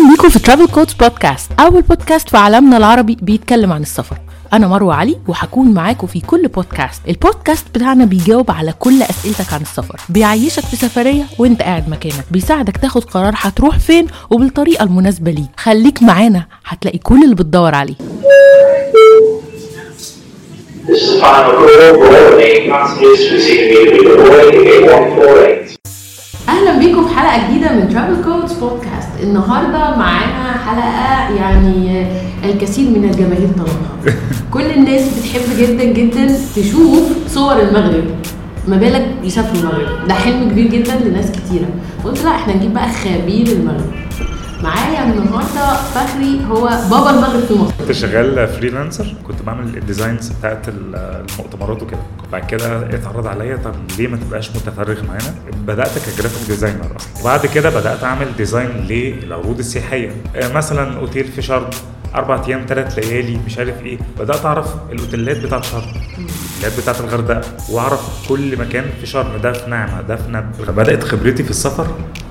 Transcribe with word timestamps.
أهلا 0.00 0.10
بيكم 0.10 0.28
في 0.28 0.38
ترافل 0.38 0.66
كودز 0.66 0.92
بودكاست 0.92 1.50
أول 1.60 1.82
بودكاست 1.82 2.28
في 2.28 2.36
عالمنا 2.36 2.76
العربي 2.76 3.16
بيتكلم 3.22 3.72
عن 3.72 3.82
السفر. 3.82 4.16
أنا 4.52 4.66
مروة 4.68 4.94
علي 4.94 5.16
وهكون 5.28 5.74
معاكم 5.74 6.06
في 6.06 6.20
كل 6.20 6.48
بودكاست 6.48 7.00
البودكاست 7.08 7.66
بتاعنا 7.74 8.04
بيجاوب 8.04 8.50
على 8.50 8.72
كل 8.78 9.02
أسئلتك 9.02 9.52
عن 9.52 9.60
السفر. 9.60 10.00
بيعيشك 10.08 10.64
في 10.64 10.76
سفرية 10.76 11.22
وأنت 11.38 11.62
قاعد 11.62 11.88
مكانك. 11.88 12.24
بيساعدك 12.30 12.76
تاخد 12.76 13.04
قرار 13.04 13.34
هتروح 13.36 13.78
فين 13.78 14.06
وبالطريقة 14.30 14.82
المناسبة 14.84 15.30
ليك. 15.30 15.50
خليك 15.56 16.02
معانا 16.02 16.46
هتلاقي 16.66 16.98
كل 16.98 17.24
اللي 17.24 17.34
بتدور 17.34 17.74
عليه. 17.74 17.94
This 20.86 21.02
is 21.02 21.20
final 21.22 21.52
call. 21.60 21.92
For 22.00 22.36
main 22.40 22.62
passengers 22.72 23.22
receiving 23.34 23.70
immediately 23.74 24.16
Boeing 24.18 24.56
8148. 24.64 25.59
أهلا 26.50 26.78
بيكم 26.78 27.08
في 27.08 27.14
حلقة 27.14 27.48
جديدة 27.48 27.72
من 27.72 27.88
Travel 27.88 28.24
Codes 28.24 28.52
بودكاست 28.52 29.08
النهارده 29.22 29.96
معانا 29.96 30.52
حلقة 30.66 31.34
يعني 31.36 32.06
الكثير 32.44 32.90
من 32.90 33.04
الجماهير 33.04 33.48
طلبها. 33.56 34.16
كل 34.54 34.70
الناس 34.70 35.02
بتحب 35.18 35.42
جدا 35.58 35.84
جدا 35.84 36.38
تشوف 36.56 37.02
صور 37.28 37.60
المغرب. 37.60 38.04
ما 38.68 38.76
بالك 38.76 39.14
يسافروا 39.24 39.60
المغرب؟ 39.60 40.08
ده 40.08 40.14
حلم 40.14 40.50
كبير 40.50 40.66
جدا 40.66 40.94
لناس 41.04 41.30
كتيرة. 41.30 41.68
قلت 42.04 42.24
لا 42.24 42.30
إحنا 42.30 42.56
نجيب 42.56 42.74
بقى 42.74 42.88
خبير 42.88 43.46
المغرب. 43.46 43.92
معايا 44.62 45.02
النهارده 45.04 45.74
فخري 45.94 46.40
هو 46.50 46.64
بابا 46.90 47.10
المغرب 47.10 47.40
في 47.48 47.54
مصر. 47.54 47.72
كنت 47.78 47.92
شغال 47.92 48.48
freelancer 48.48 49.14
كنت 49.26 49.42
بعمل 49.42 49.76
ال 49.76 49.83
designs 49.83 50.28
بتاعت 50.28 50.66
المؤتمرات 50.68 51.82
وكده. 51.82 51.98
بعد 52.32 52.44
كده 52.46 52.94
اتعرض 52.94 53.26
عليا 53.26 53.56
طب 53.56 53.74
ليه 53.98 54.08
ما 54.08 54.16
تبقاش 54.16 54.50
متفرغ 54.50 55.02
معانا؟ 55.04 55.34
بدأت 55.66 55.90
ك 55.98 56.04
graphic 56.04 56.48
designer 56.48 56.96
أصلا. 56.96 57.20
وبعد 57.22 57.46
كده 57.46 57.70
بدأت 57.70 58.04
أعمل 58.04 58.26
design 58.38 58.70
للعروض 58.88 59.58
السياحية. 59.58 60.10
آه، 60.36 60.52
مثلا 60.52 60.96
أوتيل 60.98 61.24
في 61.24 61.42
شرم 61.42 61.70
أربع 62.14 62.42
أيام 62.48 62.66
ثلاث 62.68 62.98
ليالي 62.98 63.38
مش 63.46 63.58
عارف 63.58 63.82
إيه. 63.84 63.98
بدأت 64.18 64.44
أعرف 64.46 64.74
الأوتيلات 64.92 65.36
بتاعت 65.36 65.64
شرم 65.64 65.82
الأوتيلات 66.18 66.80
بتاعت 66.82 67.00
الغردقة 67.00 67.40
وأعرف 67.70 68.28
كل 68.28 68.58
مكان 68.58 68.84
في 69.00 69.06
شرم. 69.06 69.36
ده 69.42 69.52
في 69.52 69.70
نعمة 69.70 70.00
ده 70.00 70.16
في 70.16 70.30
نبق 70.30 70.52
بدأت 70.76 71.04
خبرتي 71.04 71.42
في 71.44 71.50
السفر 71.50 71.86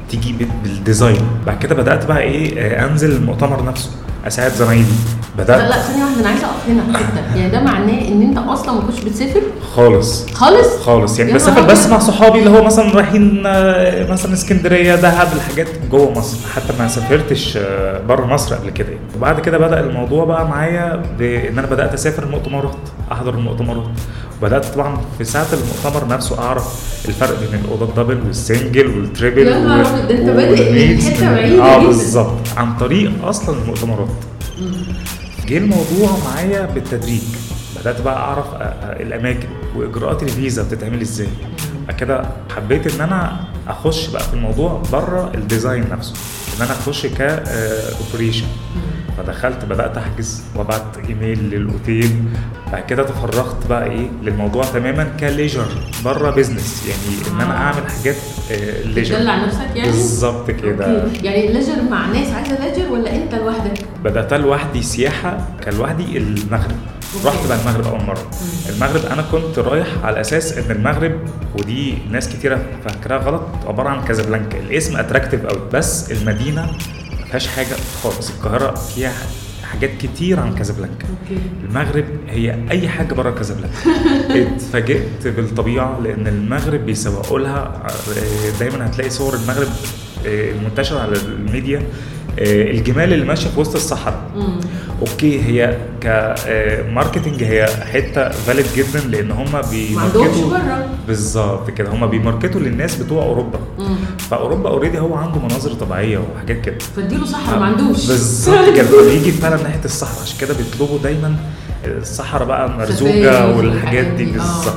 تيجي 0.09 0.33
بال- 0.33 0.47
بال 0.63 0.76
design. 0.76 1.21
بعد 1.45 1.59
كده 1.59 1.75
بدأت 1.75 2.05
بقى 2.05 2.21
إيه 2.21 2.59
آه، 2.61 2.85
أنزل 2.89 3.11
المؤتمر 3.11 3.63
نفسه. 3.65 3.89
اساعد 4.27 4.51
زمايلي. 4.51 4.85
بدأت؟ 5.37 5.59
لا 5.61 5.69
لا 5.69 5.81
ثانية 5.81 6.03
واحدة 6.03 6.19
أنا 6.19 6.29
عايزة 6.29 6.45
أقف 6.45 6.69
هنا 6.69 6.97
حتة 6.97 7.35
يعني 7.35 7.49
ده 7.51 7.59
معناه 7.61 8.07
إن 8.07 8.21
أنت 8.21 8.37
أصلا 8.37 8.71
ما 8.73 8.81
كنتش 8.81 8.99
بتسافر؟ 9.03 9.41
خالص. 9.75 10.25
خالص؟ 10.33 10.77
خالص. 10.85 11.19
يعني 11.19 11.33
بسافر 11.33 11.61
بس. 11.61 11.87
مع 11.87 11.99
صحابي 11.99 12.39
اللي 12.39 12.49
هو 12.49 12.63
مثلا 12.63 12.91
رايحين 12.95 13.43
آه، 13.45 14.11
مثلا 14.11 14.33
اسكندرية 14.33 14.95
دهب 14.95 15.27
الحاجات 15.35 15.67
جوه 15.91 16.11
مصر. 16.11 16.37
حتى 16.55 16.73
ما 16.79 16.87
سافرتش 16.87 17.57
بره 18.07 18.25
مصر 18.25 18.55
قبل 18.55 18.69
كده. 18.69 18.87
وبعد 19.17 19.39
كده 19.39 19.57
بدأ 19.57 19.79
الموضوع 19.79 20.25
بقى 20.25 20.47
معايا 20.47 21.03
بإن 21.19 21.59
أنا 21.59 21.67
بدأت 21.67 21.93
أسافر 21.93 22.23
المؤتمرات 22.23 22.75
أحضر 23.11 23.33
المؤتمرات 23.33 23.87
وبدات 24.41 24.65
طبعا 24.65 25.01
في 25.17 25.23
ساعة 25.23 25.47
المؤتمر 25.53 26.07
نفسه 26.07 26.39
أعرف 26.39 26.63
الفرق 27.07 27.39
بين 27.39 27.59
الأوضة 27.65 27.85
ال 27.85 27.91
double 27.91 28.27
وال 28.27 28.42
single 28.42 28.87
وال 28.87 29.02
triple 29.02 29.47
يا 29.47 29.59
نهار 29.59 29.99
أنت 29.99 30.29
بادئ. 30.29 30.97
حتة 30.97 31.31
بعيدة 31.35 31.63
آه. 31.63 31.85
بالظبط. 31.85 32.37
عن 32.57 32.77
طريق 32.77 33.11
أصلا 33.25 33.61
المؤتمرات. 33.61 34.09
جه 35.47 35.57
الموضوع 35.57 36.17
معايا 36.25 36.65
بالتدريج. 36.65 37.21
بدأت 37.81 38.01
بقى 38.01 38.15
أعرف 38.17 38.45
أ- 38.45 38.57
أ- 38.57 39.01
الأماكن 39.01 39.47
وإجراءات 39.75 40.23
الفيزا 40.23 40.63
بتتعمل 40.63 41.01
إزاي. 41.01 41.27
كده 41.99 42.23
حبيت 42.55 42.93
إن 42.95 43.01
أنا 43.01 43.39
أخش 43.67 44.07
بقى 44.07 44.23
في 44.23 44.33
الموضوع 44.33 44.81
بره 44.91 45.31
ال 45.35 45.42
design 45.42 45.85
نفسه. 45.91 46.13
إن 46.57 46.61
أنا 46.65 46.71
أخش 46.71 47.05
ك 47.05 47.19
operation 47.19 48.45
فدخلت 49.19 49.65
بدأت 49.65 49.97
أحجز 49.97 50.41
وأبعت 50.55 50.97
إيميل 51.09 51.39
للأوتيل. 51.49 52.11
بعد 52.71 52.83
كده 52.83 53.03
تفرغت 53.03 53.67
بقى 53.67 53.83
إيه 53.83 54.07
للموضوع 54.23 54.63
تماما 54.63 55.03
ك 55.19 55.25
leisure 55.25 55.65
بره 56.05 56.31
business 56.31 56.83
يعني 56.87 57.35
إن 57.35 57.41
أنا 57.41 57.57
أعمل 57.57 57.89
حاجات 57.89 58.15
leisure 58.85 59.15
تدلع 59.15 59.45
نفسك 59.45 59.75
يعني؟ 59.75 59.91
بالظبط 59.91 60.51
كده. 60.51 61.03
يعني 61.23 61.47
ال 61.47 61.52
leisure 61.52 61.81
مع 61.91 62.05
ناس 62.07 62.31
عايزة 62.33 62.65
leisure 62.65 62.91
ولا 62.91 63.15
أنت 63.15 63.35
لوحدك؟ 63.35 63.85
بدأت 64.03 64.33
لوحدي 64.33 64.81
سياحة 64.81 65.47
كان 65.65 65.73
لوحدي 65.73 66.17
المغرب. 66.17 66.75
okay. 67.15 67.27
رحت 67.27 67.47
بقى 67.47 67.57
المغرب 67.59 67.87
أول 67.87 68.03
مرة. 68.03 68.29
المغرب 68.69 69.05
أنا 69.05 69.21
كنت 69.31 69.59
رايح 69.59 69.87
على 70.03 70.21
أساس 70.21 70.57
إن 70.57 70.71
المغرب 70.71 71.11
ودي 71.59 71.97
ناس 72.11 72.29
كتيرة 72.29 72.59
فاكراها 72.85 73.17
غلط 73.23 73.41
عبارة 73.67 73.89
عن 73.89 74.03
كازابلانكا. 74.05 74.59
الاسم 74.59 74.97
attractive 74.97 75.45
أوي 75.45 75.59
بس 75.73 76.11
المدينة 76.11 76.61
ما 76.61 77.08
فيهاش 77.29 77.47
حاجة 77.47 77.75
خالص. 78.03 78.29
القاهرة 78.29 78.75
فيها 78.75 79.13
حاجات 79.63 79.89
كتير 80.01 80.39
عن 80.39 80.55
كازابلانكا. 80.55 81.07
المغرب 81.63 82.05
هي 82.27 82.59
أي 82.71 82.89
حاجة 82.89 83.13
بره 83.13 83.31
كازابلانكا. 83.31 83.77
اتفاجئت 84.55 85.27
بالطبيعة 85.27 85.99
لأن 85.99 86.27
المغرب 86.27 86.85
بيسوقوا 86.85 87.39
لها 87.39 87.87
آه، 87.87 88.59
دايما 88.59 88.85
هتلاقي 88.85 89.09
صور 89.09 89.35
المغرب 89.35 89.67
آه، 90.25 90.51
المنتشره 90.51 90.99
على 90.99 91.15
الميديا. 91.17 91.83
الجمال 92.39 93.13
اللي 93.13 93.25
ماشية 93.25 93.49
في 93.49 93.59
وسط 93.59 93.75
الصحراء. 93.75 94.21
okay 95.01 95.41
هي 95.41 95.77
ك 96.01 96.16
marketing 96.16 97.43
هي 97.43 97.65
حتة 97.93 98.29
valid 98.29 98.65
جدا 98.75 98.99
لأن 98.99 99.31
هم 99.31 99.61
بيماركتوا 99.71 100.51
بالظبط 101.07 101.69
كده. 101.71 101.89
هم 101.89 102.07
بيماركتوا 102.07 102.61
للناس 102.61 102.95
بتوع 102.95 103.23
أوروبا. 103.23 103.59
مم. 103.79 103.95
فأوروبا 104.17 104.69
already 104.69 104.99
هو 104.99 105.15
عنده 105.15 105.39
مناظر 105.39 105.73
طبيعية 105.73 106.17
وحاجات 106.17 106.61
كده. 106.61 106.77
فاديله 106.95 107.25
صحراء 107.25 107.59
ما 107.59 107.65
عندوش. 107.65 108.07
بالظبط 108.07 108.69
كده. 108.77 109.01
بيجي 109.09 109.31
فعلا 109.31 109.63
ناحية 109.63 109.85
الصحراء. 109.85 110.21
عشان 110.21 110.37
كده 110.39 110.53
بيطلبوا 110.53 110.99
دايما 110.99 111.35
الصحراء 111.85 112.47
بقى 112.47 112.69
مرزوقه 112.69 113.57
والحاجات 113.57 114.05
دي. 114.05 114.23
آه. 114.29 114.31
بالظبط. 114.33 114.75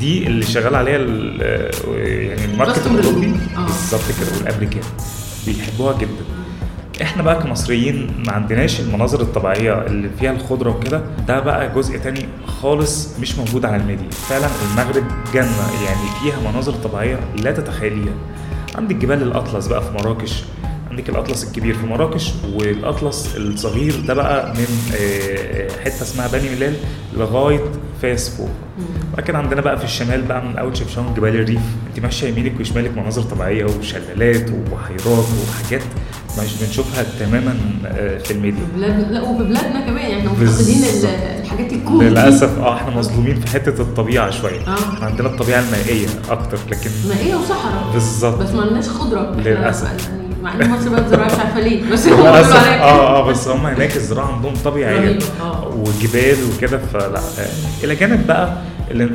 دي 0.00 0.26
اللي 0.26 0.42
شغال 0.44 0.74
عليها 0.74 0.98
يعني 0.98 2.44
ال 2.44 2.50
market 2.50 2.86
الاوروبي 2.86 3.26
آه. 3.56 3.64
بالظبط 3.66 4.02
كده. 4.20 4.38
والأمريكان. 4.38 4.82
بيحبوها 5.46 5.98
جدا. 5.98 6.24
إحنا 7.02 7.22
بقى 7.22 7.42
كمصريين 7.42 8.22
ما 8.26 8.32
عندناش 8.32 8.80
المناظر 8.80 9.20
الطبيعية 9.20 9.86
اللي 9.86 10.10
فيها 10.20 10.32
الخضرة 10.32 10.70
وكده. 10.70 11.02
ده 11.28 11.40
بقى 11.40 11.74
جزء 11.74 11.98
تاني 11.98 12.28
خالص 12.46 13.18
مش 13.20 13.38
موجود 13.38 13.64
على 13.64 13.76
الميديا. 13.76 14.10
فعلا 14.10 14.46
المغرب 14.70 15.04
جنة 15.34 15.72
يعني 15.84 16.08
فيها 16.22 16.50
مناظر 16.50 16.72
طبيعية 16.72 17.20
لا 17.42 17.52
تتخيليها. 17.52 18.12
عندك 18.74 18.96
جبال 18.96 19.22
الأطلس 19.22 19.66
بقى 19.66 19.82
في 19.82 19.90
مراكش. 19.92 20.42
عندك 20.90 21.08
الأطلس 21.08 21.44
الكبير 21.44 21.74
في 21.74 21.86
مراكش 21.86 22.32
والأطلس 22.54 23.36
الصغير 23.36 23.94
ده 24.06 24.14
بقى 24.14 24.54
من 24.54 24.66
آه، 25.00 25.68
حتة 25.84 26.02
اسمها 26.02 26.26
بني 26.28 26.50
ملال 26.56 26.74
لغاية 27.16 27.60
فاس 28.02 28.28
فوق 28.28 28.48
كده 29.26 29.38
عندنا 29.38 29.60
بقى 29.60 29.78
في 29.78 29.84
الشمال 29.84 30.22
بقى 30.22 30.44
من 30.44 30.58
اول 30.58 30.76
شفشاون 30.76 31.14
جبال 31.14 31.34
الريف 31.34 31.60
انت 31.88 32.04
ماشية 32.04 32.28
يمينك 32.28 32.60
وشمالك 32.60 32.98
مناظر 32.98 33.22
طبيعية 33.22 33.64
وشلالات 33.64 34.50
وبحيرات 34.50 35.24
وحاجات 35.48 35.82
مش 36.38 36.62
بنشوفها 36.62 37.04
تماما 37.20 37.54
آه، 37.86 38.18
في 38.18 38.30
الميديا 38.30 38.60
بلاد 38.76 39.12
لا 39.12 39.22
وفي 39.22 39.44
بلادنا 39.44 39.80
كمان 39.80 40.10
يعني 40.10 40.26
إحنا. 40.28 40.32
مفتقدين 40.32 40.84
ال- 40.84 41.06
الحاجات 41.42 41.72
ال 41.72 41.77
cool. 41.77 42.04
للأسف 42.04 42.58
آه 42.58 42.74
إحنا 42.76 42.96
مظلومين 42.96 43.40
في 43.40 43.46
حتة 43.46 43.82
الطبيعة 43.82 44.30
شوية 44.30 44.60
آه. 44.68 45.04
عندنا 45.04 45.28
الطبيعة 45.28 45.60
المائية 45.60 46.06
أكتر 46.30 46.58
لكن 46.70 46.90
مائية 47.08 47.34
وصحراء 47.36 47.92
بالظبط 47.92 48.42
بس 48.42 48.50
ما 48.50 48.62
لناش 48.62 48.88
خضرة 48.88 49.30
إحنا 49.30 49.42
للأسف. 49.48 49.84
يعني 49.86 50.27
مع 50.42 50.54
ان 50.54 50.70
مصر 50.70 50.88
بقى 50.90 51.08
زراعة 51.08 51.26
مش 51.26 51.32
عارفة 51.38 51.60
ليه. 51.60 51.90
بس 51.92 52.08
هم 52.08 52.26
آه 52.26 53.18
آه 53.18 53.30
بس 53.30 53.48
هم 53.48 53.66
هناك 53.66 53.96
الزراعة 53.96 54.32
عندهم 54.34 54.54
طبيعية 54.64 55.18
آه. 55.40 55.68
وجبال 55.76 56.36
وكده 56.56 56.78
فلا 56.78 57.18
آه، 57.18 57.84
إلى 57.84 57.94
جانب 57.94 58.26
بقى 58.26 58.52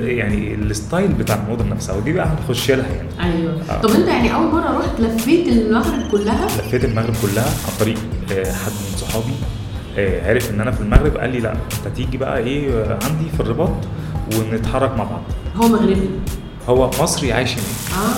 يعني 0.06 0.53
ال 0.53 0.62
style 0.62 1.07
بتاع 1.13 1.35
المدن 1.47 1.69
نفسها 1.69 1.95
ودي 1.95 2.13
بقى 2.13 2.28
هنخش 2.28 2.72
لها 2.72 2.88
يعني. 2.88 3.33
أيوه. 3.33 3.53
آه. 3.69 3.81
طب 3.81 3.89
أنت 3.89 4.07
يعني 4.07 4.35
أول 4.35 4.45
مرة 4.51 4.79
رحت 4.79 5.00
لفيت 5.00 5.47
المغرب 5.47 6.12
كلها؟ 6.12 6.45
لفيت 6.45 6.85
المغرب 6.85 7.13
كلها 7.22 7.45
عن 7.45 7.73
طريق 7.79 7.97
آه، 8.31 8.44
حد 8.53 8.71
من 8.71 8.98
صحابي 8.98 9.33
عرف 9.98 10.50
إن 10.51 10.62
أنا 10.62 10.71
في 10.71 10.81
المغرب 10.81 11.18
قال 11.18 11.30
لي 11.31 11.39
لا 11.39 11.51
أنت 11.51 11.95
تيجي 11.95 12.18
بقى 12.18 12.38
إيه 12.38 12.83
عندي 13.03 13.30
في 13.33 13.39
الرباط 13.39 13.69
ونتحرك 14.36 14.98
مع 14.98 15.03
بعض. 15.03 15.21
هو 15.56 15.68
مغربي. 15.68 16.09
هو 16.69 16.89
مصري 17.01 17.33
عايش 17.33 17.51
هناك. 17.54 17.63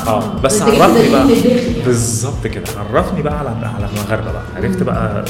آه. 0.07 0.09
آه. 0.09 0.39
بس 0.43 0.57
ده 0.57 0.71
كده 0.75 0.83
عرفني 0.83 1.09
بقى. 1.09 1.27
بالظبط 1.85 2.47
كده. 2.47 2.63
عرفني 2.93 3.21
بقى 3.21 3.39
على 3.39 3.49
على 3.49 3.89
المغاربه 3.93 4.31
بقى. 4.31 4.43
عرفت 4.55 4.83
بقى 4.83 5.05
آه، 5.19 5.25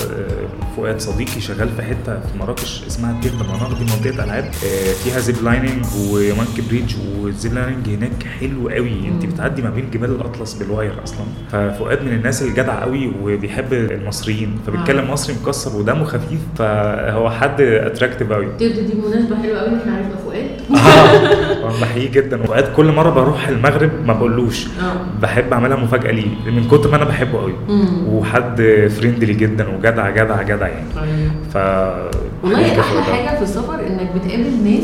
فؤاد 0.78 1.00
صديقي 1.00 1.42
شغال 1.42 1.70
في 1.70 1.82
حتة 1.82 2.20
في 2.20 2.38
مراكش 2.40 2.84
اسمها 2.88 3.22
Terres 3.22 3.44
d'Amanar 3.44 3.74
دي 3.74 3.84
منطقة 3.84 4.24
العاب 4.24 4.44
آه، 4.44 4.94
فيها 5.04 5.20
zip 5.20 5.36
lining 5.44 5.86
و 6.10 6.17
monkey 6.17 6.62
bridge 6.70 6.96
وال 7.20 7.33
zip 7.33 7.54
lining 7.54 7.90
هناك 7.90 8.24
حلو 8.40 8.70
قوي. 8.70 9.08
انت 9.08 9.26
بتعدي 9.26 9.62
ما 9.62 9.70
بين 9.70 9.90
جبال 9.92 10.12
الأطلس 10.12 10.54
بال 10.54 10.67
wire 10.67 10.94
أصلا. 11.04 11.26
ففؤاد 11.52 12.04
من 12.04 12.12
الناس 12.14 12.42
الجدع 12.44 12.82
قوي 12.84 13.12
وبيحب 13.22 13.74
المصريين. 13.74 14.60
فبيتكلم 14.68 15.12
مصري 15.12 15.36
مكسر 15.44 15.78
ودمه 15.78 16.04
خفيف 16.04 16.40
فهو 16.58 17.30
حد 17.30 17.62
attractive 17.62 18.32
قوي. 18.32 18.46
طب 18.46 18.82
ودي 18.82 18.94
مناسبة 19.08 19.36
حلوة 19.42 19.60
قوي 19.60 19.78
إحنا 19.78 19.96
عرفنا 19.96 20.16
فؤاد. 20.26 20.46
بحييه 21.82 22.12
جدا. 22.12 22.42
وأوقات 22.42 22.76
كل 22.76 22.92
مرة 22.92 23.10
بروح 23.10 23.48
المغرب 23.48 23.92
ما 24.06 24.14
بقولوش. 24.14 24.66
بحب 25.22 25.54
أعملها 25.54 25.78
مفاجأة 25.78 26.12
ليه؟ 26.12 26.52
من 26.52 26.68
كتر 26.68 26.92
ما 26.92 26.96
أنا 26.96 27.06
بحبه 27.06 27.40
قوي. 27.40 27.54
وحد 28.08 28.56
friendly 28.98 29.34
جدا 29.34 29.68
وجدع 29.76 30.10
جدع 30.10 30.42
جدع 30.46 30.68
يعني 30.68 30.86
أيوة. 30.98 31.32
ف 31.54 31.56
والله 32.44 32.58
حقيقي 32.64 32.80
أحلى. 32.80 33.02
حاجة 33.02 33.38
في 33.38 33.44
السفر 33.44 33.74
إنك 33.88 34.10
بتقابل 34.16 34.64
ناس 34.64 34.84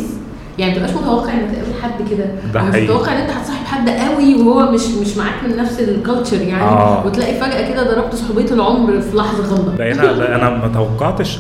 يعني 0.60 0.72
متبقاش 0.74 0.92
متوقع 0.96 1.34
إنك 1.34 1.52
تقابل 1.52 1.82
حد 1.84 2.10
كده 2.12 2.26
ده 2.54 2.62
مش 2.64 2.72
حقيقي. 2.72 2.86
متوقع 2.94 3.12
إن 3.12 3.18
أنت 3.18 3.30
هتصاحب 3.32 3.66
حد 3.66 3.90
قوي 3.90 4.36
وهو 4.42 4.72
مش 4.72 4.82
مش 5.02 5.18
معاك 5.18 5.34
من 5.48 5.58
نفس 5.58 5.80
ال 5.80 5.87
culture 5.88 6.42
يعني 6.42 6.64
آه. 6.64 7.06
وتلاقي 7.06 7.34
فجأة 7.40 7.72
كده 7.74 7.84
ضربت 7.96 8.16
صحوبية 8.16 8.52
العمر 8.52 9.02
في 9.02 9.18
لحظة 9.18 9.44
غامضه 9.56 9.76
بقينا 9.78 10.02
لا 10.02 10.36
أنا 10.36 10.50
ما 10.50 10.68
توقعتش 10.74 11.40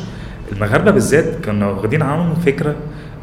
المغاربة 0.51 0.91
بالذات 0.91 1.39
كانوا 1.45 1.71
واخدين 1.71 2.01
عنهم 2.01 2.35
فكرة 2.35 2.75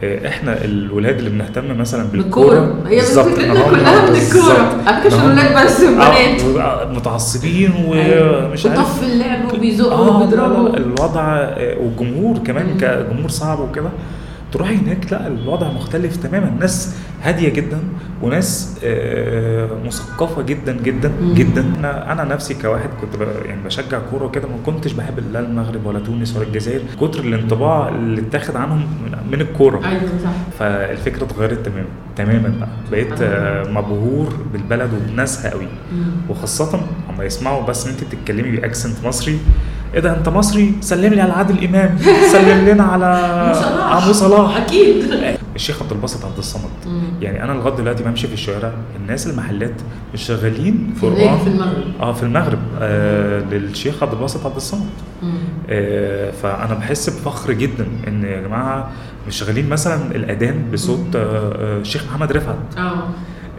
إحنا 0.02 0.64
الولاد 0.64 1.18
اللي 1.18 1.30
بنهتم 1.30 1.78
مثلا 1.78 2.04
بالكورة. 2.04 2.74
هي 2.86 3.00
فكرتنا 3.00 3.54
كلها 3.70 4.10
من. 4.10 4.16
الكوره 4.16 4.82
على 4.86 5.02
فكره 5.02 5.16
مش 5.16 5.22
الولاد 5.24 5.66
بس 5.66 5.80
البنات 5.82 6.40
آه، 6.60 6.92
متعصبين 6.92 7.72
أيوة. 7.92 8.46
ومش 8.48 8.66
عارف. 8.66 8.78
وطف 8.78 9.02
اللعب 9.02 9.52
وبيزقوا 9.54 10.04
لا، 10.06 10.10
وبيضربوا. 10.12 10.76
الوضع 10.76 11.22
آه، 11.36 11.76
والجمهور 11.78 12.38
كمان. 12.38 12.76
كجمهور 12.80 13.28
صعب 13.30 13.60
وكده. 13.60 13.90
تروح 14.52 14.68
هناك 14.70 15.12
لا 15.12 15.26
الوضع 15.26 15.72
مختلف 15.72 16.16
تماما. 16.16 16.50
ناس 16.60 16.96
هادية 17.22 17.48
جدا 17.48 17.78
وناس 18.22 18.78
آه، 18.84 19.68
مثقفة 19.86 20.42
جدا 20.42 20.72
جدا. 20.82 21.12
جدا. 21.34 21.64
أنا 21.78 22.12
أنا 22.12 22.24
نفسي 22.24 22.54
كواحد 22.54 22.88
كنت 23.00 23.20
يعني 23.46 23.62
بشجع 23.64 23.98
كورة 24.10 24.24
وكده 24.24 24.48
ما 24.48 24.56
كنتش 24.66 24.92
بحب 24.92 25.18
لا 25.32 25.40
المغرب 25.40 25.86
ولا 25.86 25.98
تونس 25.98 26.36
ولا 26.36 26.46
الجزائر 26.46 26.80
كتر 27.00 27.20
الانطباع 27.20 27.88
اللي 27.88 28.20
اتاخد 28.20 28.56
عنهم 28.56 28.78
من- 29.32 29.40
الكورة. 29.40 29.86
أيوه 29.88 30.00
صح. 30.24 30.30
فالفكرة 30.58 31.24
اتغيرت 31.24 31.66
تماما 31.66 31.86
تماما 32.16 32.48
بقى. 32.60 32.68
بقيت 32.90 33.22
آه، 33.22 33.64
مبهور 33.70 34.28
بالبلد 34.52 34.90
وبناسها 34.94 35.50
قوي. 35.50 35.68
وخاصة 36.28 36.80
هم 37.10 37.22
يسمعوا 37.22 37.66
بس 37.66 37.86
إن 37.86 37.92
أنت 37.92 38.04
بتتكلمي 38.04 38.56
بأكسنت 38.56 39.04
مصري 39.04 39.38
إيه 39.94 40.00
ده 40.00 40.16
أنت 40.16 40.28
مصري؟ 40.28 40.72
سلم 40.80 41.14
لي 41.14 41.20
على 41.20 41.32
عادل 41.32 41.64
إمام. 41.64 41.98
سلم 42.32 42.68
لنا 42.68 42.84
على 42.84 43.52
مو 44.06 44.12
صلاح. 44.12 44.56
أكيد. 44.56 45.04
الشيخ 45.54 45.82
عبد 45.82 45.92
الباسط 45.92 46.24
عبد 46.24 46.38
الصمد. 46.38 46.70
يعني 47.20 47.44
أنا 47.44 47.52
لغاية 47.52 47.74
دلوقتي 47.76 48.02
بمشي 48.04 48.26
في 48.26 48.34
الشوارع 48.34 48.72
الناس 48.96 49.26
المحلات 49.26 49.74
مش 50.14 50.22
شغالين 50.22 50.94
هناك 51.02 51.38
في 51.40 51.46
المغرب. 51.48 51.84
آه 52.00 52.12
في 52.12 52.22
المغرب. 52.22 52.58
آه 52.80 53.40
للشيخ 53.40 54.02
عبد 54.02 54.12
الباسط 54.12 54.46
عبد 54.46 54.56
الصمد. 54.56 54.88
آه 55.70 56.30
فأنا 56.30 56.74
بحس 56.74 57.10
بفخر 57.10 57.52
جدا 57.52 57.86
إن 58.08 58.24
يا 58.24 58.40
جماعة 58.40 58.90
مش 59.28 59.36
شغالين 59.36 59.68
مثلا 59.68 60.14
الأذان 60.14 60.70
بصوت 60.72 61.16
آه 61.16 61.18
آه 61.18 61.80
الشيخ 61.80 62.04
محمد 62.10 62.32
رفعت. 62.32 62.56
آه. 62.78 63.08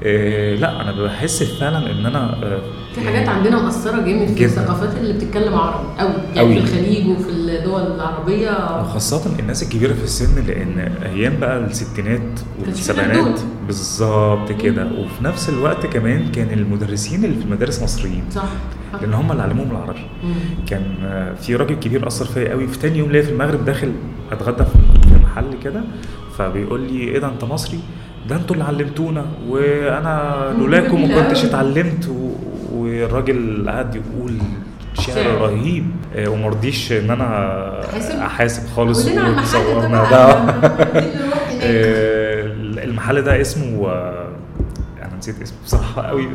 آه 0.03 0.55
لا 0.55 0.81
أنا 0.81 1.03
بحس 1.03 1.43
فعلا 1.43 1.91
إن 1.91 2.05
أنا 2.05 2.33
آه 2.43 2.61
في 2.95 3.01
حاجات 3.01 3.29
عندنا 3.29 3.61
مؤثرة 3.63 4.01
جامد 4.01 4.27
في. 4.27 4.45
الثقافات 4.45 4.97
اللي 4.97 5.13
بتتكلم 5.13 5.53
عربي 5.53 5.87
قوي 5.99 6.11
يعني 6.35 6.39
أوي. 6.39 6.53
في 6.55 6.59
الخليج 6.63 7.07
وفي 7.07 7.29
الدول 7.29 7.81
العربية 7.81 8.51
وخاصة 8.81 9.39
الناس 9.39 9.63
الكبيرة 9.63 9.93
في 9.93 10.03
السن 10.03 10.45
لأن 10.47 10.79
أيام 11.05 11.37
بقى 11.39 11.57
الستينات 11.57 12.39
والسبعينات. 12.65 13.39
بالظبط 13.67 14.51
كده 14.51 14.85
وفي 14.85 15.23
نفس 15.23 15.49
الوقت 15.49 15.85
كمان 15.85 16.31
كان 16.31 16.59
المدرسين 16.59 17.25
اللي 17.25 17.35
في 17.35 17.45
المدارس 17.45 17.83
مصريين 17.83 18.23
صح. 18.31 18.43
لأن 19.01 19.13
هم 19.13 19.31
اللي 19.31 19.43
علموهم 19.43 19.71
العربي 19.71 19.99
مم. 20.23 20.33
كان 20.67 20.83
آه، 21.03 21.33
في 21.33 21.55
راجل 21.55 21.75
كبير 21.75 22.07
أثر 22.07 22.25
فيا 22.25 22.49
قوي 22.51 22.67
في 22.67 22.79
تاني 22.79 22.97
يوم 22.97 23.11
ليا 23.11 23.21
في 23.21 23.31
المغرب 23.31 23.65
داخل 23.65 23.91
أتغدى 24.31 24.63
في 24.65 25.09
في 25.09 25.15
محل 25.23 25.45
كده 25.63 25.81
فبيقول 26.37 26.81
لي 26.81 26.99
إيه 26.99 27.19
ده 27.19 27.27
أنت 27.27 27.43
مصري؟ 27.43 27.79
ده 28.29 28.35
أنتوا 28.35 28.55
اللي 28.55 28.65
علمتونا 28.65 29.25
وأنا 29.49 30.33
لولاكم 30.59 31.09
ما 31.09 31.21
كنتش. 31.23 31.45
اتعلمت 31.45 32.09
والراجل 32.73 33.65
قعد 33.69 33.95
يقول 33.95 34.33
شعر. 34.93 35.41
رهيب 35.41 35.85
آه، 36.15 36.27
وما 36.29 36.47
رضيش 36.49 36.91
إن 36.91 37.09
أنا؟ 37.09 38.25
أحاسب؟ 38.25 38.63
خالص 38.75 39.05
وصورنا 39.07 40.09
ده. 40.11 40.27
آه، 41.63 42.43
المحل 42.83 43.21
ده 43.21 43.41
اسمه 43.41 43.87
آه، 43.89 44.27
أنا 45.01 45.17
نسيت 45.17 45.41
اسمه 45.41 45.57
بصراحة 45.65 46.01
قوي 46.01 46.27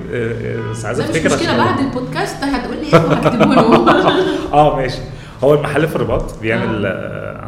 بس 0.71 0.85
عايز 0.85 1.01
مش 1.01 1.07
أفتكر 1.07 1.27
مشكلة 1.35 1.49
عشان- 1.53 1.57
بعد 1.65 1.79
البودكاست 1.81 2.45
هتقول 2.45 2.77
لي 2.77 2.89
اسمه 2.89 3.15
هكتبه 3.15 3.45
له. 3.55 4.13
آه 4.53 4.77
ماشي. 4.77 4.99
هو 5.45 5.55
المحل 5.55 5.89
في 5.89 5.97
الرباط 5.97 6.39
بيعمل 6.41 6.87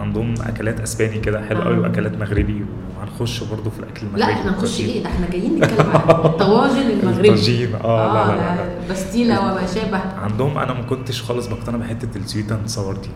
عندهم 0.07 0.35
أكلات 0.47 0.81
أسباني 0.81 1.19
كده 1.21 1.45
حلو 1.47 1.63
قوي 1.63 1.77
آه. 1.77 1.81
وأكلات 1.81 2.19
مغربي. 2.19 2.65
وهنخش 2.99 3.45
برضه 3.45 3.71
في 3.71 3.79
الأكل 3.79 4.01
المغربي. 4.07 4.21
لا 4.21 4.33
إحنا 4.33 4.51
نخش 4.51 4.63
والطاجين. 4.63 4.89
إيه؟ 4.91 5.03
ده 5.03 5.09
إحنا 5.11 5.27
جايين 5.31 5.57
نتكلم 5.59 5.91
عن 5.91 6.21
الطواجن 6.31 6.91
المغربي. 6.91 7.29
الطاجين، 7.29 7.75
آه، 7.75 8.13
لا، 8.15 8.33
لا، 8.33 8.37
لا، 8.37 8.57
لا. 8.57 8.93
بستيلة 8.93 9.41
وما 9.41 9.67
شابه 9.75 9.99
عندهم 9.99 10.59
أنا 10.59 10.73
ما 10.73 10.83
كنتش 10.83 11.23
خالص 11.23 11.47
بقتنع 11.47 11.77
بحتة 11.77 12.19
السويت 12.19 12.53
نصور 12.53 12.97
دي. 12.97 13.09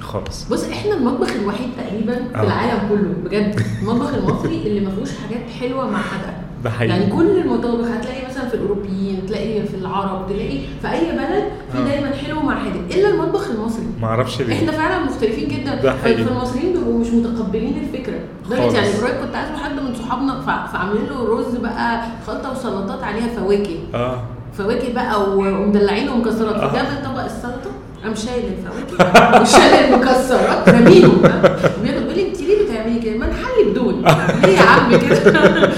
خالص. 0.00 0.44
بص 0.48 0.64
إحنا 0.64 0.94
المطبخ 0.94 1.30
الوحيد 1.42 1.68
تقريبا 1.78 2.14
في 2.28 2.34
آه. 2.38 2.42
العالم 2.42 2.88
كله 2.88 3.12
بجد. 3.30 3.60
المطبخ 3.82 4.14
المصري 4.14 4.62
اللي 4.66 4.80
ما 4.80 4.90
فيهوش 4.90 5.08
حاجات 5.26 5.50
حلوة 5.60 5.90
مع 5.90 5.98
حدقه 6.02 6.34
ده 6.66 6.70
حقيقي 6.72 6.98
يعني 6.98 7.12
كل 7.12 7.38
المطابخ 7.38 7.84
هتلاقي 7.88 8.26
مثلا 8.30 8.48
في 8.48 8.54
الأوروبيين 8.54 9.26
تلاقي 9.26 9.62
في 9.62 9.74
العرب 9.76 10.26
تلاقي 10.28 10.58
في 10.82 10.88
أي 10.92 11.12
بلد 11.12 11.44
في 11.72 11.78
آه. 11.78 11.84
دايما 11.84 12.10
حلو 12.26 12.40
مع 12.40 12.54
حادق 12.58 12.80
إلا 12.94 13.08
المطبخ 13.08 13.50
المصري 13.50 13.86
ما 14.00 14.06
أعرفش 14.08 14.40
ليه 14.42 14.54
إحنا 14.54 14.72
فعلا 14.72 15.04
مختلفين 15.04 15.48
جدا 15.48 15.74
ده 15.74 15.92
حقيقي. 15.92 16.24
فالمصريين 16.24 16.72
بيبقوا 16.72 16.98
مش 16.98 17.06
متقبلين 17.08 17.82
الفكرة 17.82 18.18
لدرجه 18.46 18.60
خالص. 18.60 18.74
يعني 18.74 18.88
قريب 18.88 19.14
كنت 19.24 19.36
عازمه 19.36 19.56
حد 19.58 19.72
من 19.72 19.94
صحابنا 19.94 20.40
فعاملين 20.72 21.06
له 21.06 21.38
رز 21.38 21.56
بقى 21.56 22.02
خلطة 22.26 22.52
وسلطات 22.52 23.02
عليها 23.02 23.26
فواكه 23.40 23.76
آه 23.94 24.22
فواكه 24.58 24.92
بقى 24.92 25.22
و- 25.30 25.62
ومدلعين 25.62 26.08
ومكسرات 26.08 26.54
آه. 26.56 26.68
فجاب 26.68 26.86
طبق 27.04 27.24
السلطة 27.24 27.70
قام 28.04 28.14
شايل 28.14 28.44
الفواكه 28.44 29.12
وشايل 29.42 29.94
المكسرات 29.94 30.68
بياخد 31.82 32.02
بيقول 32.02 32.14
لي 32.16 32.28
انت 32.28 32.40
ليه 32.40 32.64
بتعملي 32.64 32.98
كده؟ 33.00 33.18
ما 33.18 33.26
نحلي 33.26 33.70
بدون 33.70 34.02
ليه 34.44 34.52
يا 34.58 34.62
عم 34.62 34.90
كده؟ 34.90 35.70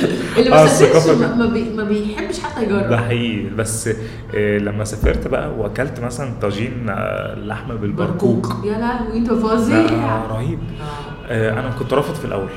اللي 0.48 0.56
ما 0.56 0.62
آه، 0.62 0.64
الثقافة 0.64 1.14
دي. 1.14 1.20
ما- 1.20 1.34
ما, 1.34 1.46
بي 1.46 1.64
ما 1.76 1.84
بيحبش 1.84 2.40
حتى 2.40 2.64
ده 2.66 2.80
يجرب 2.80 2.94
حقيقي. 2.94 3.48
بس 3.50 3.90
آه، 4.34 4.58
لما 4.58 4.84
سافرت 4.84 5.26
بقى 5.28 5.50
وأكلت 5.58 6.00
مثلا 6.00 6.32
طاجين 6.42 6.86
آه، 6.88 7.34
لحمة 7.34 7.74
بالبرقوق 7.74 8.56
يا 8.64 8.78
لهوي 8.78 9.18
انت 9.18 9.30
فظيع. 9.32 9.86
ده 9.86 10.26
رهيب. 10.30 10.58
آه. 11.30 11.52
أنا 11.52 11.70
كنت 11.78 11.92
رافض 11.92 12.14
في 12.14 12.24
الأول. 12.24 12.48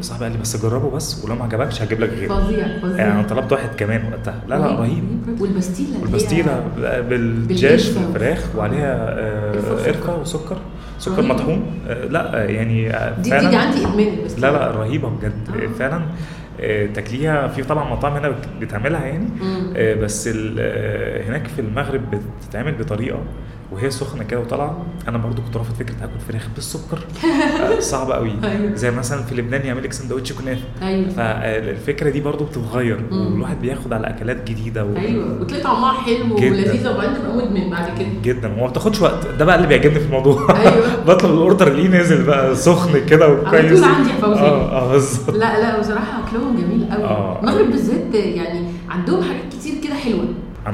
صاحبي 0.00 0.24
قال 0.24 0.32
لي 0.32 0.38
بس 0.38 0.62
جربه 0.62 0.90
بس 0.90 1.24
ولو 1.24 1.34
ما 1.34 1.44
عجبكش 1.44 1.82
هجيب 1.82 2.00
لك 2.00 2.08
غيره. 2.10 2.34
فظيع 2.34 2.78
فظيع. 2.82 2.96
يعني 2.96 3.12
أنا 3.12 3.22
طلبت 3.28 3.52
واحد 3.52 3.68
كمان 3.76 4.12
وقتها. 4.12 4.34
لا 4.48 4.54
لا 4.54 4.66
رهيب 4.80 5.04
والبستيلة 5.40 5.96
هي- 5.96 6.02
والبستيره 6.02 6.64
بالدجاج. 7.08 7.90
بالفراخ 7.98 8.44
وعليها 8.56 8.96
آه، 9.18 9.52
وسكر. 9.74 9.90
قرفة 9.92 10.20
وسكر. 10.20 10.56
سكر. 10.98 11.22
مطحون. 11.22 11.62
آه، 11.88 12.06
لا 12.06 12.44
يعني 12.44 12.90
آه، 12.90 13.20
دي 13.20 13.30
فعلا 13.30 13.50
دي 13.50 13.56
عندي 13.56 13.86
إدمان 13.86 14.18
لا 14.38 14.52
لا 14.52 14.70
رهيبة 14.70 15.08
بجد. 15.08 15.70
فعلا 15.78 16.00
تاكليها 16.86 17.48
في 17.48 17.62
طبعا 17.62 17.90
مطاعم 17.92 18.12
هنا 18.16 18.28
بت- 18.28 18.48
بتعملها 18.60 19.04
يعني. 19.06 19.26
آه، 19.76 19.94
بس 19.94 20.30
آه، 20.58 21.22
هناك 21.28 21.46
في 21.46 21.58
المغرب 21.60 22.02
بتتعمل 22.40 22.72
بطريقة 22.72 23.18
وهي 23.72 23.90
سخنة 23.90 24.24
كده 24.24 24.40
وطالعة. 24.40 24.76
أنا 25.08 25.18
برضو 25.18 25.42
كنت 25.42 25.56
رافض 25.56 25.74
فكرة 25.74 25.94
آكل 26.02 26.20
فراخ 26.28 26.48
بالسكر. 26.54 26.98
آه، 27.76 27.80
صعبه 27.80 28.14
قوي. 28.14 28.32
أيوة. 28.44 28.74
زي 28.74 28.90
مثلا 28.90 29.22
في 29.22 29.34
لبنان 29.34 29.66
يعمل 29.66 29.82
لك 29.84 29.92
سندوتش 29.92 30.32
كنافة. 30.32 30.62
أيوه. 30.82 31.08
فالفكرة 31.08 32.10
دي 32.10 32.20
برضو 32.20 32.44
بتتغير. 32.44 33.00
والواحد 33.12 33.60
بياخد 33.60 33.92
على 33.92 34.06
أكلات 34.08 34.50
جديدة 34.50 34.84
و... 34.84 34.96
أيوه. 34.96 35.40
وتلاقي 35.40 35.62
طعمها 35.64 35.92
حلو. 35.92 36.34
ولذيذه 36.36 36.90
وبعدين 36.94 37.14
تبقى 37.14 37.36
مدمن 37.36 37.70
بعد 37.70 37.98
كده. 37.98 38.08
جدا. 38.22 38.52
وما 38.52 38.66
بتاخدش 38.66 39.00
وقت. 39.00 39.26
ده 39.38 39.44
بقى 39.44 39.56
اللي 39.56 39.66
بيعجبني 39.66 40.00
في 40.00 40.06
الموضوع. 40.06 40.60
أيوة. 40.60 41.04
بطلب 41.06 41.30
الأوردر 41.32 41.68
اللي 41.68 41.88
نازل 41.88 42.24
بقى 42.24 42.54
سخن 42.56 43.06
كده 43.06 43.28
وكويس 43.32 43.80
طول 43.80 43.84
عندي 43.94 44.10
يا 44.10 44.14
فوزي. 44.20 44.40
آه 44.40 44.70
آه 44.72 44.92
بالظبط. 44.92 45.30
لا 45.36 45.60
لا 45.60 45.80
بصراحة 45.80 46.24
أكلهم 46.28 46.56
جميل 46.56 46.88
قوي. 46.92 47.04
آه. 47.04 47.40
المغرب 47.40 47.70
بالذات 47.70 48.14
يعني 48.14 48.64
عندهم 48.88 49.22
حاجات 49.22 49.42
كتير 49.50 49.59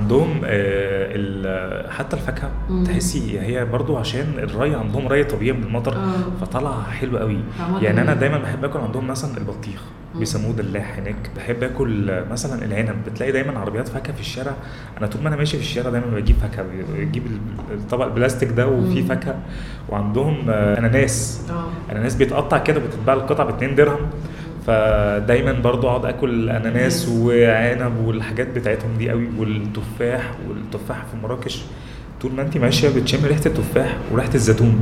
عندهم 0.00 0.40
آه 0.44 1.90
حتى 1.90 2.16
الفاكهة. 2.16 2.50
تحسي 2.86 3.40
هي 3.40 3.64
برضو 3.64 3.96
عشان 3.96 4.26
الري 4.38 4.74
عندهم 4.74 5.08
ري 5.08 5.24
طبيعي 5.24 5.56
من 5.56 5.62
المطر 5.64 5.92
آه. 5.96 6.12
فطلع 6.40 6.82
حلو 6.82 7.18
قوي 7.18 7.38
يعني 7.82 8.00
أنا. 8.00 8.14
دايما 8.14 8.38
بحب 8.38 8.64
آكل 8.64 8.78
عندهم 8.78 9.06
مثلا 9.06 9.36
البطيخ. 9.38 9.82
بيسموه 10.14 10.52
دلاح 10.52 10.98
هناك 10.98 11.30
بحب 11.36 11.62
آكل 11.62 12.22
مثلا 12.30 12.64
العنب 12.64 12.96
بتلاقي 13.06 13.32
دايما 13.32 13.58
عربيات 13.58 13.88
فاكهة 13.88 14.12
في 14.14 14.20
الشارع 14.20 14.52
أنا 14.98 15.06
طول 15.06 15.22
ما 15.22 15.28
أنا 15.28 15.36
ماشي 15.36 15.56
في 15.56 15.62
الشارع 15.62 15.90
دايما 15.90 16.06
بجيب 16.06 16.36
فاكهة 16.36 16.64
بجيب 16.98 17.26
ال- 17.26 17.74
الطبق 17.74 18.04
البلاستيك 18.04 18.48
ده 18.52 18.66
وفيه. 18.68 19.04
فاكهة 19.04 19.34
وعندهم 19.88 20.50
آه، 20.50 20.78
أناناس 20.78 21.42
أناناس 21.92 22.14
بيتقطع 22.14 22.58
كده 22.58 22.80
بتتباع 22.80 23.14
القطعه 23.14 23.46
ب 23.46 23.48
2 23.48 23.74
درهم 23.74 23.98
فدايما 24.66 25.52
برضو 25.52 25.88
أقعد 25.88 26.04
آكل 26.04 26.50
أناناس 26.50 27.08
وعنب 27.08 27.92
والحاجات 28.06 28.48
بتاعتهم 28.54 28.90
دي 28.98 29.10
قوي 29.10 29.28
والتفاح 29.38 30.30
والتفاح 30.48 30.96
في 30.96 31.16
مراكش 31.26 31.62
طول 32.22 32.32
ما 32.36 32.42
انت 32.42 32.56
ماشية 32.56 32.88
بتشم 32.88 33.18
ريحة 33.26 33.40
التفاح 33.46 33.96
وريحة 34.12 34.34
الزيتون. 34.34 34.74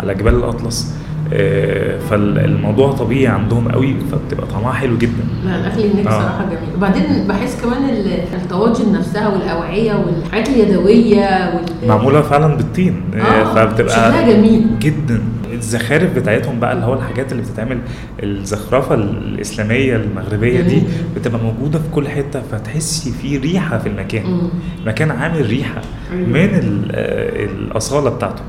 على 0.00 0.14
جبال 0.14 0.34
الأطلس 0.34 0.94
آه، 1.32 1.98
فالموضوع 1.98 2.92
طبيعي 2.92 3.26
عندهم 3.26 3.68
قوي 3.68 3.94
فبتبقى 4.12 4.46
طعمها 4.46 4.72
حلو 4.72 4.98
جدا 4.98 5.24
لا 5.44 5.56
الأكل 5.56 5.80
هناك 5.80 6.06
آه. 6.06 6.10
صراحة 6.10 6.44
جميل 6.44 6.74
وبعدين 6.76 7.26
بحس 7.28 7.60
كمان 7.62 7.88
ال- 7.90 8.34
الطواجن 8.34 8.92
نفسها 8.92 9.28
والأوعية 9.28 9.94
والحاجات 9.94 10.48
اليدوية 10.48 11.54
وال 11.54 11.88
معمولة 11.88 12.20
فعلا 12.20 12.56
بالطين 12.56 13.00
آه، 13.14 13.18
آه، 13.20 13.54
فبتبقى 13.54 13.92
شكلها 13.94 14.30
جميل. 14.32 14.66
جدا 14.78 15.22
الزخارف 15.60 16.14
بتاعتهم 16.14 16.60
بقى 16.60 16.72
اللي 16.72 16.84
هو 16.86 16.94
الحاجات 16.94 17.32
اللي 17.32 17.42
بتتعمل 17.42 17.78
الزخرفة 18.22 18.94
الإسلامية 18.94 19.96
المغربية 19.96 20.60
دي. 20.60 20.82
بتبقى 21.16 21.40
موجودة 21.40 21.78
في 21.78 21.84
كل 21.94 22.08
حتة 22.08 22.42
فتحسي 22.52 23.12
في 23.12 23.36
ريحة 23.38 23.78
في 23.78 23.88
المكان. 23.88 24.50
المكان 24.82 25.10
عامل 25.10 25.46
ريحة 25.46 25.80
أيوة. 26.12 26.28
من 26.28 26.88
آه، 26.92 27.44
الأصالة 27.44 28.10
بتاعته 28.10 28.42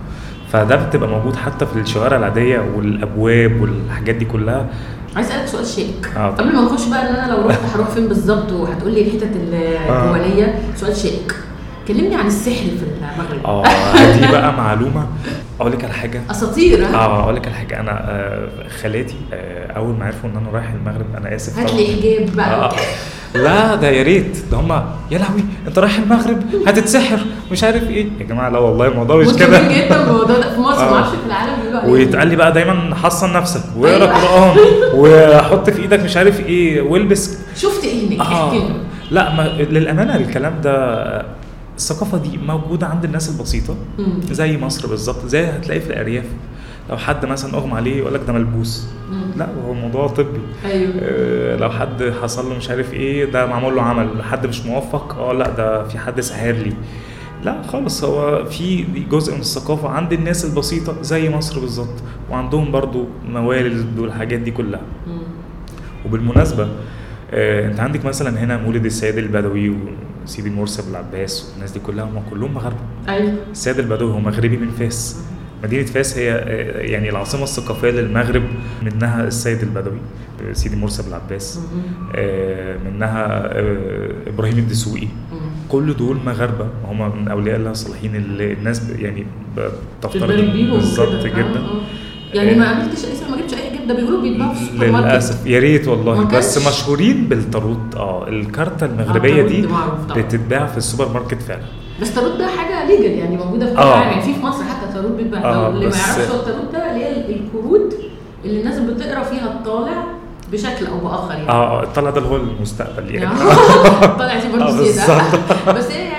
فده 0.51 0.75
بتبقى 0.75 1.09
موجود 1.09 1.35
حتى 1.35 1.65
في 1.65 1.79
الشوارع 1.79 2.17
العادية 2.17 2.59
والأبواب 2.75 3.61
والحاجات 3.61 4.15
دي 4.15 4.25
كلها 4.25 4.67
عايز 5.15 5.27
أسألك 5.27 5.47
سؤال 5.47 5.65
شيك 5.65 6.09
آه. 6.17 6.29
قبل 6.29 6.55
ما 6.55 6.61
نخش 6.61 6.87
بقى 6.89 7.09
إن 7.09 7.15
أنا 7.15 7.31
لو 7.33 7.47
رحت 7.47 7.59
هروح 7.75 7.89
فين 7.89 8.07
بالظبط 8.07 8.51
وهتقول 8.51 8.93
لي 8.93 9.01
الحتت 9.07 9.29
الجوانيه 9.35 10.55
سؤال 10.75 10.95
شيك 10.95 11.35
كلمني 11.93 12.15
عن 12.15 12.27
السحر 12.27 12.55
في 12.55 12.85
المغرب 12.85 13.45
آه 13.45 14.15
دي 14.19 14.27
بقى 14.31 14.53
معلومة. 14.63 15.07
أقول 15.59 15.71
لك 15.71 15.83
على 15.83 15.93
حاجة. 15.93 16.21
أساطير 16.31 16.85
آه 16.85 17.23
أقول 17.23 17.35
لك 17.35 17.45
على 17.47 17.55
حاجة. 17.55 17.79
أنا 17.79 17.91
آه، 18.09 18.47
خالاتي 18.81 19.15
آه، 19.33 19.71
أول 19.71 19.95
ما 19.95 20.05
عرفوا 20.05 20.29
إن 20.29 20.37
أنا 20.37 20.49
رايح 20.53 20.71
المغرب 20.71 21.05
أنا 21.17 21.35
آسف 21.35 21.59
هات. 21.59 21.73
لي 21.73 21.87
حجاب 21.87 22.35
بقى. 22.35 22.65
آه. 22.65 22.71
لا 23.37 23.75
ده 23.75 23.89
يا 23.89 24.03
ريت. 24.03 24.37
ده 24.51 24.57
هم 24.57 24.71
يا 25.11 25.17
لهوي 25.17 25.41
أنت 25.67 25.79
رايح 25.79 25.97
المغرب؟ 25.97 26.41
هتتسحر. 26.67 27.19
مش 27.51 27.63
عارف 27.63 27.89
إيه. 27.89 28.07
يا 28.19 28.25
جماعة 28.25 28.49
لا 28.49 28.59
والله 28.59 28.87
الموضوع 28.87 29.15
مش 29.17 29.33
كده. 29.33 29.61
جدا 29.61 29.97
بالموضوع 30.05 30.37
ده. 30.37 30.53
في 30.55 30.59
مصر 30.59 30.81
آه. 30.87 30.89
ما 30.91 30.95
أعرفش 30.95 31.09
في 31.09 31.25
العالم 31.27 31.77
عليه 31.77 31.91
ويتقال 31.91 32.27
لي 32.27 32.35
بقى 32.35 32.51
دايما 32.51 32.95
حصن 32.95 33.33
نفسك. 33.33 33.61
واقرا 33.77 34.03
أيوة. 34.05 34.51
قرآن. 34.51 34.57
وحط 34.95 35.69
في 35.69 35.81
إيدك 35.81 35.99
مش 35.99 36.17
عارف 36.17 36.39
إيه 36.39 36.81
والبس. 36.81 37.37
شفت 37.55 37.83
إيه؟ 37.83 38.09
لنا 38.15 38.63
لا 39.11 39.33
ما 39.35 39.41
للأمانة 39.41 40.15
الكلام 40.15 40.53
ده 40.63 41.25
الثقافة 41.77 42.17
دي 42.17 42.37
موجودة 42.37 42.87
عند 42.87 43.03
الناس 43.05 43.29
البسيطة. 43.29 43.75
زي 44.31 44.57
مصر 44.57 44.87
بالظبط 44.87 45.25
زي 45.25 45.45
هتلاقي 45.45 45.79
في 45.79 45.87
الأرياف. 45.87 46.25
لو 46.89 46.97
حد 46.97 47.25
مثلا 47.25 47.53
أغمى 47.53 47.73
عليه 47.73 47.97
يقول 47.97 48.13
لك 48.13 48.21
ده 48.27 48.33
ملبوس. 48.33 48.87
لا 49.37 49.47
هو 49.67 49.73
موضوع 49.73 50.07
طبي. 50.07 50.39
أيوه. 50.65 50.93
آه، 50.99 51.55
لو 51.55 51.69
حد 51.69 52.13
حصل 52.21 52.49
له 52.49 52.57
مش 52.57 52.69
عارف 52.69 52.93
إيه 52.93 53.25
ده 53.25 53.45
معمول 53.45 53.75
له 53.75 53.81
عمل. 53.81 54.23
حد 54.23 54.47
مش 54.47 54.65
موفق 54.65 55.15
آه 55.17 55.33
لا 55.33 55.49
ده 55.49 55.83
في 55.83 55.97
حد 55.97 56.21
سحر 56.21 56.51
لي. 56.51 56.73
لا 57.43 57.61
خالص 57.61 58.03
هو 58.03 58.45
في 58.45 58.85
جزء 59.11 59.33
من 59.33 59.39
الثقافة 59.39 59.89
عند 59.89 60.13
الناس 60.13 60.45
البسيطة 60.45 61.01
زي 61.01 61.29
مصر 61.29 61.59
بالظبط. 61.59 62.03
وعندهم 62.31 62.71
برضو 62.71 63.05
موالد 63.29 63.99
والحاجات 63.99 64.39
دي 64.39 64.51
كلها. 64.51 64.81
مم. 65.07 65.17
وبالمناسبة 66.05 66.67
آه 67.31 67.67
أنت 67.67 67.79
عندك 67.79 68.05
مثلا 68.05 68.39
هنا 68.43 68.57
مولد 68.57 68.85
السيد 68.85 69.17
البدوي 69.17 69.75
وسيدي 70.23 70.49
مرسي 70.49 70.81
العباس 70.91 71.49
والناس 71.51 71.71
دي 71.71 71.79
كلها 71.79 72.05
هم 72.05 72.23
كلهم 72.29 72.53
مغاربة 72.53 72.79
أيوه 73.09 73.33
السيد 73.51 73.79
البدوي 73.79 74.13
هو 74.13 74.19
مغربي 74.19 74.57
من 74.57 74.69
فاس 74.71 75.17
مدينة 75.63 75.85
فاس 75.85 76.17
هي 76.17 76.25
يعني 76.91 77.09
العاصمة 77.09 77.43
الثقافية 77.43 77.89
للمغرب 77.89 78.43
منها 78.81 79.23
السيد 79.27 79.61
البدوي 79.61 79.97
سيدي 80.51 80.75
مرسي 80.75 81.07
العباس 81.07 81.57
مم. 81.57 81.81
آه، 82.15 82.77
منها 82.77 83.25
آه، 83.59 84.09
إبراهيم 84.27 84.57
الدسوقي. 84.57 85.07
كل 85.69 85.93
دول 85.97 86.17
مغاربة 86.25 86.67
هم 86.85 87.19
من 87.21 87.27
أولياء 87.27 87.57
الله 87.57 87.71
الصالحين 87.71 88.15
اللي 88.15 88.53
الناس 88.53 88.89
يعني 88.89 89.25
بتفترض 89.57 90.41
بالظبط. 90.71 91.25
جدا 91.25 91.59
آه،. 91.59 91.81
يعني 92.33 92.55
ما 92.55 92.73
قابلتش 92.79 93.05
لسه 93.05 93.29
ما 93.31 93.37
جبتش 93.37 93.50
ده 93.87 93.93
بيقولوا 93.93 94.21
بيتباعوا 94.21 94.53
في 94.53 94.61
السوبر 94.61 94.91
ماركت. 94.91 95.07
للأسف. 95.11 95.45
يا 95.45 95.59
ريت 95.59 95.87
والله. 95.87 96.23
بس 96.23 96.67
مشهورين 96.67 97.27
بالطاروت. 97.27 97.95
آه 97.95 98.27
الكارتة 98.27 98.85
المغربية 98.85 99.43
آه، 99.43 99.47
دي. 99.47 99.67
بتتباع 100.21 100.65
في 100.65 100.77
السوبر 100.77 101.13
ماركت 101.13 101.41
فعلا. 101.41 101.61
بس 102.01 102.15
تاروت 102.15 102.31
ده 102.39 102.47
حاجة 102.47 102.87
legal 102.87 103.11
يعني 103.11 103.37
موجودة 103.37 103.65
في 103.65 103.71
كل 103.73 103.79
آه. 103.79 104.01
يعني 104.01 104.21
في 104.21 104.33
في 104.33 104.39
مصر 104.41 104.63
حتى 104.63 104.93
تاروت 104.93 105.11
بيتباع. 105.11 105.41
آه، 105.43 105.67
اللي 105.69 105.85
ما 105.87 105.95
يعرفش 105.95 106.31
هو 106.31 106.39
التاروت 106.39 106.71
ده 106.73 106.91
اللي 106.91 107.05
هي 107.05 107.35
الكروت 107.35 107.93
اللي 108.45 108.59
الناس 108.59 108.79
بتقرأ 108.79 109.23
فيها 109.23 109.45
الطالع 109.47 110.03
بشكل 110.51 110.85
أو 110.87 110.99
بآخر 110.99 111.31
يعني. 111.33 111.49
آه 111.49 111.83
الطالع 111.83 112.09
ده 112.09 112.17
اللي 112.17 112.29
هو 112.29 112.35
المستقبل 112.35 113.15
يعني. 113.15 113.35
طالع 114.19 114.39
دي 114.39 114.47
آه، 114.47 114.51
برضه 114.51 114.83
زياده. 114.83 115.21
بس 115.77 115.91
هي 115.91 116.10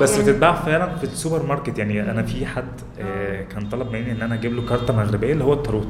بس 0.00 0.18
يعني 0.18 0.22
بتتباع 0.30 0.54
فعلا 0.54 0.96
في 0.96 1.04
السوبر 1.04 1.46
ماركت 1.46 1.78
يعني 1.78 2.10
أنا 2.10 2.22
في 2.22 2.46
حد 2.46 2.64
آه، 3.00 3.42
كان 3.54 3.68
طلب 3.68 3.92
مني 3.92 4.12
إن 4.12 4.22
أنا 4.22 4.34
أجيب 4.34 4.54
له 4.54 4.62
كارتة 4.68 4.96
مغربية 4.96 5.32
اللي 5.32 5.44
هو 5.44 5.52
التاروت. 5.52 5.86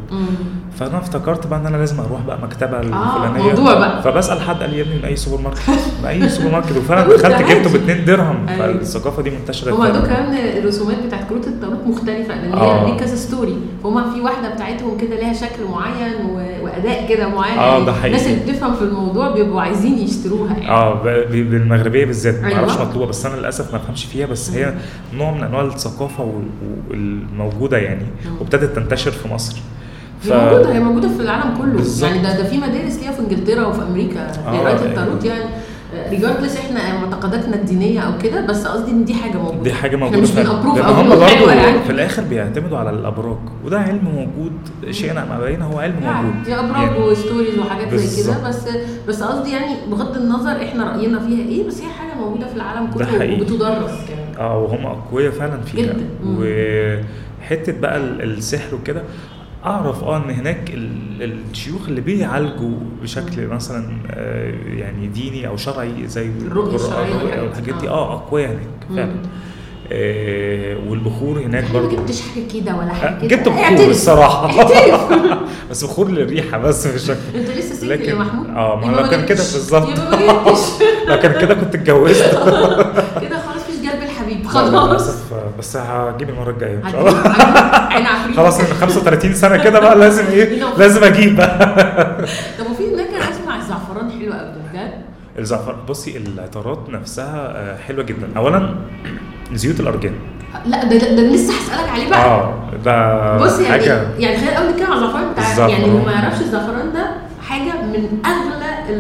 فأنا 0.79 0.99
افتكرت 0.99 1.47
بقى 1.47 1.59
إن 1.61 1.67
أنا 1.67 1.77
لازم 1.77 2.01
أروح 2.01 2.21
بقى 2.21 2.39
مكتبة 2.43 2.81
الفلانية 2.81 3.43
موضوع 3.43 3.75
بقى. 3.79 4.03
فبسأل 4.03 4.41
حد 4.41 4.57
قال 4.57 4.71
لي 4.71 4.79
يا 4.79 4.83
ابني 4.83 4.95
من 4.97 5.05
أي 5.05 5.17
سوبر 5.17 5.43
ماركت 5.43 5.61
من 6.03 6.07
أي 6.09 6.29
سوبر 6.29 6.51
ماركت 6.51 6.77
وفعلا 6.77 7.09
دخلت. 7.17 7.43
جبته 7.51 7.73
ب 7.73 7.75
2 7.75 8.05
درهم 8.05 8.49
أيوة. 8.49 8.67
فالثقافة 8.79 9.23
دي 9.23 9.31
منتشرة 9.31 9.71
عندهم 9.85 10.03
فعلاً. 10.03 10.15
كمان 10.17 10.59
الرسومات 10.59 10.97
بتاعت 11.07 11.29
كروت 11.29 11.47
التاروت 11.47 11.87
مختلفة 11.87 12.35
لأن 12.35 12.53
آه. 12.53 12.87
هي 12.87 12.99
كذا 12.99 13.15
story 13.17 13.57
فهم 13.83 14.15
في 14.15 14.21
واحدة 14.21 14.55
بتاعتهم 14.55 14.99
كده 14.99 15.17
ليها 15.17 15.33
شكل 15.33 15.65
معين 15.71 16.15
و... 16.27 16.51
وأداء 16.65 17.09
كده 17.09 17.29
معين 17.29 17.59
آه، 17.59 17.73
يعني 17.73 17.85
ده 17.85 17.93
حقيقي. 17.93 18.07
الناس 18.09 18.27
اللي 18.27 18.53
بتفهم 18.53 18.75
في 18.75 18.83
الموضوع 18.83 19.31
بيبقوا 19.35 19.61
عايزين 19.61 19.99
يشتروها 19.99 20.53
يعني 20.53 20.69
آه 20.71 21.03
بالمغربية 21.31 22.05
بالذات 22.05 22.35
ما 22.43 22.49
أيوة. 22.49 22.59
أعرفش 22.59 22.77
مطلوبة 22.79 23.07
بس 23.07 23.27
أنا 23.27 23.37
للأسف 23.37 23.73
ما 23.73 23.79
بفهمش 23.79 24.00
فيها 24.07 24.27
بس 24.27 24.51
هي 24.51 24.75
نوع 25.15 25.31
من 25.31 25.43
أنواع 25.43 25.63
الثقافة 25.65 26.33
والموجودة 26.91 27.79
يعني 27.79 28.05
مم. 28.27 28.39
وابتدت 28.41 28.77
تنتشر 28.77 29.11
في 29.11 29.29
مصر 29.29 29.59
هي 30.25 30.33
موجودة 30.51 30.73
هي 30.75 30.81
موجودة 30.81 31.09
في 31.09 31.21
العالم 31.23 31.57
كله 31.59 31.73
بالظبط. 31.73 32.11
يعني 32.11 32.23
ده 32.23 32.37
ده 32.43 32.49
في 32.49 32.59
مدارس 32.59 32.97
ليها 32.99 33.13
في 33.13 33.21
إنجلترا 33.21 33.67
وفي 33.67 33.83
أمريكا 33.83 34.21
آه، 34.21 34.55
لقراءة 34.55 34.69
أيوة. 34.69 34.85
التاروت 34.87 35.25
يعني 35.25 35.45
ريجاردلس 36.11 36.57
إحنا 36.57 36.99
معتقداتنا 37.01 37.57
الدينية 37.57 38.01
أو 38.01 38.19
كده 38.19 38.41
بس 38.47 38.67
قصدي 38.67 38.91
إن 38.91 39.05
دي 39.05 39.15
حاجة 39.15 39.39
موجودة. 39.39 39.63
دي 39.63 39.73
حاجة 39.73 39.97
موجودة 39.97 40.21
مش 40.21 40.31
بنابروف 40.31 40.79
أو 40.79 40.93
هم 40.93 41.09
برضه 41.09 41.53
يعني. 41.53 41.83
في 41.85 41.91
الآخر 41.93 42.23
بيعتمدوا 42.23 42.79
على 42.79 42.91
الأبراج. 42.91 43.39
وده 43.65 43.81
علم 43.81 44.05
موجود 44.15 44.53
شئنا 44.91 45.23
ام 45.23 45.33
ابينا 45.43 45.65
هو 45.65 45.79
علم 45.79 45.95
موجود. 45.95 46.49
يعني 46.49 46.69
يا 46.71 46.71
ابراج 46.71 46.99
و 47.05 47.12
stories 47.12 47.59
وحاجات 47.59 47.95
زي 47.95 48.23
كده. 48.23 48.49
بس 48.49 48.69
بس 49.09 49.23
قصدي 49.23 49.51
يعني 49.53 49.75
بغض 49.91 50.17
النظر 50.17 50.53
إحنا 50.63 50.85
رأينا 50.93 51.19
فيها 51.21 51.49
إيه 51.49 51.67
بس 51.67 51.81
هي 51.81 51.89
حاجة 51.93 52.15
موجودة 52.21 52.47
في 52.47 52.57
العالم 52.57 52.87
ده 52.87 52.93
كله 52.95 53.07
حقيقي. 53.19 53.41
وبتدرس 53.41 53.91
كمان 54.09 54.35
آه 54.39 54.59
وهم 54.59 54.87
أقوياء 54.87 55.31
فعلا 55.33 55.61
فيها. 55.61 55.83
جدا. 55.87 55.97
وحتة 57.41 57.81
بقى 57.81 57.97
ال- 57.97 58.23
السحر 58.23 58.75
وكده 58.75 59.03
أعرف 59.67 60.05
آه 60.05 60.17
إن 60.17 60.31
هناك 60.31 60.71
ال- 60.75 61.33
الشيوخ 61.51 61.89
اللي 61.89 62.01
بيعالجوا 62.01 62.79
بشكل 63.03 63.47
مثلا 63.47 63.89
آه، 64.11 64.53
يعني 64.77 65.07
ديني 65.07 65.47
أو 65.49 65.57
شرعي 65.57 66.07
زي 66.09 66.31
والحاجات 66.57 67.39
أو. 67.39 67.45
الحاجات 67.47 67.75
دي. 67.81 67.89
آه. 67.89 67.93
آه. 67.93 68.15
أقوياء 68.15 68.51
هناك. 68.51 68.97
فعلا. 68.97 69.17
آه 69.93 70.77
والبخور 70.89 71.39
هناك 71.41 71.65
إحنا 71.65 71.81
ما 71.81 71.89
جبتش 71.89 72.21
حاجة 72.21 72.61
كده 72.61 72.77
ولا 72.77 72.93
حاجة 72.93 73.11
آه، 73.17 73.19
كده؟ 73.21 73.37
جبت 73.37 73.49
بخور. 73.49 73.91
الصراحة. 73.91 74.49
بس 75.71 75.85
بخور 75.85 76.09
للريحة 76.11 76.59
بس 76.59 76.87
مش 76.87 77.01
شكل 77.03 77.19
أنت 77.39 77.49
لسه 77.51 77.75
سنجل 77.75 77.91
لكن- 77.91 78.05
يا 78.11 78.15
محمود؟ 78.15 78.47
آه، 78.51 78.77
ما 78.87 78.97
لو 78.97 79.09
كان 79.09 79.25
كده. 79.27 79.37
بالظبط. 79.39 79.89
لو 81.09 81.17
كان 81.19 81.41
كده 81.41 81.55
كنت 81.55 81.75
اتجوزت. 81.75 82.31
كده 83.21 83.39
خلاص 83.41 83.63
مفيش 83.69 83.81
جلب 83.83 84.03
الحبيب 84.03 84.43
لا، 84.43 84.49
خلاص. 84.49 85.09
آه، 85.09 85.15
بس 85.61 85.77
هجيب 85.77 86.29
المرة 86.31 86.51
الجاية 86.51 86.75
إن 86.85 86.91
شاء 86.93 87.01
الله. 87.01 87.23
خلاص 88.37 88.61
من 88.61 88.67
35 88.67 89.35
سنة 89.35 89.57
كده 89.65 89.81
بقى 89.81 89.97
لازم 89.99 90.27
إيه؟ 90.27 90.63
لازم 90.79 91.05
أجيب. 91.05 91.37
بقى 91.37 91.59
طب 92.59 92.71
وفي 92.71 92.95
هناك 92.95 93.09
أنا 93.09 93.31
أسمع 93.31 93.57
الزعفران 93.57 94.11
حلو 94.11 94.33
قوي 94.33 94.51
بجد؟ 94.73 94.93
الزعفران 95.39 95.77
بصي 95.89 96.17
العطارات 96.17 96.79
نفسها 96.91 97.53
آه، 97.57 97.77
حلوة 97.77 98.05
جدا. 98.05 98.29
اولا 98.37 98.75
زيوت 99.53 99.81
الارجان 99.81 100.13
لا 100.67 100.85
ده 100.85 100.97
ده, 100.99 101.15
ده 101.17 101.23
لسه 101.23 101.53
هسألك 101.53 101.89
عليه 101.91 102.11
بقى. 102.11 102.25
آه 102.25 102.55
ده 102.85 103.37
بص 103.37 103.59
يعني 103.59 103.69
حاجة. 103.73 104.09
يعني 104.19 104.37
خلينا 104.37 104.53
الأول 104.59 104.73
نتكلم 104.73 104.87
على 104.93 104.95
الزعفران 105.01 105.33
بتاع. 105.33 105.69
يعني 105.69 105.85
اللي 105.85 106.05
ما 106.07 106.13
يعرفش 106.13 106.41
الزعفران 106.41 106.93
ده 106.93 107.11
حاجة 107.49 107.73
من 107.83 108.19
أغلى 108.27 108.95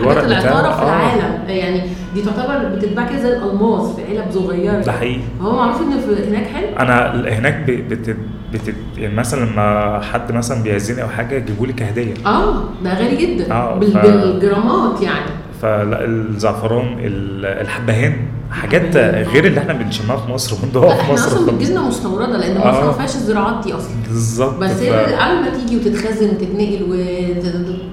الورق 0.00 0.24
بتاعه، 0.24 0.42
في 0.76 0.82
آه. 0.82 0.84
العالم 0.84 1.48
يعني 1.48 1.82
دي 2.14 2.22
تعتبر 2.22 2.68
بتتباع 2.76 3.06
كده 3.08 3.18
زي 3.22 3.28
الالماس 3.28 3.96
في 3.96 4.02
علب 4.18 4.30
صغيرة. 4.30 4.80
ده 4.80 4.92
حقيقي. 4.92 5.20
هو 5.40 5.56
معروف 5.56 5.82
ان 5.82 6.00
في 6.00 6.30
هناك 6.30 6.46
حلو؟ 6.46 6.66
أنا 6.80 7.12
هناك 7.38 7.54
بت 7.70 8.16
بت 8.52 8.74
يعني 8.98 9.14
مثلا 9.14 9.44
لما 9.44 10.00
حد 10.00 10.32
مثلا 10.32 10.62
بيعزني 10.62 11.02
أو 11.02 11.08
حاجة 11.08 11.34
يجيبوا 11.34 11.66
لي 11.66 11.72
كهدية. 11.72 12.14
آه 12.26 12.62
ده 12.84 12.94
غالي 12.94 13.16
جدا. 13.16 13.52
آه، 13.52 13.74
بال- 13.78 13.92
ف- 13.92 13.96
بالجرامات 13.98 15.02
يعني. 15.02 15.30
فلا 15.62 16.04
الزعفران 16.04 16.86
ال- 17.00 17.46
الحبهان 17.60 18.16
حاجات 18.50 18.96
آه. 18.96 19.22
غير 19.22 19.44
اللي 19.44 19.60
إحنا 19.60 19.72
بنشمها 19.72 20.16
في 20.16 20.30
مصر 20.32 20.56
وبندوقها 20.56 20.94
في 20.94 21.00
إحنا 21.00 21.14
مصر 21.14 21.26
أصلا 21.26 21.38
خالص. 21.38 21.50
بتجيلنا 21.50 21.80
مستوردة 21.80 22.36
لأن 22.38 22.56
آه. 22.56 22.70
مصر 22.70 22.86
ما 22.86 22.92
فيهاش 22.92 23.14
الزراعات 23.16 23.64
دي 23.64 23.72
أصلا. 23.74 23.90
بالظبط 24.08 24.54
بس 24.58 24.70
ف- 24.70 24.92
قبل 24.92 25.40
ما 25.40 25.48
تيجي 25.58 25.76
وتتخزن 25.76 26.28
وتتنقل 26.28 26.82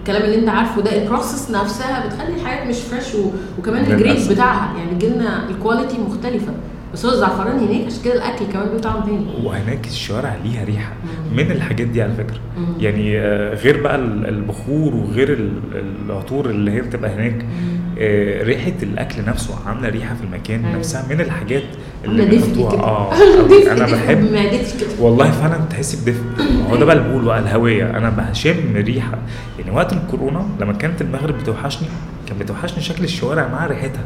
والكلام 0.08 0.24
اللي 0.26 0.40
انت 0.40 0.50
عارفه 0.50 0.82
ده 0.82 1.04
ال 1.04 1.10
process 1.10 1.52
نفسها 1.52 2.08
بتخلي 2.08 2.36
الحاجات 2.36 2.68
مش 2.68 2.76
fresh 2.80 3.16
و... 3.16 3.32
وكمان. 3.60 3.92
ال 3.92 3.98
grade 3.98 4.30
بتاعها 4.32 4.78
يعني 4.78 4.92
بيجيلنا 4.92 5.50
ال 5.50 5.56
quality 5.56 5.98
مختلفة 5.98 6.54
بس 6.94 7.06
هو 7.06 7.12
الزعفران 7.12 7.58
هناك 7.60 7.86
عشان 7.86 8.04
كده 8.06 8.14
الأكل 8.14 8.46
كمان 8.54 8.66
له 8.74 8.80
طعم 8.80 9.02
تاني 9.04 9.26
وهناك 9.44 9.88
الشوارع 9.88 10.36
ليها 10.44 10.64
ريحة 10.64 10.94
مم. 11.04 11.38
من 11.38 11.52
الحاجات 11.52 11.88
دي 11.88 12.02
على 12.02 12.14
فكرة 12.14 12.40
مم. 12.58 12.66
يعني 12.80 13.20
آه، 13.20 13.54
غير 13.56 13.82
بقى 13.84 13.96
ال- 13.96 14.28
البخور 14.28 14.96
وغير 14.96 15.34
ال- 15.34 15.52
العطور 16.06 16.50
اللي 16.50 16.72
هي 16.72 16.82
بتبقى 16.82 17.12
هناك 17.16 17.46
ريحة 18.44 18.74
الأكل 18.84 19.26
نفسه 19.28 19.54
عاملة 19.68 19.90
ريحة 19.90 20.16
في 20.16 20.24
المكان 20.24 20.66
أيوة. 20.66 20.78
نفسها 20.78 21.06
من 21.10 21.22
الحاجات 21.22 21.64
اللي 22.06 22.38
كده. 22.38 22.80
آه 22.80 23.14
أنا 23.72 23.86
بحب 23.86 24.50
والله 25.00 25.32
فعلا 25.32 25.58
تحسي 25.70 25.98
بدفء 25.98 26.24
هو 26.70 26.76
ده 26.76 26.86
بقى 26.86 26.96
اللي 26.96 27.10
بقوله 27.10 27.26
بقى 27.26 27.40
الهوية. 27.40 27.98
أنا 27.98 28.10
بشم 28.10 28.76
ريحة. 28.76 29.18
يعني 29.60 29.72
وقت 29.72 29.94
الكورونا 29.94 30.46
لما 30.60 30.74
كانت 30.74 31.02
المغرب 31.02 31.38
بتوحشني 31.38 31.88
كان 32.28 32.38
بتوحشني 32.38 32.82
شكل 32.84 33.04
الشوارع 33.04 33.48
مع 33.48 33.66
ريحتها. 33.66 34.04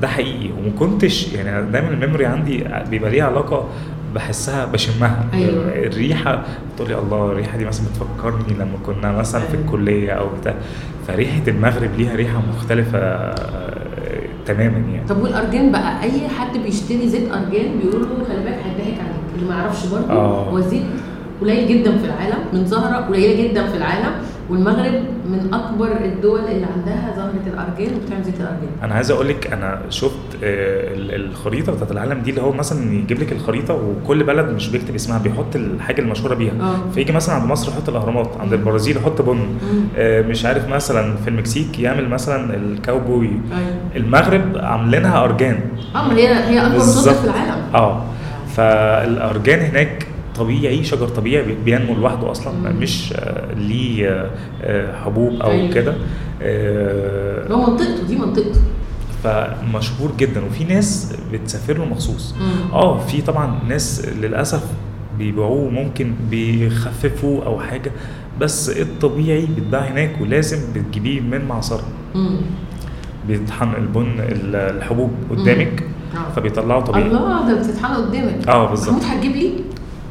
ده 0.00 0.08
حقيقي. 0.08 0.50
وما 0.52 0.70
كنتش 0.78 1.32
يعني 1.32 1.70
دايما 1.70 1.88
الميموري 1.88 2.26
عندي 2.26 2.64
بيبقى 2.90 3.10
ليها 3.10 3.24
علاقة 3.24 3.68
بحسها 4.14 4.64
بشمها. 4.64 5.26
أيوة. 5.34 5.64
الريحة 5.68 6.42
تقول 6.76 6.88
لي 6.88 6.98
الله 6.98 7.32
الريحة 7.32 7.58
دي 7.58 7.64
مثلا 7.64 7.86
بتفكرني 7.86 8.54
لما 8.58 8.78
كنا 8.86 9.12
مثلا 9.12 9.40
في 9.40 9.52
أيوة. 9.54 9.64
الكلية 9.64 10.10
أو 10.12 10.28
بتاع. 10.40 10.54
فريحة 11.08 11.42
المغرب 11.48 11.90
ليها 11.98 12.16
ريحة 12.16 12.42
مختلفة 12.56 13.34
تماما 14.46 14.78
يعني. 14.78 15.08
طب 15.08 15.22
والأرجان 15.22 15.72
بقى؟ 15.72 16.02
أي 16.02 16.28
حد 16.28 16.58
بيشتري 16.58 17.08
زيت 17.08 17.32
أرجان 17.32 17.78
بيقول 17.82 18.00
له 18.02 18.08
خلي 18.28 18.38
بالك 18.44 18.58
هيضحك 18.64 19.00
عليك 19.00 19.26
اللي 19.36 19.48
ما 19.48 19.54
يعرفش 19.54 19.86
برضه 19.86 20.10
آه. 20.12 20.50
هو 20.50 20.58
الزيت 20.58 20.82
قليل 21.40 21.68
جدا 21.68 21.98
في 21.98 22.04
العالم 22.04 22.38
من 22.52 22.66
زهرة 22.66 22.96
قليلة 22.96 23.48
جدا 23.48 23.66
في 23.66 23.76
العالم. 23.76 24.12
والمغرب 24.50 25.02
من 25.30 25.54
أكبر 25.54 25.90
الدول 26.04 26.40
اللي 26.40 26.66
عندها 26.76 27.12
زهره 27.16 27.32
الارجان 27.54 27.94
وبتعمل 27.96 28.24
زيت 28.24 28.34
الارجان 28.40 28.68
أنا 28.82 28.94
عايز 28.94 29.10
أقول 29.10 29.28
لك 29.28 29.52
أنا 29.52 29.78
شفت 29.90 30.12
آه، 30.44 30.94
ال- 30.94 31.14
الخريطة 31.14 31.72
بتاعت 31.72 31.92
العالم 31.92 32.20
دي 32.22 32.30
اللي 32.30 32.42
هو 32.42 32.52
مثلا 32.52 32.92
يجيب 32.92 33.20
لك 33.20 33.32
الخريطة 33.32 33.74
وكل 33.74 34.24
بلد 34.24 34.46
مش 34.46 34.68
بيكتب 34.68 34.94
اسمها 34.94 35.18
بيحط 35.18 35.56
الحاجة 35.56 36.00
المشهورة 36.00 36.34
بيها 36.34 36.52
آه. 36.60 36.90
فيجي 36.94 37.12
مثلا 37.12 37.34
عند 37.34 37.44
مصر 37.50 37.72
يحط 37.72 37.88
الأهرامات 37.88 38.30
عند. 38.40 38.52
البرازيل 38.52 38.96
يحط 38.96 39.22
بن. 39.22 39.38
آه، 39.96 40.22
مش 40.22 40.44
عارف 40.44 40.68
مثلا 40.68 41.16
في 41.16 41.28
المكسيك 41.28 41.78
يعمل 41.78 42.08
مثلا 42.08 42.54
الكاوبوي 42.56 43.26
أيوه 43.28 43.74
المغرب 43.96 44.42
عاملينها 44.56 45.24
أرجان 45.24 45.58
آه 45.94 46.12
هي 46.12 46.28
هي 46.28 46.66
أكبر. 46.66 46.80
في 46.80 47.24
العالم 47.24 47.62
آه 47.74 48.02
فالأرجان 48.56 49.58
هناك 49.60 50.06
طبيعي 50.38 50.84
شجر 50.84 51.08
طبيعي 51.08 51.42
بي- 51.44 51.54
بينمو 51.64 51.94
لوحده 51.94 52.30
أصلا 52.30 52.52
مم. 52.52 52.80
مش 52.80 53.12
آه، 53.16 53.54
ليه 53.54 54.08
آه، 54.08 54.30
آه، 54.62 55.04
حبوب 55.04 55.40
أو 55.42 55.50
أيوة. 55.50 55.72
كده 55.74 55.94
هو 57.54 57.70
منطقته 57.70 58.06
دي 58.06 58.16
منطقته 58.16 58.60
فمشهور 59.24 60.10
جدا 60.18 60.44
وفي 60.44 60.64
ناس 60.64 61.12
بتسافر 61.32 61.78
له 61.78 61.84
مخصوص 61.84 62.34
مم. 62.40 62.72
آه 62.72 62.98
في 62.98 63.22
طبعا 63.22 63.58
ناس 63.68 64.08
للأسف 64.20 64.62
بيبيعوه 65.18 65.70
ممكن 65.70 66.12
بيخففوا 66.30 67.44
أو 67.44 67.60
حاجة 67.60 67.92
بس 68.40 68.70
الطبيعي 68.70 69.46
بيتباع 69.46 69.80
هناك 69.80 70.20
ولازم 70.20 70.58
بتجيبيه 70.74 71.20
من 71.20 71.44
معصرة 71.44 71.84
مم. 72.14 72.36
بيطحن 73.28 73.74
البن 73.74 74.06
ال- 74.18 74.56
الحبوب 74.56 75.10
قدامك 75.30 75.82
آه. 76.16 76.30
فبيطلعوا 76.36 76.80
طبيعي 76.80 77.06
الله 77.06 77.48
ده 77.52 77.58
بتتحل 77.60 77.94
قدامك 77.94 78.48
آه 78.48 78.70
بالظبط. 78.70 78.88
محمود 78.96 79.04
هتجيب 79.16 79.32
لي 79.32 79.50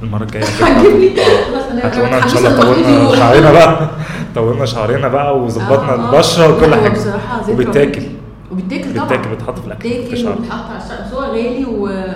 المرة 0.03 0.23
الجاية 0.23 0.43
أنا 0.61 1.87
هتلاقونا 1.87 2.23
إن 2.23 2.29
شاء 2.29 2.37
الله 2.37 2.61
طولنا. 2.61 3.15
شعرنا 3.15 3.51
بقى. 3.51 3.89
طولنا 4.35 4.65
شعرنا 4.65 5.07
بقى 5.07 5.39
وظبطنا 5.39 5.89
آه، 5.93 5.93
آه. 5.93 6.13
البشرة 6.13 6.57
وكل 6.57 6.75
حاجة. 6.75 6.87
رهيب. 6.87 7.49
وبيتاكل. 7.49 8.01
طبعا. 8.01 9.07
بيتاكل 9.07 9.29
بيتحط 9.29 9.59
في 9.59 9.67
الأكل. 9.67 9.89
الشعر 10.13 10.31
وبيتحط 10.37 10.69
على 10.69 10.83
الشعر 10.83 10.97
بس 11.07 11.13
هو 11.13 11.21
غالي. 11.21 11.65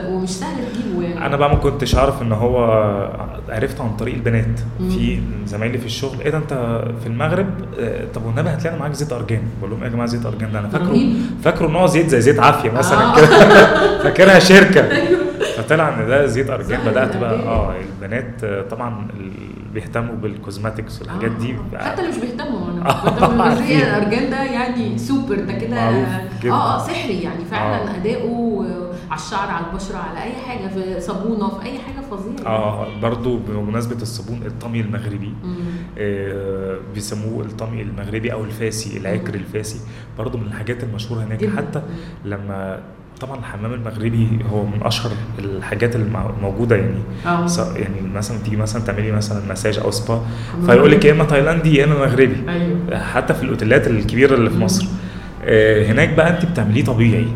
ومش 0.10 0.30
سهل 0.30 0.56
تجيبه 0.74 1.04
يعني. 1.04 1.26
أنا 1.26 1.36
بقى 1.38 1.50
ما 1.50 1.56
كنتش 1.56 1.96
أعرف 1.96 2.22
إن 2.22 2.32
هو 2.32 2.58
عرفته 3.50 3.84
عن 3.84 3.96
طريق 3.98 4.14
البنات. 4.16 4.60
مم. 4.80 4.90
في 4.90 5.20
زمايلي 5.46 5.78
في 5.78 5.86
الشغل. 5.86 6.22
إيه 6.22 6.30
ده 6.30 6.38
أنت 6.38 6.54
في 7.02 7.08
المغرب؟ 7.08 7.48
آه، 7.80 8.06
طب 8.16 8.26
والنبي 8.26 8.50
لنا 8.50 8.78
معاك 8.80 8.94
زيت 8.94 9.14
أرجان. 9.14 9.42
بقول 9.60 9.72
لهم 9.72 9.80
إيه 9.80 9.88
يا 9.88 9.94
جماعة 9.94 10.08
زيت 10.08 10.26
أرجان 10.26 10.52
ده؟ 10.52 10.60
أنا 10.60 10.68
فاكره. 10.70 10.98
فاكره 11.44 11.68
إن 11.68 11.76
هو 11.76 11.86
زيت 11.88 12.10
زي 12.10 12.22
زيت 12.22 12.40
عافية 12.40 12.72
مثلا 12.72 13.02
آه. 13.04 13.16
كده. 13.16 13.68
فاكرها 14.04 14.40
شركة. 14.40 14.82
فطلع 15.64 16.00
إن 16.00 16.08
ده 16.08 16.26
زيت 16.26 16.50
ارجان 16.50 16.82
بدأت 16.86 17.18
بقى. 17.18 17.36
آه 17.36 17.76
البنات 17.80 18.44
آه، 18.44 18.62
طبعا 18.62 19.08
بيهتموا 19.74 20.16
بال 20.16 20.31
cosmetics 20.31 21.02
والحاجات 21.02 21.32
دي 21.32 21.56
آه. 21.76 21.78
حتى 21.78 22.02
اللي 22.02 22.12
مش 22.12 22.18
بيهتموا 22.18 22.72
أنا 22.72 22.90
آه، 22.90 23.60
الارجان 23.60 24.30
ده 24.30 24.44
يعني 24.44 24.98
سوبر 24.98 25.36
ده 25.36 25.54
كده. 25.54 25.78
آه 25.78 26.22
آه 26.46 26.88
سحري 26.88 27.22
يعني 27.22 27.46
فعلا. 27.46 27.96
أداؤه 27.96 28.66
على 29.12 29.20
الشعر 29.20 29.50
على 29.50 29.66
البشرة 29.72 29.98
على 29.98 30.24
أي 30.24 30.32
حاجة 30.48 30.68
في 30.68 31.00
صابونة 31.02 31.50
في 31.50 31.66
أي 31.66 31.80
حاجة 31.80 32.06
فظيعة 32.12 32.48
آه 32.52 32.88
برضو 33.02 33.38
بمناسبة 33.38 34.02
الصابون 34.02 34.42
الطمي 34.46 34.82
المغربي. 34.82 35.34
آه، 35.98 36.78
بيسموه 36.94 37.46
الطمي 37.46 37.82
المغربي 37.82 38.34
أو 38.34 38.44
الفاسي 38.44 38.98
العكر 38.98 39.34
الفاسي 39.36 39.80
برضو 40.18 40.38
من 40.38 40.48
الحاجات 40.48 40.84
المشهورة 40.84 41.24
هناك. 41.24 41.46
حتى 41.58 41.82
لما 42.26 42.80
طبعا 43.22 43.38
الحمام 43.40 43.74
المغربي 43.74 44.28
هو 44.52 44.66
من 44.66 44.80
أشهر 44.84 45.12
الحاجات 45.40 45.96
الموجوده 45.96 46.76
يعني 46.76 47.48
س- 47.50 47.58
يعني 47.60 48.02
مثلا 48.16 48.38
تيجي 48.44 48.56
مثلا 48.58 48.82
تعملي 48.82 49.12
مثلا 49.12 49.42
مساج 49.52 49.80
أو 49.80 49.92
سبا 49.92 50.22
فيقول 50.66 50.92
لك. 50.92 51.06
يا 51.06 51.12
إما 51.12 51.24
تايلاندي 51.24 51.76
يا 51.78 51.86
إما 51.86 51.94
مغربي 52.00 52.36
أيوه 52.50 53.00
حتى 53.04 53.34
في 53.34 53.44
الأوتيلات 53.44 53.88
الكبيرة 53.88 54.36
اللي 54.36 54.50
في. 54.50 54.58
مصر 54.58 54.86
آه، 55.44 55.86
هناك 55.92 56.10
بقى 56.14 56.30
انت 56.30 56.46
بتعمليه 56.46 56.84
طبيعي. 56.84 57.28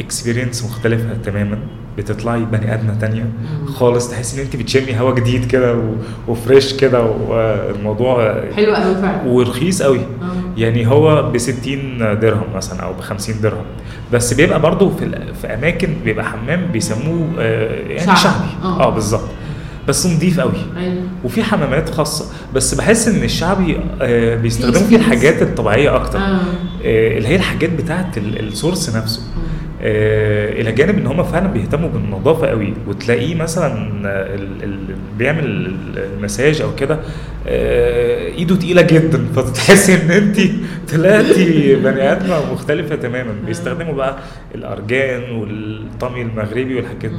experience 0.00 0.64
مختلفة 0.64 1.14
تماما 1.24 1.58
بتطلعي 1.98 2.44
بني 2.44 2.74
آدمة 2.74 2.94
تانية. 3.00 3.30
خالص 3.66 4.10
تحسي 4.10 4.40
إن 4.40 4.44
انت 4.46 4.56
بتشمي 4.56 5.00
هوا 5.00 5.14
جديد 5.14 5.44
كده 5.44 5.82
و 6.28 6.35
fresh 6.35 6.72
كده 6.74 7.02
والموضوع 7.02 8.40
حلو 8.56 8.74
قوي 8.74 8.94
فعلا 8.94 9.22
ورخيص 9.26 9.82
قوي 9.82 9.98
آه. 9.98 10.33
يعني 10.56 10.86
هو 10.86 11.30
ب 11.30 11.38
60 11.38 11.98
درهم 12.20 12.44
مثلا 12.54 12.80
أو 12.80 12.92
ب 12.92 13.00
50 13.00 13.40
درهم 13.40 13.64
بس 14.12 14.34
بيبقى 14.34 14.60
برضو 14.60 14.90
في 14.90 15.10
في 15.40 15.46
أماكن 15.46 15.88
بيبقى 16.04 16.24
حمام 16.24 16.66
بيسموه 16.72 17.28
آه، 17.38 17.88
يعني 17.88 18.16
شعبي. 18.16 18.44
آه. 18.62 18.80
آه 18.82 18.90
بالظبط 18.90 19.28
بس 19.88 20.06
نضيف 20.06 20.40
قوي 20.40 20.52
أيوه 20.78 21.02
وفي 21.24 21.42
حمامات 21.42 21.90
خاصة 21.90 22.32
بس 22.54 22.74
بحس 22.74 23.08
إن 23.08 23.22
الشعبي 23.24 23.76
آه، 24.02 24.36
بيستخدموا 24.36 24.80
في 24.82 24.88
فيه. 24.88 24.96
الحاجات 24.96 25.42
الطبيعية 25.42 25.96
أكتر 25.96 26.18
آه. 26.18 26.22
آه، 26.84 27.16
اللي 27.18 27.28
هي 27.28 27.36
الحاجات 27.36 27.70
بتاعت 27.70 28.18
ال- 28.18 28.48
السورس 28.48 28.96
نفسه. 28.96 29.20
آه، 29.22 29.53
إلى 29.86 30.72
جانب 30.72 30.98
إن 30.98 31.06
هم 31.06 31.22
فعلا 31.22 31.46
بيهتموا 31.46 31.88
بالنظافة 31.88 32.46
قوي. 32.46 32.74
وتلاقيه 32.88 33.34
مثلا 33.34 33.72
آه، 34.08 34.34
ال- 34.34 34.42
ال- 34.42 34.64
اللي 34.64 34.94
بيعمل 35.18 35.44
ال- 35.46 35.98
المساج 36.16 36.60
أو 36.62 36.74
كده 36.74 36.98
آه، 37.46 38.26
إيده 38.26 38.56
تقيلة 38.56 38.82
جدا. 38.82 39.24
فتحسي 39.36 39.94
إن 39.94 40.10
انت 40.10 40.40
طلعتي 40.92 41.74
بني 41.76 42.12
آدمة 42.12 42.52
مختلفة 42.52 42.94
تماما. 42.96 43.32
بيستخدموا 43.46 43.94
بقى 43.94 44.18
الأرجان 44.54 45.30
والطمي 45.30 46.22
المغربي 46.22 46.74
والحاجات 46.76 47.10
دي. 47.10 47.16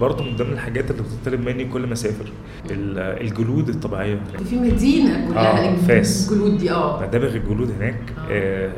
برضه 0.00 0.24
من 0.24 0.36
ضمن 0.36 0.52
الحاجات 0.52 0.90
اللي 0.90 1.02
بتطلب 1.02 1.40
مني 1.48 1.64
كل 1.64 1.86
ما 1.86 1.92
أسافر 1.92 2.24
ال- 2.70 2.98
الجلود 2.98 3.68
الطبيعية. 3.68 4.18
في 4.50 4.56
مدينة 4.56 5.28
كلها 5.28 5.68
آه، 5.72 5.76
فاس. 5.76 6.30
الجلود 6.32 6.58
دي 6.58 6.70
آه. 6.70 7.02
مدابغ 7.02 7.34
الجلود 7.36 7.70
هناك 7.80 7.94
آه، 8.30 8.70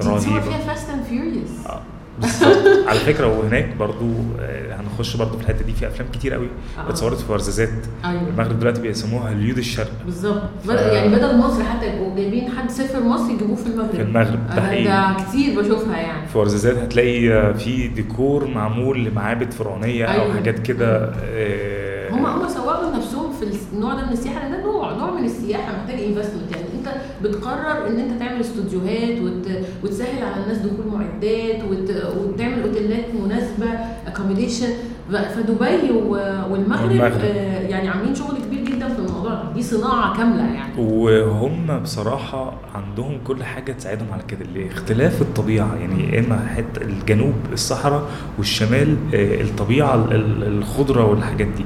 تصور 0.00 0.14
رهيبة. 0.18 0.40
فيها 0.40 0.58
Fast 0.58 0.90
and 0.90 1.02
Furious 1.04 1.66
آه، 1.66 1.80
على 2.88 2.98
فكرة 2.98 3.38
وهناك 3.38 3.76
برضو 3.78 4.06
آه، 4.40 4.76
هنخش 4.80 5.16
برضو 5.16 5.36
في 5.38 5.42
الحتة 5.42 5.64
دي 5.64 5.72
في 5.72 5.86
أفلام 5.86 6.08
كتير 6.12 6.34
قوي 6.34 6.48
آه. 6.78 6.90
اتصورت 6.90 7.18
في 7.18 7.32
ورزازات. 7.32 7.68
أيوه. 8.04 8.22
المغرب 8.28 8.58
دلوقتي 8.60 8.80
بيسموها 8.80 9.30
هوليود 9.32 9.58
الشرق. 9.58 9.90
بالظبط. 10.04 10.42
ف- 10.64 10.68
يعني 10.70 11.08
بدل 11.16 11.36
مصر 11.38 11.64
حتى 11.64 11.86
يبقوا 11.86 12.16
جايبين 12.16 12.50
حد 12.50 12.70
سافر 12.70 13.00
مصر 13.02 13.30
يجيبوه 13.30 13.56
في 13.56 13.66
المغرب. 13.66 13.90
في 13.90 14.02
المغرب، 14.02 14.46
ده 14.46 14.52
أنا 14.52 14.66
حقيقي. 14.66 14.84
ده 14.84 15.16
كتير 15.28 15.60
بشوفها 15.60 15.96
يعني. 15.96 16.28
في 16.28 16.38
ورزازات 16.38 16.76
هتلاقي 16.76 17.32
آه، 17.32 17.52
في 17.52 17.88
ديكور 17.88 18.46
معمول 18.48 19.04
لمعابد 19.04 19.52
فرعونية 19.52 20.04
أو 20.04 20.22
أيوة. 20.22 20.34
حاجات 20.34 20.58
كده 20.58 21.12
آه، 21.24 22.10
هم 22.10 22.26
هم 22.26 22.48
سوقوا 22.48 22.96
نفسهم 22.96 23.32
في 23.32 23.46
النوع 23.72 23.94
ده 23.94 24.06
من 24.06 24.12
السياحة 24.12 24.38
لأن 24.48 24.52
ده 24.52 24.62
نوع 24.62 24.92
نوع 24.92 25.10
من 25.10 25.24
السياحة 25.24 25.72
محتاج 25.76 26.00
investment 26.02 26.50
يعني. 26.56 26.65
انت 26.86 27.26
بتقرر 27.26 27.86
ان 27.88 27.98
انت 28.00 28.20
تعمل 28.20 28.40
استوديوهات 28.40 29.18
وت... 29.22 29.48
وتسهل 29.84 30.24
على 30.24 30.42
الناس 30.42 30.58
دخول 30.58 30.86
معدات 30.98 31.64
وت... 31.70 31.90
وتعمل 32.16 32.62
اوتيلات 32.62 33.04
مناسبة 33.24 33.66
accommodation 34.06 34.68
فدبي 35.12 35.90
و... 35.92 36.10
والمغرب. 36.50 36.90
آه 37.00 37.60
يعني 37.60 37.88
عاملين 37.88 38.14
شغل 38.14 38.36
كبير 38.46 38.64
جدا 38.64 38.88
في 38.88 38.98
الموضوع 38.98 39.34
ده. 39.34 39.52
دي 39.54 39.62
صناعة 39.62 40.16
كاملة 40.16 40.42
يعني. 40.54 40.72
وهم 40.78 41.78
بصراحة 41.82 42.52
عندهم 42.74 43.18
كل 43.24 43.44
حاجة 43.44 43.72
تساعدهم 43.72 44.06
على 44.12 44.22
كده. 44.28 44.66
اختلاف 44.72 45.22
الطبيعة 45.22 45.74
يعني 45.80 46.12
يا 46.16 46.20
إما 46.20 46.46
حتة 46.56 46.82
الجنوب 46.82 47.34
الصحراء 47.52 48.02
والشمال 48.38 48.96
آه، 49.14 49.40
الطبيعة 49.42 49.94
ال- 49.94 50.12
ال- 50.12 50.58
الخضرة 50.58 51.04
والحاجات 51.10 51.46
دي. 51.46 51.64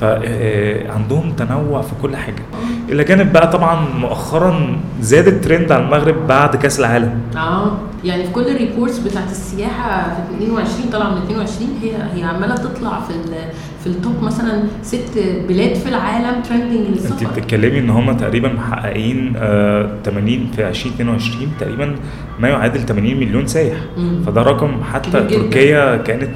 فعندهم 0.00 1.32
تنوع 1.32 1.82
في 1.82 1.92
كل 2.02 2.16
حاجة. 2.16 2.42
إلى 2.88 3.04
جانب 3.04 3.32
بقى 3.32 3.50
طبعا 3.50 3.80
مؤخرا 3.98 4.76
زاد 5.00 5.26
الترند 5.28 5.72
على 5.72 5.82
المغرب 5.84 6.26
بعد 6.26 6.56
كأس 6.56 6.80
العالم. 6.80 7.20
آه 7.36 7.72
يعني 8.04 8.24
في 8.24 8.30
كل 8.32 8.46
ال 8.48 8.54
reports 8.54 8.98
بتاعت 8.98 9.30
السياحة 9.30 10.02
في 10.14 10.44
22 10.44 10.90
طالعة 10.92 11.10
من 11.10 11.16
22 11.22 11.68
هي 11.82 11.90
هي 12.14 12.24
عمالة 12.24 12.54
تطلع 12.54 13.00
في 13.00 13.79
في 13.80 13.86
ال 13.86 13.95
top 13.95 14.22
مثلا 14.22 14.62
ست 14.82 15.18
بلاد 15.48 15.74
في 15.74 15.88
العالم 15.88 16.42
ترندنج 16.48 16.86
انت 16.86 16.88
للسفر 16.96 17.26
بتتكلمي 17.26 17.78
إن 17.78 17.90
هم 17.90 18.12
تقريبا 18.16 18.52
محققين 18.52 19.32
آه 19.36 19.90
80 20.04 20.50
في 20.56 20.68
2022 20.68 21.48
تقريبا 21.60 21.94
ما 22.40 22.48
يعادل 22.48 22.86
80 22.86 23.16
مليون 23.16 23.46
سايح 23.46 23.76
مم. 23.96 24.22
فده 24.26 24.42
رقم 24.42 24.82
حتى. 24.92 25.10
تركيا 25.10 25.96
كانت 25.96 26.28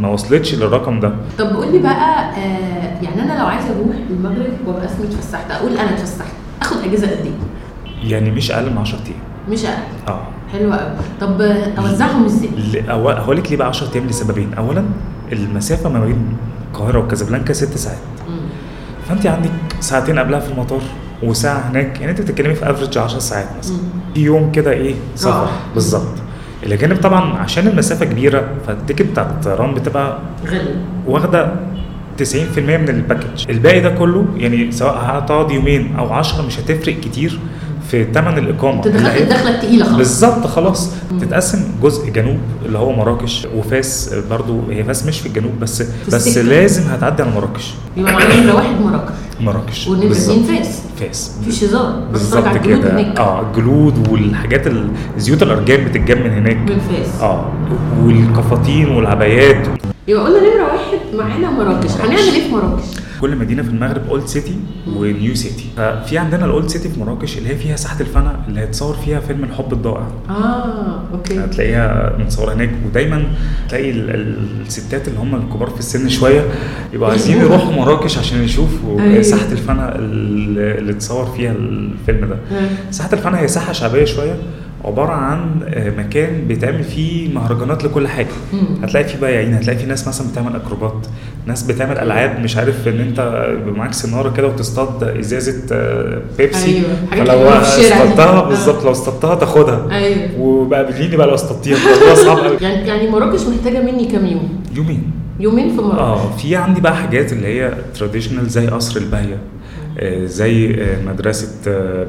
ما- 0.00 0.08
وصلتش 0.08 0.54
للرقم 0.54 1.00
ده 1.00 1.12
طب 1.38 1.46
قول 1.56 1.72
لي 1.72 1.78
بقى 1.78 2.30
آه 2.30 3.02
يعني 3.02 3.22
أنا 3.22 3.38
لو 3.40 3.46
عايزة 3.46 3.68
أروح 3.76 3.96
المغرب 4.10 4.52
وأبقى 4.66 4.84
اسمي 4.84 5.06
اتفسحت 5.06 5.50
أقول 5.50 5.72
أنا 5.72 5.90
اتفسحت 5.90 6.32
أخد 6.62 6.76
أجازة 6.84 7.06
قد 7.10 7.18
إيه؟ 7.26 8.10
يعني 8.10 8.30
مش 8.30 8.50
أقل 8.50 8.70
من 8.70 8.78
10 8.78 8.98
أيام 9.06 9.18
مش 9.50 9.64
أقل 9.64 9.82
آه 10.08 10.22
حلو 10.52 10.72
قوي 10.72 10.90
طب 11.20 11.40
آه، 11.40 11.72
أوزعهم 11.78 12.24
إزاي؟ 12.24 12.50
هقول 12.88 13.36
لك 13.36 13.50
ليه 13.50 13.56
بقى 13.58 13.68
10 13.68 13.94
أيام 13.94 14.06
لسببين 14.06 14.54
اولا 14.54 14.84
المسافة 15.32 15.88
ما 15.90 16.04
بين 16.04 16.16
القاهرة 16.76 16.98
وكازابلانكا 16.98 17.52
ست 17.52 17.76
ساعات. 17.78 17.98
فأنت 19.08 19.26
عندك 19.26 19.50
ساعتين 19.80 20.18
قبلها 20.18 20.40
في 20.40 20.52
المطار 20.52 20.80
وساعة 21.22 21.58
هناك 21.70 22.00
يعني 22.00 22.10
أنت 22.12 22.20
بتتكلمي 22.20 22.54
في 22.54 22.70
average 22.70 22.98
10 22.98 23.18
ساعات 23.18 23.46
مثلا. 23.58 23.76
في 24.14 24.20
يوم 24.20 24.52
كده 24.52 24.70
إيه 24.72 24.94
سفر. 25.14 25.30
راح. 25.40 25.50
بالظبط. 25.74 26.14
إلى 26.62 26.76
جانب 26.76 26.96
طبعا 26.96 27.38
عشان 27.38 27.66
المسافة 27.66 28.04
كبيرة 28.04 28.44
فال 28.66 28.75
ticket 28.75 29.02
بتاعت 29.02 29.26
الطيران 29.30 29.74
بتبقى 29.74 30.18
غالي 30.46 30.74
واخدة 31.06 31.52
90% 32.18 32.22
من 32.58 32.88
ال 32.88 32.95
package. 32.95 33.50
الباقي 33.50 33.80
ده 33.80 33.90
كله 33.90 34.26
يعني 34.36 34.72
سواء 34.72 34.94
هتقعد 35.02 35.50
يومين 35.50 35.96
أو 35.98 36.12
10 36.12 36.42
مش 36.46 36.60
هتفرق 36.60 37.00
كتير. 37.00 37.38
في 37.90 38.04
ثمن 38.14 38.38
الإقامة. 38.38 38.82
هي- 38.86 39.22
الدخلة 39.22 39.50
التقيلة 39.50 39.84
خلاص. 39.84 39.96
بالظبط 39.96 40.46
خلاص. 40.46 40.90
تتقسم 41.20 41.58
جزء 41.82 42.10
جنوب 42.10 42.38
اللي 42.66 42.78
هو 42.78 42.92
مراكش 42.92 43.46
وفاس 43.56 44.14
برضو 44.30 44.60
هي 44.70 44.84
فاس 44.84 45.06
مش 45.06 45.20
في 45.20 45.26
الجنوب 45.26 45.52
بس 45.60 45.82
بس 46.08 46.14
السكة. 46.26 46.42
لازم 46.42 46.82
هتعدي 46.82 47.22
على 47.22 47.32
مراكش. 47.32 47.74
يبقى 47.96 48.12
نمره 48.12 48.54
واحد 48.54 48.80
مراكش. 48.80 49.12
مراكش. 49.40 49.88
اثنين 49.88 50.42
فاس. 50.42 50.82
فاس. 51.00 51.32
مفيش 51.42 51.64
هزار 51.64 52.00
بالظبط 52.12 52.56
كده. 52.64 53.00
آه 53.18 53.40
الجلود 53.50 54.08
والحاجات 54.08 54.66
ال- 54.66 54.88
زيوت 55.18 55.42
الارجان 55.42 55.84
بتتجمع 55.84 56.26
هناك. 56.26 56.56
من 56.56 56.78
فاس. 56.78 57.20
آه 57.22 57.44
والكفاطين 58.04 58.88
والعبايات. 58.88 59.66
يبقى 60.08 60.24
قلنا 60.24 60.38
نمره 60.40 60.62
واحد 60.64 61.14
معانا 61.28 61.50
مراكش. 61.50 61.90
هنعمل 61.90 62.18
إيه 62.18 62.42
في 62.48 62.52
مراكش؟ 62.54 62.82
كل 63.20 63.36
مدينة 63.36 63.62
في 63.62 63.68
المغرب 63.68 64.02
old 64.10 64.26
city 64.26 64.56
و 64.96 65.06
new 65.06 65.34
city 65.34 65.64
ففي 65.76 66.18
عندنا 66.18 66.44
ال 66.44 66.50
old 66.50 66.66
city 66.68 66.88
في 66.88 67.00
مراكش 67.00 67.38
اللي 67.38 67.48
هي 67.48 67.56
فيها 67.56 67.76
ساحة 67.76 68.00
الفنا 68.00 68.40
اللي 68.48 68.60
هيتصور 68.60 68.94
فيها 68.96 69.20
فيلم 69.20 69.44
الحب 69.44 69.72
الضائع. 69.72 70.06
آه 70.30 71.00
أوكي. 71.12 71.38
هتلاقيها 71.44 72.16
متصورة 72.18 72.52
هناك. 72.54 72.70
ودايما 72.86 73.24
تلاقي 73.68 73.90
ال- 73.90 74.10
ال- 74.10 74.60
الستات 74.66 75.08
اللي 75.08 75.18
هم 75.20 75.34
الكبار 75.34 75.70
في 75.70 75.78
السن 75.78 76.08
شوية 76.08 76.44
يبقوا 76.92 77.10
عايزين 77.10 77.40
يروحوا 77.40 77.72
مراكش 77.72 78.18
عشان 78.18 78.42
يشوفوا 78.42 79.00
أيوة. 79.00 79.22
ساحة 79.22 79.52
الفنا 79.52 79.96
اللي 79.98 80.90
اتصور 80.92 81.26
فيها 81.36 81.52
الفيلم 81.52 82.28
ده. 82.28 82.34
آه. 82.58 82.68
ساحة 82.90 83.12
الفنا 83.12 83.40
هي 83.40 83.48
ساحة 83.48 83.72
شعبية 83.72 84.04
شوية. 84.04 84.36
عبارة 84.86 85.12
عن 85.12 85.60
آه، 85.68 85.90
مكان 85.98 86.44
بيتعمل 86.48 86.84
فيه 86.84 87.34
مهرجانات 87.34 87.84
لكل 87.84 88.08
حاجة. 88.08 88.26
هتلاقي 88.82 89.04
فيه 89.04 89.18
بياعين 89.20 89.54
هتلاقي 89.54 89.78
فيه 89.78 89.86
ناس 89.86 90.08
مثلا 90.08 90.26
بتعمل 90.32 90.56
أكروبات 90.56 91.06
ناس 91.46 91.62
بتعمل 91.62 91.98
ألعاب 91.98 92.40
مش 92.40 92.56
عارف 92.56 92.88
إن 92.88 93.00
أنت 93.00 93.46
معاك 93.76 93.92
سنارة 93.92 94.32
كده 94.36 94.46
وتصطاد 94.46 95.04
إزازة 95.18 95.62
آه، 95.72 96.22
بيبسي. 96.38 96.82
أيوة، 97.12 97.24
فلو. 97.24 97.48
اصطادتها 97.48 98.24
آه. 98.40 98.48
بالظبط 98.48 98.84
لو 98.84 98.90
اصطادتها 98.90 99.34
تاخدها. 99.34 99.86
أيوه. 99.90 100.40
وبقى 100.40 100.84
بقى 101.16 101.26
لو 101.26 101.34
اصطادتيها 101.34 101.76
الموضوع 101.76 102.14
صعب 102.14 102.38
قوي 102.38 102.56
يعني 102.60 102.88
يعني 102.88 103.10
مراكش 103.10 103.40
محتاجة 103.42 103.82
مني 103.82 104.04
كام 104.04 104.26
يوم؟ 104.26 104.62
يومين. 104.74 105.10
يومين 105.40 105.68
في 105.76 105.82
مراكش؟ 105.82 105.98
آه 105.98 106.36
في 106.36 106.56
عندي 106.56 106.80
بقى 106.80 106.96
حاجات 106.96 107.32
اللي 107.32 107.46
هي 107.46 107.72
traditional 107.98 108.46
زي 108.48 108.66
قصر 108.66 109.00
الباهيه 109.00 109.38
زي 110.26 110.76
مدرسة 111.06 111.48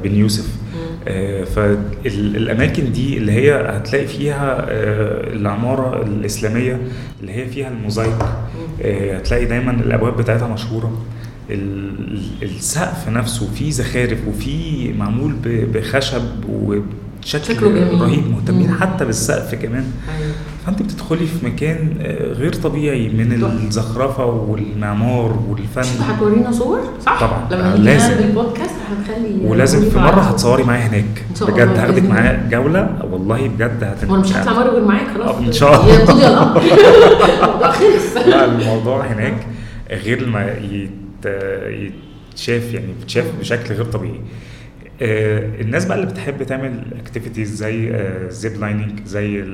بن 0.04 0.16
يوسف. 0.16 0.46
فالأماكن 1.46 2.92
دي 2.92 3.18
اللي 3.18 3.32
هي 3.32 3.54
هتلاقي 3.78 4.08
فيها 4.08 4.66
آه، 4.70 5.34
العمارة 5.34 6.02
الإسلامية 6.04 6.82
اللي 7.22 7.32
هي 7.32 7.48
فيها 7.48 7.68
الموزايك 7.68 8.16
آه، 8.82 9.18
هتلاقي 9.18 9.46
دايما 9.46 9.72
الأبواب 9.72 10.18
بتاعتها 10.18 10.48
مشهورة 10.48 11.02
ال- 11.50 12.20
السقف 12.44 13.10
نفسه 13.10 13.48
فيه 13.56 13.72
زخارف 13.72 14.18
وفيه 14.28 14.94
معمول 14.94 15.36
بخشب 15.46 16.22
وشكل. 16.50 17.64
رهيب 18.02 18.28
مهتمين. 18.32 18.72
حتى 18.72 19.06
بالسقف 19.06 19.56
كمان 19.56 19.86
أيوه 20.20 20.34
فانت 20.68 20.82
بتدخلي 20.82 21.26
في 21.26 21.46
مكان 21.46 21.94
آه، 22.02 22.34
غير 22.34 22.54
طبيعي 22.54 23.10
من. 23.10 23.44
الزخرفة 23.44 24.26
والمعمار 24.26 25.34
مش 25.34 25.50
والفن 25.50 26.04
هتورينا 26.04 26.52
صور 26.52 26.80
صح؟ 27.06 27.20
طبعا. 27.20 27.48
لما 27.52 27.76
لازم. 27.76 28.12
نعمل 28.12 28.24
البودكاست 28.24 28.76
هنخلي 28.90 29.48
ولازم 29.48 29.90
في 29.90 29.98
مرة 29.98 30.22
هتصوري 30.22 30.64
معايا 30.64 30.88
هناك 30.88 31.26
بجد 31.42 31.78
هاخدك 31.78 32.04
معايا 32.04 32.48
جولة 32.52 32.90
والله 33.12 33.48
بجد 33.48 33.84
هتبقى 33.84 34.12
وأنا 34.12 34.22
مش 34.24 34.34
هطلع 34.34 34.54
مرة 34.54 34.70
غير 34.70 34.86
معاك 34.86 35.08
خلاص 35.14 35.36
آه، 35.36 35.40
إن 35.40 35.52
شاء 35.52 35.82
الله. 35.82 36.24
يا 36.24 36.28
الامر 36.30 36.62
خلص 37.78 38.18
لا 38.28 38.46
الموضوع 38.46 39.06
هناك 39.06 39.48
غير 39.92 40.28
ما 40.28 40.52
يت... 40.52 41.26
يتشاف 42.34 42.74
يعني 42.74 42.94
بتشاف 43.04 43.26
بشكل 43.40 43.74
غير 43.74 43.86
طبيعي 43.86 44.22
الناس 45.02 45.86
بقى 45.86 45.98
اللي 45.98 46.12
بتحب 46.12 46.44
تعمل 46.44 46.84
activities 47.02 47.56
زي 47.56 47.94
zip 48.30 48.62
lining 48.62 49.00
زي 49.06 49.42
آه، 49.42 49.46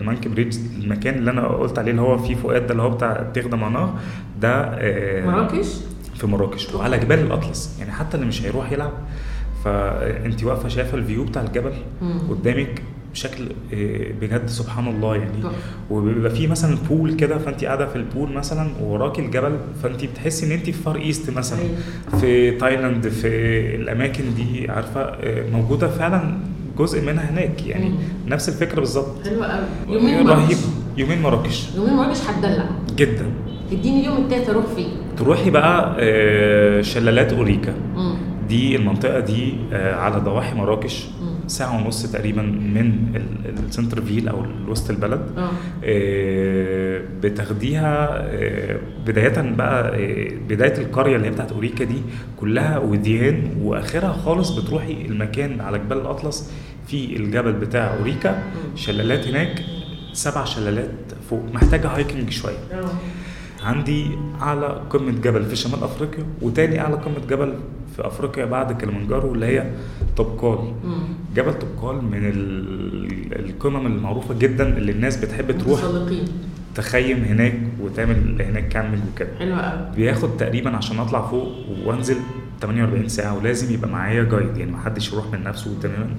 ال 0.00 0.04
monkey 0.04 0.28
bridge 0.28 0.56
المكان 0.82 1.14
اللي 1.14 1.30
أنا 1.30 1.48
قلت 1.48 1.78
عليه 1.78 1.90
اللي 1.90 2.02
هو 2.02 2.18
فيه 2.18 2.34
فؤاد 2.34 2.66
ده 2.66 2.72
اللي 2.72 2.82
هو 2.82 2.90
بتاع 2.90 3.30
تغدى 3.34 3.56
منار 3.56 3.98
ده 4.40 4.50
آه، 4.64 5.26
مراكش 5.26 5.66
في 6.14 6.26
مراكش 6.26 6.74
وعلى 6.74 6.98
جبال 6.98 7.18
الأطلس 7.18 7.76
يعني 7.80 7.92
حتى 7.92 8.16
اللي 8.16 8.26
مش 8.26 8.42
هيروح 8.42 8.72
يلعب 8.72 8.92
فانت 9.64 10.44
واقفة 10.44 10.68
شايفة 10.68 10.98
ال 10.98 11.03
view 11.03 11.24
بتاع 11.24 11.42
الجبل. 11.42 11.72
قدامك 12.30 12.82
بشكل 13.12 13.44
آه، 13.74 14.12
بجد 14.20 14.46
سبحان 14.46 14.86
الله 14.88 15.16
يعني. 15.16 15.42
وبيبقى 15.90 16.30
في 16.30 16.46
مثلا 16.46 16.76
pool 16.88 17.12
كده 17.14 17.38
فانت 17.38 17.64
قاعدة 17.64 17.86
في 17.86 17.96
ال 17.96 18.03
pool 18.03 18.32
مثلا 18.32 18.70
ووراكي 18.82 19.22
الجبل 19.22 19.56
فانت 19.82 20.04
بتحسي 20.04 20.46
إن 20.46 20.52
انت 20.52 20.64
في 20.64 20.72
Far 20.72 20.96
East 20.96 21.30
مثلا. 21.30 21.58
أيوة. 21.60 22.20
في 22.20 22.50
تايلاند 22.50 23.08
في 23.08 23.26
الأماكن 23.76 24.24
دي 24.36 24.70
عارفة 24.70 25.00
آه، 25.00 25.50
موجودة 25.50 25.88
فعلا 25.88 26.38
جزء 26.78 27.02
منها 27.02 27.30
هناك 27.30 27.66
يعني. 27.66 27.88
مم. 27.88 27.96
نفس 28.28 28.48
الفكرة 28.48 28.80
بالظبط. 28.80 29.26
حلوة 29.28 29.46
قوي. 29.46 29.64
يومين 29.88 30.24
مراكش. 30.26 30.42
رهيب 30.42 30.58
يومين 30.96 31.22
مراكش. 31.22 31.68
يومين 31.76 31.94
مراكش 31.94 32.18
هتدلع. 32.20 32.64
جدا. 32.96 33.26
اديني 33.72 34.00
اليوم 34.00 34.16
التالت 34.16 34.48
أروح 34.48 34.64
فين؟ 34.76 34.88
تروحي 35.18 35.50
بقى 35.50 35.96
آه، 35.98 36.82
شلالات 36.82 37.32
أوريكا. 37.32 37.74
مم. 37.96 38.14
دي 38.48 38.76
المنطقة 38.76 39.20
دي 39.20 39.54
على 39.72 40.16
ضواحي 40.20 40.54
مراكش. 40.54 41.06
مم. 41.50 41.56
ساعة 41.56 41.84
ونص 41.84 42.02
تقريبا 42.12 42.42
من 42.42 42.94
ال- 43.16 43.64
centre 43.68 44.02
ville 44.02 44.28
أو 44.28 44.44
وسط 44.68 44.90
البلد. 44.90 45.20
آه. 45.38 45.50
آه، 45.84 47.02
بتاخديها 47.22 48.08
آه، 48.22 48.78
بداية 49.06 49.40
بقى 49.56 49.88
آه، 49.98 50.30
بداية 50.48 50.78
القرية 50.78 51.16
اللي 51.16 51.26
هي 51.26 51.30
بتاعت 51.30 51.52
أوريكا 51.52 51.84
دي 51.84 52.02
كلها 52.36 52.78
وديان 52.78 53.42
وآخرها 53.62 54.12
خالص 54.12 54.50
بتروحي 54.50 54.92
المكان 55.06 55.60
على 55.60 55.78
جبال 55.78 55.98
الأطلس 55.98 56.52
في 56.86 57.16
الجبل 57.16 57.52
بتاع 57.52 57.96
أوريكا. 57.96 58.42
شلالات 58.76 59.28
هناك 59.28 59.62
سبع 60.12 60.44
شلالات 60.44 60.90
فوق 61.30 61.42
محتاجة 61.54 61.88
hiking 61.88 62.30
شوية. 62.30 62.58
آه. 62.72 62.90
عندي 63.64 64.06
أعلى 64.42 64.66
قمة 64.90 65.12
جبل 65.12 65.44
في 65.44 65.56
شمال 65.56 65.82
أفريقيا 65.84 66.24
وتاني 66.42 66.80
أعلى 66.80 66.94
قمة 66.94 67.26
جبل 67.30 67.54
في 68.00 68.06
أفريقيا 68.06 68.44
بعد 68.44 68.72
كليمنجارو 68.80 69.34
اللي 69.34 69.46
هي 69.46 69.64
توبقال. 70.16 70.58
جبل 71.36 71.52
توبقال 71.54 72.04
من 72.04 72.26
ال- 72.28 73.38
القمم 73.48 73.86
المعروفة 73.86 74.34
جدا 74.38 74.76
اللي 74.76 74.92
الناس 74.92 75.16
بتحب 75.16 75.50
تروح 75.58 75.80
تخيم 76.74 77.24
هناك 77.24 77.54
وتعمل 77.80 78.42
هناك 78.42 78.68
camping 78.68 79.02
وكده. 79.14 79.28
حلوة 79.38 79.60
قوي. 79.60 79.80
بياخد 79.96 80.36
تقريبا 80.36 80.76
عشان 80.76 80.98
أطلع 80.98 81.22
فوق 81.26 81.48
وأنزل 81.84 82.16
48 82.60 83.08
ساعة 83.08 83.36
ولازم 83.38 83.74
يبقى 83.74 83.88
معايا 83.90 84.22
guide 84.22 84.56
يعني 84.56 84.72
محدش 84.72 85.12
يروح 85.12 85.24
من 85.32 85.44
نفسه 85.44 85.70
تماما. 85.82 86.10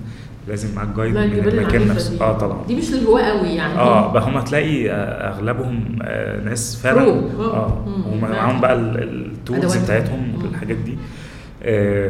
لازم 0.48 0.76
معاك 0.76 0.88
guide 0.96 1.16
من 1.18 1.24
المكان 1.48 1.88
نفسه. 1.88 2.12
دي. 2.18 2.22
آه 2.24 2.38
طبعا. 2.38 2.58
دي 2.68 2.76
مش 2.76 2.92
للهواة 2.92 3.24
قوي 3.24 3.48
يعني. 3.50 3.74
آه 3.80 4.12
بقى 4.14 4.24
هم 4.24 4.38
هتلاقي 4.38 4.90
أغلبهم 5.32 6.00
آه، 6.02 6.44
ناس 6.44 6.76
فعلا. 6.84 7.02
آه. 7.40 7.86
ومعاهم 8.14 8.62
بقى 8.62 8.74
ال- 8.76 9.26
tools. 9.32 9.78
بتاعتهم. 9.78 10.34
والحاجات 10.44 10.78
دي. 10.78 10.96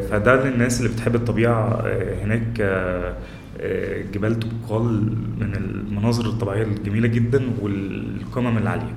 فده 0.09 0.43
للناس 0.49 0.81
اللي 0.81 0.89
بتحب 0.93 1.15
الطبيعة 1.15 1.81
آه، 1.85 2.23
هناك 2.23 2.61
آه، 2.61 3.15
آه، 3.59 4.01
جبال 4.13 4.39
توبقال 4.39 4.83
من 5.39 5.55
المناظر 5.55 6.25
الطبيعية 6.25 6.63
الجميلة 6.63 7.07
جدا 7.07 7.41
والقمم 7.61 8.57
العالية. 8.57 8.93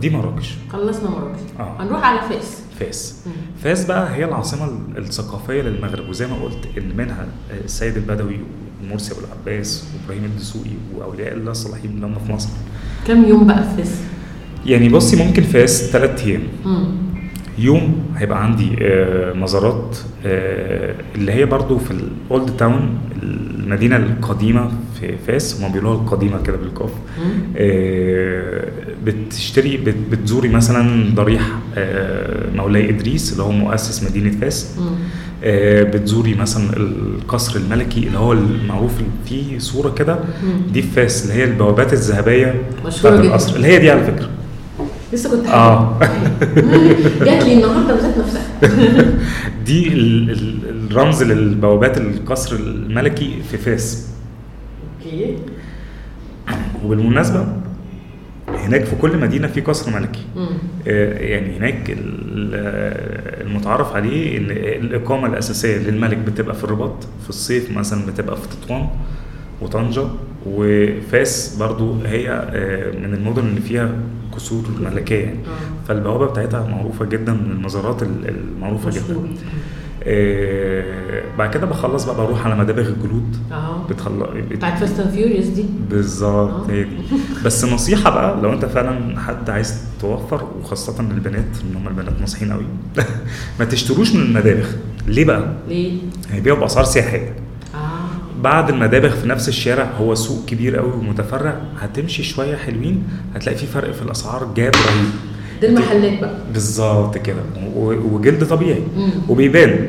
دي 0.00 0.10
مراكش 0.10 0.54
خلصنا 0.70 1.10
مراكش 1.10 1.40
آه. 1.60 1.82
هنروح 1.82 2.04
على 2.04 2.20
فاس 2.28 2.62
فاس. 2.80 3.24
فاس 3.62 3.84
بقى 3.84 4.14
هي 4.16 4.24
العاصمة 4.24 4.78
الثقافية 4.98 5.62
للمغرب 5.62 6.08
وزي 6.08 6.26
ما 6.26 6.34
قلت 6.36 6.68
اللي 6.76 6.94
منها 6.94 7.26
السيد 7.64 7.96
البدوي 7.96 8.36
ومرسي 8.84 9.12
أبو 9.12 9.20
العباس 9.20 9.84
وإبراهيم 9.94 10.24
الدسوقي 10.24 10.70
وأولياء 10.94 11.32
الله 11.34 11.50
الصالحين 11.50 11.90
اللي 11.90 12.06
هم 12.06 12.14
في 12.26 12.32
مصر 12.32 12.48
كم 13.06 13.24
يوم 13.24 13.46
بقى 13.46 13.62
في 13.62 13.76
فاس؟ 13.82 14.00
يعني 14.66 14.88
بصي 14.88 15.24
ممكن 15.24 15.42
فاس 15.42 15.90
ثلاث 15.90 16.26
أيام. 16.26 16.42
يوم 17.58 18.04
هيبقى 18.16 18.42
عندي 18.44 18.76
آه، 18.80 19.32
مزارات 19.32 19.98
آه، 20.26 20.94
اللي 21.14 21.32
هي 21.32 21.44
برضو 21.46 21.78
في 21.78 21.90
ال 21.90 22.07
old 22.07 22.56
town 22.56 22.98
المدينة 23.22 23.96
القديمة 23.96 24.70
في 25.00 25.14
فاس 25.26 25.60
هم 25.62 25.72
بيقولوها 25.72 25.94
القديمة 26.00 26.42
كده 26.42 26.56
بالقاف. 26.56 26.90
آه، 27.56 28.64
بتشتري 29.04 29.76
بت- 29.76 29.94
بتزوري 30.10 30.48
مثلا 30.48 31.14
ضريح 31.14 31.42
مولاي 32.54 32.90
إدريس 32.90 33.32
اللي 33.32 33.42
هو 33.42 33.52
مؤسس 33.52 34.02
مدينة 34.10 34.30
فاس 34.40 34.76
بتزوري 35.84 36.34
مثلا 36.34 36.76
القصر 36.76 37.56
الملكي 37.60 38.06
اللي 38.06 38.18
هو 38.18 38.32
المعروف 38.32 38.92
فيه 39.26 39.58
صورة 39.58 39.90
كده. 39.90 40.18
دي 40.72 40.82
في 40.82 40.88
فاس 40.88 41.22
اللي 41.24 41.34
هي 41.34 41.44
البوابات 41.44 41.92
الذهبية 41.92 42.54
بتاعت 43.00 43.14
جدا. 43.14 43.22
القصر 43.28 43.56
اللي 43.56 43.66
هي 43.68 43.78
دي 43.78 43.90
على 43.90 44.04
فكرة 44.04 44.28
لسه 45.12 45.30
كنت 45.30 45.46
آه. 45.46 45.98
جات 47.24 47.44
لي 47.44 47.54
النهارده 47.54 47.94
بذات 47.94 48.18
نفسها. 48.18 48.42
دي 49.66 49.88
ال- 49.88 50.30
ال- 50.30 50.86
الرمز 50.90 51.22
للبوابات 51.22 51.98
القصر 51.98 52.56
الملكي 52.56 53.42
في 53.50 53.56
فاس 53.58 54.08
أوكي. 55.04 55.36
وبالمناسبة 56.84 57.46
هناك 58.48 58.84
في 58.84 58.96
كل 58.96 59.18
مدينة 59.18 59.46
في 59.48 59.60
قصر 59.60 60.00
ملكي. 60.00 60.22
آه، 60.88 61.18
يعني 61.18 61.56
هناك 61.56 61.90
ال- 61.90 63.46
المتعارف 63.46 63.92
عليه 63.96 64.38
إن 64.38 64.44
الإقامة 64.84 65.26
الأساسية 65.26 65.76
للملك 65.78 66.16
بتبقى 66.16 66.54
في 66.54 66.64
الرباط 66.64 67.04
في 67.22 67.28
الصيف 67.28 67.70
مثلا 67.76 68.06
بتبقى 68.06 68.36
في 68.36 68.48
تطوان 68.48 68.86
وطنجة. 69.60 70.04
وفاس 70.46 71.56
برضو 71.60 71.94
هي 72.04 72.28
آه، 72.30 72.98
من 72.98 73.14
المدن 73.14 73.46
اللي 73.46 73.60
فيها 73.60 73.90
قصور 74.32 74.62
ملكية 74.80 75.24
يعني 75.24 75.38
آه. 75.38 75.88
فالبوابة 75.88 76.26
بتاعتها 76.26 76.66
معروفة 76.68 77.04
جدا 77.04 77.32
من 77.32 77.50
المزارات 77.50 78.02
ال- 78.02 78.28
المعروفة 78.28 78.90
جدا. 78.90 79.16
آه، 80.04 81.22
بعد 81.38 81.54
كده 81.54 81.66
بخلص 81.66 82.04
بقى 82.04 82.16
بروح 82.16 82.46
على 82.46 82.56
مدابغ 82.56 82.88
الجلود 82.88 83.36
آه 83.52 83.86
بتخلص 83.90 84.28
بتاعت 84.50 84.78
Fast 84.78 85.00
and 85.00 85.10
Furious 85.10 85.46
دي 85.46 85.64
بالظبط 85.90 86.70
آه. 86.70 86.72
هي 86.72 86.82
دي 86.84 86.90
بس 87.44 87.64
نصيحة 87.64 88.10
بقى 88.10 88.40
لو 88.42 88.52
أنت 88.52 88.64
فعلا 88.64 89.20
حد 89.20 89.50
عايز 89.50 89.84
توفر 90.00 90.44
وخاصة 90.60 91.02
للبنات 91.02 91.44
إن 91.70 91.76
هم 91.76 91.88
البنات 91.88 92.20
ناصحين 92.20 92.52
قوي 92.52 92.64
ما 93.58 93.64
تشتروش 93.64 94.14
من 94.14 94.20
المدابغ 94.22 94.66
ليه 95.06 95.24
بقى؟ 95.24 95.52
ليه؟ 95.68 95.92
هيبيعوا 96.30 96.58
بأسعار 96.58 96.84
سياحية 96.84 97.34
بعد 98.42 98.68
المدابغ 98.70 99.10
في 99.10 99.28
نفس 99.28 99.48
الشارع 99.48 99.84
هو 100.00 100.14
سوق 100.14 100.44
كبير 100.46 100.76
قوي 100.76 100.92
ومتفرع 100.92 101.54
هتمشي 101.80 102.22
شوية 102.22 102.56
حلوين 102.56 103.02
هتلاقي 103.34 103.58
في 103.58 103.66
فرق 103.66 103.90
في 103.92 104.02
الأسعار 104.02 104.48
جاب 104.56 104.72
رهيب. 104.74 105.10
ده 105.62 105.68
المحلات 105.68 106.20
بقى. 106.20 106.34
بالظبط 106.52 107.18
كده. 107.18 107.42
وجلد 107.76 108.44
طبيعي. 108.44 108.82
مم. 108.96 109.10
وبيبان 109.28 109.88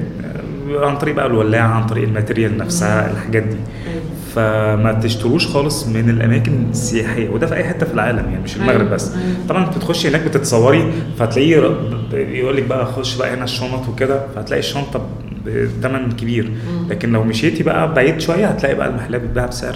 آه، 0.76 0.86
عن 0.90 0.98
طريق 0.98 1.16
بقى 1.16 1.26
الولاعة 1.28 1.68
عن 1.68 1.86
طريق 1.86 2.04
الماتيريال 2.04 2.58
نفسها 2.58 3.12
الحاجات 3.12 3.44
دي. 3.44 3.56
أيوة. 3.56 4.02
فما 4.36 5.00
تشتروش 5.04 5.48
خالص 5.48 5.88
من 5.88 6.10
الأماكن 6.10 6.66
السياحية 6.72 7.30
وده 7.30 7.48
في 7.48 7.56
أي 7.56 7.64
حتة 7.64 7.86
في 7.86 7.94
العالم 7.94 8.18
يعني 8.32 8.44
مش 8.44 8.56
المغرب 8.56 8.80
أيوة، 8.82 8.90
بس. 8.94 9.12
أيوة. 9.12 9.24
طبعا 9.50 9.66
بتخشي 9.66 10.08
هناك 10.08 10.22
بتتصوري 10.22 10.92
فهتلاقيه 11.20 11.60
ر- 11.60 11.78
يقول 12.14 12.58
لك 12.58 12.64
بقى 12.64 12.86
خش 12.86 13.16
بقى 13.16 13.34
هنا 13.34 13.44
الشنط 13.44 13.90
وكده 13.90 14.22
فهتلاقي 14.36 14.60
الشنطة 14.60 15.06
بثمن 15.46 16.12
كبير 16.12 16.44
مم. 16.50 16.88
لكن 16.90 17.12
لو 17.12 17.24
مشيتي 17.24 17.64
بقى 17.64 17.94
بعيد 17.94 18.20
شوية 18.22 18.46
هتلاقي 18.48 18.76
بقى 18.76 18.88
المحلات 18.90 19.22
بتباع 19.22 19.46
بسعر. 19.46 19.76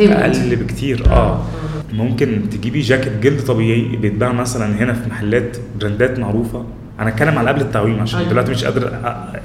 أقل 0.00 0.56
بكتير 0.56 1.06
آه 1.10 1.42
ممكن 1.92 2.40
تجيبي 2.50 2.80
جاكيت 2.80 3.12
جلد 3.22 3.40
طبيعي 3.40 3.96
بيتباع 3.96 4.32
مثلا 4.32 4.82
هنا 4.82 4.92
في 4.92 5.08
محلات 5.10 5.56
براندات 5.80 6.18
معروفة 6.18 6.64
أنا 7.00 7.08
أتكلم 7.08 7.38
على 7.38 7.48
قبل 7.50 7.60
التعويم 7.60 8.00
عشان 8.00 8.18
أيوة. 8.18 8.30
دلوقتي 8.30 8.50
مش 8.50 8.64
قادر 8.64 8.92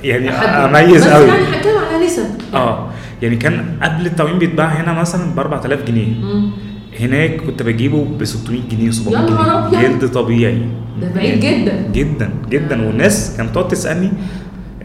يعني. 0.03 0.29
أميز 0.29 1.03
بس 1.03 1.10
قوي 1.10 1.27
يعني 1.27 1.41
هنتكلم 1.45 1.77
على 1.93 2.05
نسب 2.05 2.23
آه 2.53 2.88
يعني 3.21 3.36
كان 3.36 3.65
قبل 3.84 4.05
التعويم 4.05 4.39
بيتباع 4.39 4.65
هنا 4.67 4.93
مثلا 4.93 5.36
ب 5.36 5.39
4000 5.39 5.84
جنيه 5.88 6.07
مم. 6.21 6.51
هناك 6.99 7.36
كنت 7.41 7.63
بجيبه 7.63 8.05
ب 8.19 8.23
600 8.25 8.62
جنيه 8.71 8.91
700 8.91 9.19
يا 9.19 9.29
نهار 9.29 9.71
جنيه. 9.71 9.88
جلد 9.88 10.12
طبيعي 10.12 10.62
ده 11.01 11.12
بعيد 11.15 11.39
جدا. 11.39 11.86
جدا 11.93 12.29
جدا 12.49 12.84
آه. 12.84 12.88
والناس 12.88 13.34
كانت 13.38 13.49
تقعد 13.55 13.67
تسألني 13.67 14.12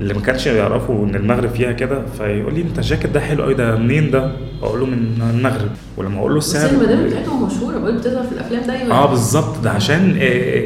اللي 0.01 0.15
ما 0.15 0.21
كانش 0.21 0.47
يعرفوا 0.47 1.05
إن 1.07 1.15
المغرب 1.15 1.51
فيها 1.51 1.73
كده 1.73 2.07
فيقول 2.07 2.55
لي 2.55 2.63
أنت 2.63 2.79
الجاكيت 2.79 3.11
ده 3.11 3.21
حلو 3.21 3.43
قوي 3.43 3.55
ده 3.55 3.77
منين 3.77 4.11
ده؟ 4.11 4.33
أقول 4.63 4.81
له 4.81 4.87
من 4.87 5.31
المغرب 5.35 5.71
ولما 5.97 6.19
أقول 6.19 6.33
له 6.33 6.39
بس 6.39 6.57
السعر 6.57 6.71
المدام 6.71 7.05
بتاعتهم 7.07 7.47
مشهورة 7.47 7.79
بقول 7.79 7.97
بتظهر 7.97 8.25
في 8.25 8.33
الأفلام 8.33 8.63
دايما 8.67 8.95
آه 8.95 9.07
بالظبط 9.11 9.59
ده 9.59 9.71
عشان 9.71 10.17
آه، 10.21 10.23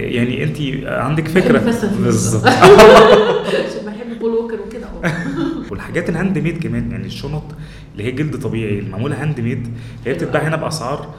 يعني 0.07 0.45
أنت 0.45 0.57
عندك 0.89 1.29
فكرة. 1.29 1.59
بالظبط 2.05 2.47
عشان 2.47 3.85
بحب 3.87 4.19
بول 4.21 4.31
ووكر 4.35 4.59
وكده 4.67 4.87
والحاجات 5.71 6.09
ال 6.09 6.39
handmade 6.39 6.63
كمان 6.63 6.91
يعني 6.91 7.07
الشنط 7.07 7.43
اللي 7.93 8.05
هي 8.05 8.11
جلد 8.11 8.37
طبيعي 8.37 8.79
المعموله 8.79 9.23
handmade 9.23 9.69
هي 10.07 10.13
بتتباع 10.15 10.49
هنا 10.49 10.57
بأسعار 10.57 11.15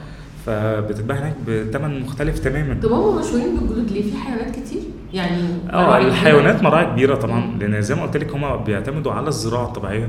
فبتتباع 0.46 1.16
هناك 1.16 1.34
بثمن 1.48 2.00
مختلف 2.00 2.38
تماما 2.38 2.80
طب 2.82 2.92
هم 2.92 3.20
مشهورين 3.20 3.56
بالجلود 3.56 3.90
ليه؟ 3.90 4.02
في 4.02 4.16
حيوانات 4.16 4.50
كتير؟ 4.50 4.80
يعني 5.12 5.42
آه 5.72 5.98
الحيوانات 5.98 6.62
مراعي 6.62 6.86
كبيرة 6.86 7.14
طبعا 7.14 7.56
لأن 7.60 7.82
زي 7.82 7.94
ما 7.94 8.02
قلت 8.02 8.16
لك 8.16 8.30
هم 8.34 8.64
بيعتمدوا 8.64 9.12
على 9.12 9.28
الزراعة 9.28 9.64
الطبيعية. 9.66 10.08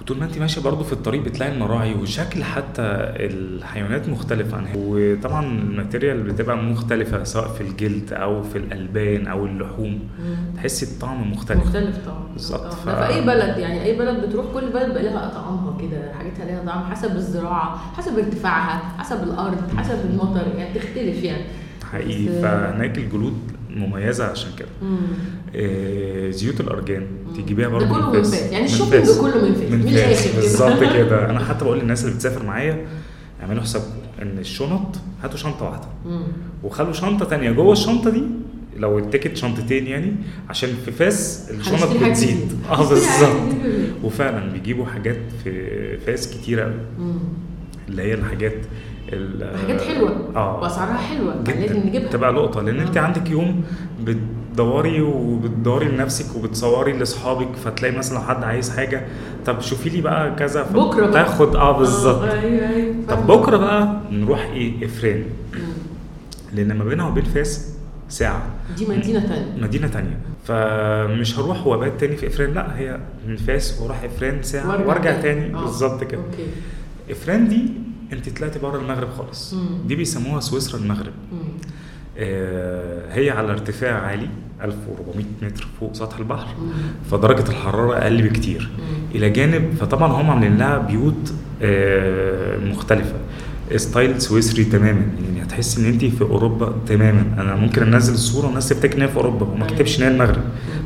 وطول 0.00 0.18
ما 0.18 0.24
انت 0.24 0.38
ماشية 0.38 0.60
برضو 0.62 0.84
في 0.84 0.92
الطريق 0.92 1.22
بتلاقي 1.22 1.52
المراعي 1.52 1.94
وشكل 1.94 2.44
حتى 2.44 2.82
الحيوانات 3.16 4.08
مختلف 4.08 4.54
عنها 4.54 4.72
وطبعا 4.76 5.44
ال 5.46 5.54
material 5.54 6.22
بتبقى 6.22 6.56
مختلفة 6.56 7.24
سواء 7.24 7.48
في 7.48 7.60
الجلد 7.60 8.12
أو 8.12 8.42
في 8.42 8.58
الألبان 8.58 9.26
أو 9.26 9.46
اللحوم. 9.46 9.98
تحسي 10.56 10.86
الطعم 10.86 11.32
مختلف. 11.32 11.66
مختلف 11.66 11.96
طبعا. 12.06 12.22
بالظبط. 12.32 12.60
آه، 12.64 12.70
ف- 12.70 12.88
في 12.88 13.06
أي 13.14 13.20
بلد 13.26 13.58
يعني 13.58 13.82
أي 13.84 13.98
بلد 13.98 14.26
بتروح 14.26 14.46
كل 14.54 14.70
بلد 14.72 14.92
بقى 14.94 15.02
لها 15.02 15.28
طعمها 15.28 15.76
كده. 15.80 16.12
حاجتها 16.18 16.44
ليها 16.46 16.62
طعم 16.66 16.84
حسب 16.90 17.16
الزراعة 17.16 17.78
حسب 17.96 18.18
ارتفاعها 18.18 18.82
حسب 18.98 19.22
الأرض 19.22 19.58
حسب 19.76 19.98
المطر 20.10 20.46
يعني 20.58 20.74
تختلف 20.74 21.22
يعني. 21.24 21.44
حقيقي. 21.92 22.42
فهناك 22.42 22.98
الجلود 22.98 23.38
مميزة 23.76 24.24
عشان 24.24 24.50
كده. 24.58 24.68
آه، 25.56 26.30
زيوت 26.30 26.60
الأرجان 26.60 27.06
تجيبيها 27.36 27.68
برضه 27.68 27.88
كله 27.88 28.10
من 28.12 28.22
فاس. 28.22 28.42
يعني 28.52 28.64
ال 28.64 28.68
shopping. 28.68 29.06
كله 29.20 29.48
من 29.48 29.54
فاس 29.54 29.70
من 29.70 29.78
من 29.78 29.92
فاس. 29.92 30.28
بالظبط 30.36 30.78
كده 30.96 31.24
أنا 31.30 31.38
حتى 31.44 31.64
بقول 31.64 31.78
للناس 31.78 32.04
اللي 32.04 32.14
بتسافر 32.14 32.46
معايا 32.46 32.86
اعملوا 33.42 33.62
حسابكم 33.62 33.88
إن 34.22 34.38
الشنط 34.38 34.96
هاتوا 35.22 35.36
شنطة 35.38 35.64
واحدة. 35.64 35.86
وخلوا 36.64 36.92
شنطة 36.92 37.24
تانية 37.24 37.50
جوه 37.50 37.72
الشنطة 37.72 38.10
دي 38.10 38.22
لو 38.76 38.98
ال 38.98 39.03
ticket 39.03 39.36
شنطتين 39.36 39.86
يعني 39.86 40.12
عشان 40.48 40.68
في 40.84 40.90
فاس 40.92 41.50
الشنط 41.50 42.04
بتزيد. 42.04 42.52
آه 42.70 42.88
بالظبط. 42.88 43.54
وفعلا 44.04 44.52
بيجيبوا 44.52 44.86
حاجات 44.86 45.18
في 45.44 45.96
فاس 45.98 46.30
كتيرة 46.30 46.62
قوي. 46.64 46.74
اللي 47.88 48.02
هي 48.02 48.14
الحاجات 48.14 48.52
ال- 48.52 48.64
حاجات 49.10 49.80
حلوة. 49.80 50.30
آه. 50.36 50.60
وأسعارها 50.62 50.96
حلوة. 50.96 51.34
لازم 51.46 51.62
جدا 51.64 51.86
نجيبها. 51.86 52.08
تبقى 52.08 52.32
لقطة 52.32 52.62
لأن 52.62 52.80
أنت 52.80 52.96
آه. 52.96 53.00
عندك 53.00 53.30
يوم 53.30 53.64
بتدوري 54.04 55.00
وبتدوري 55.00 55.88
لنفسك 55.88 56.36
وبتصوري 56.36 56.92
لأصحابك 56.92 57.56
فتلاقي 57.64 57.96
مثلا 57.98 58.20
حد 58.20 58.44
عايز 58.44 58.76
حاجة. 58.76 59.06
طب 59.46 59.60
شوفي 59.60 59.88
لي 59.88 60.00
بقى 60.00 60.34
كذا 60.34 60.62
بكرة 60.62 61.06
بقى. 61.06 61.12
تاخد 61.12 61.56
آه 61.56 61.78
بالظبط. 61.78 62.22
آه، 62.22 62.40
أيوه 62.40 62.68
أيوه 62.68 62.94
طب. 63.08 63.26
بكرة 63.26 63.56
بقى 63.56 64.00
نروح 64.12 64.40
إيه؟ 64.52 64.84
إفران. 64.86 65.24
لأن 66.54 66.76
ما 66.78 66.84
بينها 66.84 67.08
وبين 67.08 67.24
فاس 67.24 67.74
ساعة. 68.08 68.42
دي 68.76 68.86
مدينة 68.86 69.20
ثانية 69.20 69.62
مدينة 69.62 69.88
تانية. 69.88 70.18
فمش 70.44 71.38
هروح 71.38 71.66
وأبات 71.66 72.00
تاني 72.00 72.16
في 72.16 72.26
إفران 72.26 72.52
لأ 72.54 72.78
هي 72.78 72.98
من 73.26 73.36
فاس 73.36 73.80
وأروح 73.82 74.02
إفران 74.04 74.42
ساعة. 74.42 74.86
وأرجع 74.88 75.20
تاني. 75.20 75.22
تاني. 75.22 75.54
آه. 75.54 75.60
بالظبط 75.60 76.04
كده. 76.04 76.20
okay. 76.20 76.46
إفران 77.10 77.48
دي 77.48 77.62
انت 78.12 78.28
طلعتي 78.38 78.58
بره 78.58 78.78
المغرب 78.80 79.08
خالص. 79.18 79.54
دي 79.86 79.94
بيسموها 79.96 80.40
سويسرا 80.40 80.80
المغرب. 80.80 81.12
آه، 82.18 83.14
هي 83.14 83.30
على 83.30 83.50
ارتفاع 83.52 84.00
عالي 84.06 84.28
1400 84.62 85.24
متر 85.42 85.66
فوق 85.80 85.94
سطح 85.94 86.18
البحر. 86.18 86.46
مم. 86.60 86.70
فدرجة 87.10 87.48
الحرارة 87.50 87.96
أقل 87.98 88.22
بكتير. 88.22 88.68
إلى 89.14 89.30
جانب 89.30 89.74
فطبعا 89.80 90.12
هم 90.12 90.30
عاملين 90.30 90.58
لها 90.58 90.78
بيوت 90.78 91.32
آه، 91.62 92.58
مختلفة. 92.58 93.14
style 93.76 94.22
سويسري 94.22 94.64
تماما. 94.64 95.06
يعني 95.24 95.42
هتحس 95.42 95.78
إن 95.78 95.84
انت 95.84 96.04
في 96.04 96.22
أوروبا 96.22 96.74
تماما. 96.86 97.24
أنا 97.38 97.54
ممكن 97.56 97.94
أنزل 97.94 98.14
الصورة 98.14 98.46
والناس 98.46 98.68
تفتكر 98.68 98.96
إن 98.96 99.02
هي 99.02 99.08
في 99.08 99.16
أوروبا 99.16 99.46
وما 99.46 99.64
أيوة. 99.64 99.76
كتبش 99.76 99.98
إن 99.98 100.02
هي 100.02 100.10
المغرب. 100.10 100.42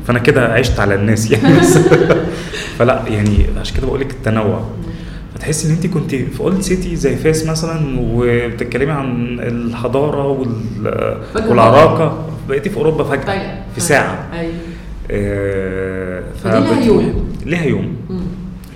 فأنا 0.07 0.19
كده 0.19 0.53
عشت 0.53 0.79
على 0.79 0.95
الناس 0.95 1.31
يعني. 1.31 1.61
فلا 2.77 3.07
يعني 3.07 3.45
عشان 3.59 3.77
كده 3.77 3.87
بقول 3.87 3.99
لك 3.99 4.11
التنوع. 4.11 4.69
فتحس 5.35 5.65
إن 5.65 5.71
انت 5.71 5.87
كنت 5.87 6.15
في 6.15 6.39
old 6.39 6.61
city 6.61 6.95
زي 6.95 7.15
فاس 7.15 7.45
مثلا 7.45 7.79
وبتتكلمي 7.99 8.91
عن 8.91 9.39
الحضارة 9.39 10.27
وال... 10.27 11.17
والعراقة. 11.49 12.29
بقيتي 12.49 12.69
في 12.69 12.77
أوروبا 12.77 13.03
فجأة 13.03 13.21
فجأة. 13.21 13.63
في 13.75 13.81
ساعة. 13.81 14.27
أيوه. 14.33 14.53
آه، 15.11 16.23
لها 16.45 16.61
فبتروحي- 16.61 16.87
يوم. 16.87 17.29
ليها 17.45 17.63
يوم. 17.65 17.95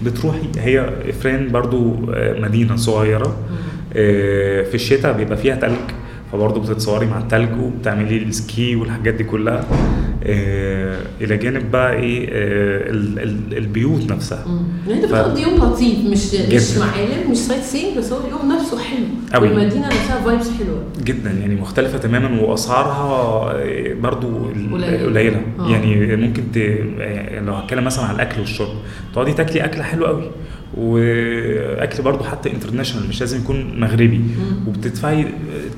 بتروحي 0.01 0.39
هي 0.57 0.89
افران 1.09 1.49
برضو 1.51 1.95
آه، 2.13 2.39
مدينة 2.39 2.75
صغيرة. 2.75 3.35
آه، 3.95 4.63
في 4.63 4.75
الشتاء 4.75 5.17
بيبقى 5.17 5.37
فيها 5.37 5.55
تلج 5.55 5.75
فبرضه 6.31 6.61
بتتصوري 6.61 7.05
مع 7.05 7.17
التلج 7.19 7.49
وبتعملي 7.63 8.17
ال 8.17 8.32
ski 8.32 8.75
والحاجات 8.75 9.13
دي 9.13 9.23
كلها. 9.23 9.65
إلى 10.23 11.37
جانب 11.37 11.71
بقى 11.71 11.93
إيه 11.95 12.27
آه، 12.31 12.89
ال- 12.89 13.19
ال- 13.19 13.57
البيوت 13.57 14.11
نفسها. 14.11 14.45
يعني 14.87 15.03
أنت 15.03 15.11
بتقضي 15.11 15.41
يوم 15.41 15.55
لطيف 15.55 15.99
مش 15.99 16.33
مش 16.33 16.71
جدا. 16.75 16.79
معالم 16.85 17.31
مش 17.31 17.37
sightseeing 17.37 17.97
بس 17.97 18.11
هو 18.11 18.19
اليوم 18.27 18.51
نفسه 18.55 18.77
حلو 18.79 19.05
أوي. 19.35 19.47
والمدينة 19.49 19.87
نفسها 19.87 20.21
vibes 20.25 20.49
حلوة 20.59 20.83
جدا 21.03 21.31
يعني 21.31 21.55
مختلفة 21.55 21.97
تماما 21.97 22.41
وأسعارها 22.41 23.51
آه، 23.55 23.93
برضو. 23.93 24.27
قليلة 25.05 25.41
آه. 25.59 25.69
يعني 25.69 26.15
ممكن 26.15 26.43
ت... 26.53 26.57
يعني 26.57 27.45
لو 27.45 27.53
هتكلم 27.53 27.83
مثلا 27.83 28.05
على 28.05 28.15
الأكل 28.15 28.39
والشرب 28.39 28.73
تقعدي 29.13 29.33
تاكلي 29.33 29.65
أكلة 29.65 29.83
حلوة 29.83 30.07
قوي 30.07 30.31
وأكل 30.77 32.03
برضو 32.03 32.23
حتى 32.23 32.51
international 32.53 33.09
مش 33.09 33.19
لازم 33.19 33.37
يكون 33.37 33.79
مغربي 33.79 34.21
وبتدفعي 34.67 35.25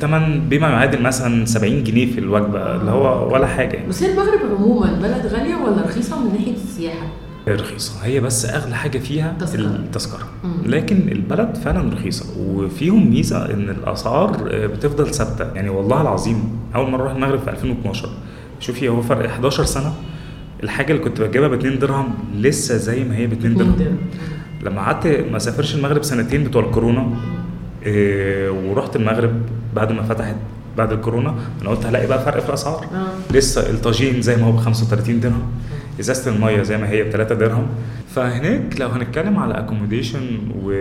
ثمن 0.02 0.42
بما 0.50 0.68
يعادل 0.70 1.02
مثلا 1.02 1.46
70 1.46 1.84
جنيه 1.84 2.12
في 2.14 2.20
الوجبة 2.20 2.76
اللي 2.76 2.92
هو 2.92 3.34
ولا 3.34 3.48
حاجة 3.48 3.74
يعني 3.76 3.90
بس 3.90 4.04
هي 4.04 4.14
المغرب 4.34 4.56
عموما 4.62 4.91
بلد 5.02 5.26
غالية 5.34 5.56
ولا 5.56 5.82
رخيصة 5.82 6.20
من 6.20 6.34
ناحية 6.34 6.54
السياحة؟ 6.54 7.08
رخيصة 7.48 8.06
هي 8.06 8.20
بس 8.20 8.46
أغلى 8.46 8.76
حاجة 8.76 8.98
فيها 8.98 9.36
تذكرة. 9.39 9.65
التذكرة. 9.65 10.28
لكن 10.65 11.10
البلد 11.12 11.58
فعلا 11.58 11.94
رخيصة 11.94 12.26
وفيهم 12.39 13.10
ميزة 13.10 13.46
إن 13.54 13.70
الأسعار 13.70 14.48
آه، 14.52 14.67
بتفضل 14.67 15.13
ثابتة 15.13 15.54
يعني 15.56 15.70
والله 15.70 16.02
العظيم 16.02 16.44
أول 16.76 16.91
مرة 16.91 17.02
أروح 17.02 17.12
المغرب 17.15 17.39
في 17.39 17.50
2012 17.50 18.10
شوفي 18.60 18.89
هو 18.89 19.02
فرق 19.02 19.26
11 19.26 19.63
سنة 19.63 19.94
الحاجة 20.63 20.91
اللي 20.91 21.04
كنت 21.04 21.22
بجيبها 21.22 21.48
ب 21.48 21.54
2 21.54 21.80
درهم 21.80 22.13
لسه 22.36 22.78
زي 22.78 23.04
ما 23.04 23.15
هي 23.17 23.28
ب 23.28 23.32
2 23.34 23.56
درهم 23.56 23.76
درهم. 23.80 23.98
لما 24.63 24.82
قعدت 24.82 25.26
ما 25.32 25.39
سافرش 25.39 25.76
المغرب 25.76 26.04
سنتين 26.04 26.44
بتوع 26.44 26.63
الكورونا 26.65 27.10
آه، 27.88 28.52
ورحت 28.52 28.96
المغرب 28.96 29.41
بعد 29.76 29.91
ما 29.91 30.04
فتحت 30.04 30.36
بعد 30.78 30.92
الكورونا 30.92 31.36
أنا 31.62 31.70
قلت 31.70 31.86
هلاقي 31.86 32.08
بقى 32.08 32.26
فرق 32.26 32.40
في 32.40 32.50
الأسعار. 32.50 32.86
آه. 32.94 33.34
لسه 33.34 33.70
الطاجين 33.70 34.22
زي 34.22 34.36
ما 34.36 34.44
هو 34.44 34.52
ب 34.52 34.58
35 34.58 35.20
درهم. 35.20 35.42
إزازة 36.00 36.32
المية 36.36 36.64
زي 36.64 36.78
ما 36.78 36.90
هي 36.90 37.04
ب 37.04 37.10
3 37.10 37.36
درهم. 37.36 37.68
فهناك 38.08 38.80
لو 38.80 38.88
هنتكلم 38.88 39.40
على 39.40 39.54
accommodation 39.60 40.40
و... 40.64 40.72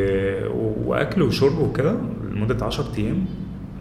وأكل 0.87 1.23
وشرب 1.23 1.59
وكده 1.59 1.95
لمدة 2.31 2.67
10 2.67 2.85
أيام 2.99 3.25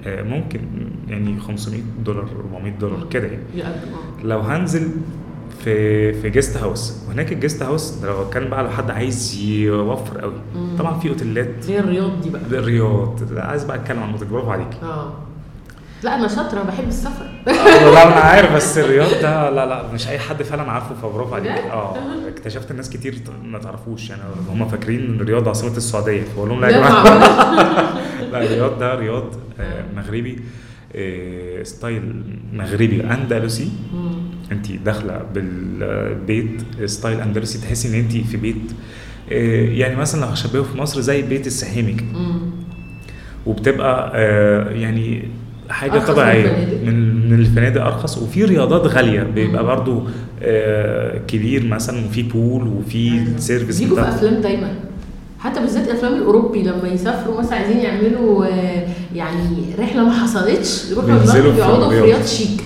آه، 0.05 0.21
ممكن 0.23 0.59
يعني 1.07 1.39
500 1.39 1.81
دولار 2.05 2.27
400 2.53 2.71
دولار 2.71 3.07
كده 3.11 3.27
يعني. 3.27 3.75
لو 4.23 4.39
هنزل 4.39 4.87
في 5.63 6.13
في 6.13 6.29
guest 6.29 6.57
house 6.57 7.03
وهناك 7.07 7.31
ال 7.33 7.38
guest 7.38 7.63
house 7.63 7.91
ده 7.91 8.07
لو 8.07 8.21
اتكلم 8.21 8.49
بقى 8.49 8.59
على 8.59 8.71
حد 8.71 8.91
عايز 8.91 9.39
يوفر 9.41 10.19
قوي. 10.21 10.33
طبعا 10.79 10.99
في 10.99 11.09
أوتيلات. 11.09 11.69
هي 11.69 11.79
الرياض 11.79 12.21
دي 12.21 12.29
بقى. 12.29 12.41
الرياض. 12.51 13.19
عايز 13.37 13.63
بقى 13.63 13.77
أتكلم 13.77 13.99
عن 14.03 14.15
برافو 14.31 14.51
عليك 14.51 14.73
آه. 14.83 15.13
لا 16.03 16.15
أنا 16.15 16.27
شاطرة 16.27 16.63
بحب 16.63 16.87
السفر 16.87 17.25
لا 17.47 18.07
أنا 18.07 18.15
عارف 18.29 18.55
بس 18.55 18.77
الرياض 18.77 19.21
ده 19.21 19.49
لا 19.49 19.65
لا 19.65 19.91
مش 19.93 20.07
أي 20.07 20.19
حد 20.19 20.43
فعلا 20.43 20.71
عارفه 20.71 20.95
فبرافو 20.95 21.35
عليك؟ 21.35 21.51
آه 21.51 21.95
اكتشفت 22.27 22.71
ناس 22.71 22.89
كتير 22.89 23.15
ما 23.43 23.59
تعرفوش 23.59 24.09
يعني 24.09 24.21
هم 24.49 24.67
فاكرين 24.67 24.99
إن 24.99 25.19
الرياض 25.21 25.47
عاصمة 25.47 25.77
السعودية 25.77 26.21
فبقول 26.23 26.49
لهم 26.49 26.61
لا 26.61 26.69
يا 26.69 26.77
جماعة؟ 26.77 27.03
لا 28.31 28.43
الرياض 28.43 28.79
ده 28.79 28.95
رياض 28.95 29.25
آه، 29.59 29.83
مغربي 29.95 30.39
آه، 30.95 31.63
style 31.63 32.23
مغربي 32.53 33.03
أندلسي. 33.03 33.71
انت 34.51 34.71
داخلة 34.71 35.21
بالبيت 35.33 36.61
style 36.85 37.21
أندلسي 37.21 37.57
تحسي 37.67 37.87
إن 37.87 37.93
انت 37.93 38.11
في 38.11 38.37
بيت 38.37 38.71
آه، 39.31 39.69
يعني 39.69 39.95
مثلا 39.95 40.21
لو 40.21 40.27
هشبهه 40.27 40.63
في 40.63 40.77
مصر 40.77 41.01
زي 41.01 41.21
بيت 41.21 41.63
مم. 41.77 42.39
وبتبقى 43.45 44.11
آه، 44.15 44.69
يعني 44.69 45.23
حاجة 45.69 45.99
طبيعية. 45.99 46.67
من 46.85 47.29
من 47.29 47.39
الفنادق 47.39 47.85
أرخص 47.85 48.17
وفي 48.17 48.43
رياضات 48.45 48.81
غالية. 48.93 49.23
بيبقى 49.23 49.63
برضو 49.65 50.03
آه، 50.43 51.17
كبير 51.27 51.65
مثلا 51.65 52.05
وفي 52.05 52.23
pool 52.23 52.67
وفي 52.67 53.25
service 53.37 53.79
بيجوا 53.79 54.01
في 54.03 54.09
أفلام 54.09 54.33
دايما. 54.41 54.73
حتى 55.39 55.59
بالذات 55.59 55.87
الأفلام 55.87 56.13
الأوروبي 56.13 56.63
لما 56.63 56.87
يسافروا 56.87 57.39
مثلا 57.39 57.55
عايزين 57.55 57.77
يعملوا 57.77 58.45
آه، 58.45 58.87
يعني 59.15 59.65
رحلة 59.79 60.03
ما 60.03 60.11
حصلتش 60.11 60.91
يروحوا 60.91 61.17
في 61.19 61.37
يقعدوا 61.59 61.89
في. 61.89 61.99
رياض 62.01 62.25
شيك. 62.25 62.61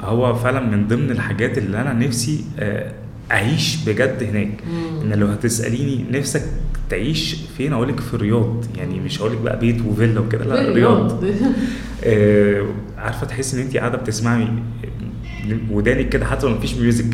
هو 0.00 0.34
فعلا 0.34 0.60
من 0.60 0.88
ضمن 0.88 1.10
الحاجات 1.10 1.58
اللي 1.58 1.80
أنا 1.80 1.92
نفسي 1.92 2.44
آه، 2.58 2.92
أعيش 3.32 3.76
بجد 3.86 4.22
هناك. 4.22 4.48
مم. 4.70 5.00
إن 5.12 5.18
لو 5.18 5.26
هتسأليني 5.26 6.04
نفسك 6.18 6.42
تعيش 6.90 7.36
فين 7.56 7.72
أقول 7.72 7.88
لك 7.88 8.00
في 8.00 8.14
الرياض. 8.14 8.64
يعني 8.76 9.00
مش 9.00 9.20
هقول 9.20 9.32
لك 9.32 9.38
بقى 9.38 9.58
بيت 9.58 9.76
وفيلا 9.86 10.20
وكده 10.20 10.44
لا 10.44 10.60
الرياض. 10.68 11.24
آه، 12.04 12.66
عارفة 12.98 13.26
تحسي 13.26 13.56
إن 13.56 13.62
انت 13.62 13.76
قاعدة 13.76 13.98
بتسمعي 13.98 14.48
ودانك 15.70 16.08
كده 16.08 16.26
حتى 16.26 16.46
لو 16.46 16.52
مفيش 16.52 16.74
music 16.74 17.04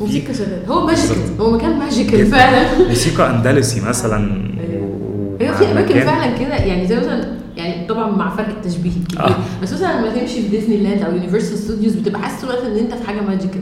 موسيقى 0.00 0.34
شغال 0.34 0.62
هو 0.68 0.86
magical. 0.86 1.16
هو 1.40 1.50
مكان 1.56 1.78
magical. 1.78 2.26
فعلا. 2.26 2.88
موسيقى 2.88 3.30
أندلسي 3.30 3.80
مثلا 3.80 4.18
ومع 5.40 5.52
في 5.56 5.72
أماكن 5.72 6.00
فعلا 6.00 6.38
كده. 6.38 6.54
يعني 6.56 6.86
زي 6.86 6.96
مثلا 6.96 7.38
يعني 7.56 7.77
طبعا 7.88 8.10
مع 8.16 8.36
فرق 8.36 8.48
التشبيه 8.48 8.90
الكبير 8.90 9.20
آه. 9.26 9.36
بس 9.62 9.72
مثلا 9.72 10.00
لما 10.00 10.10
تمشي 10.20 10.42
في 10.42 10.48
ديزني 10.48 10.76
لاند 10.76 11.02
أو 11.02 11.12
يونيفرسال 11.12 11.58
ستوديوز 11.58 11.94
بتبقى 11.94 12.20
حاسس 12.22 12.44
الوقت 12.44 12.64
إن 12.64 12.76
أنت 12.76 12.94
في 12.94 13.06
حاجة 13.06 13.20
magical 13.20 13.60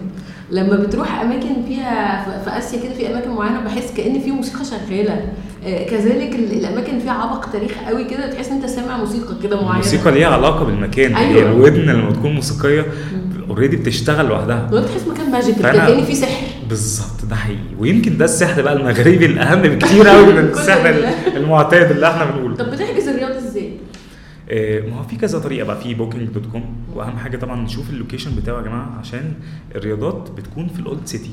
لما 0.51 0.77
بتروح 0.77 1.21
أماكن 1.21 1.49
فيها 1.69 2.25
في- 2.45 2.59
آسيا 2.59 2.81
كده 2.83 2.95
في 2.95 3.13
أماكن 3.13 3.31
معينة 3.31 3.61
بحس 3.61 3.93
كأن 3.97 4.21
في 4.21 4.31
موسيقى 4.31 4.65
شغالة 4.65 5.21
آه، 5.67 5.85
كذلك 5.91 6.35
ال- 6.35 6.53
الأماكن 6.53 6.99
فيها 6.99 7.13
عبق 7.13 7.45
تاريخ 7.53 7.71
قوي 7.89 8.05
كده 8.05 8.31
تحس 8.31 8.49
إن 8.49 8.55
أنت 8.57 8.67
سامع 8.67 8.97
موسيقى 8.97 9.35
كده 9.43 9.57
معينة 9.57 9.73
الموسيقى 9.73 10.13
ليها 10.13 10.29
علاقة 10.29 10.65
بالمكان 10.65 11.15
أيوة. 11.17 11.43
هي 11.43 11.47
الودن 11.47 11.81
لما 11.81 12.13
تكون 12.13 12.33
موسيقية 12.33 12.87
already 13.51 13.77
بتشتغل 13.77 14.27
لوحدها 14.27 14.69
لو 14.73 14.81
تحس 14.83 15.07
مكان 15.09 15.27
كده 15.59 15.71
كان 15.73 16.05
في 16.05 16.15
سحر 16.15 16.47
بالظبط 16.69 17.25
ده 17.31 17.37
حقيقي 17.37 17.59
ويمكن 17.79 18.17
ده 18.19 18.25
السحر 18.25 18.63
بقى 18.63 18.73
المغربي 18.73 19.27
الأهم 19.27 19.63
بكتير 19.63 20.09
قوي 20.09 20.33
من 20.33 20.39
السحر. 20.55 20.95
المعتاد 21.37 21.91
اللي 21.91 22.09
إحنا 22.11 22.25
بنقوله 22.25 22.57
طب؟ 22.57 22.67
آه، 22.69 22.96
ما 24.51 24.99
هو 24.99 25.03
في 25.03 25.17
كذا 25.17 25.39
طريقة 25.39 25.67
بقى 25.67 25.81
في 25.81 25.95
Booking 25.95 26.29
dot 26.29 26.47
com 26.47 26.77
وأهم 26.95 27.17
حاجة 27.17 27.37
طبعا 27.37 27.61
نشوف 27.63 27.91
ال 27.91 27.96
location 27.96 28.37
بتاعه 28.37 28.57
يا 28.57 28.63
جماعة 28.63 28.99
عشان 29.01 29.33
الرياضات 29.75 30.31
بتكون 30.37 30.69
في 30.69 30.81
ال 30.81 30.86
old 30.86 31.01
city. 31.07 31.31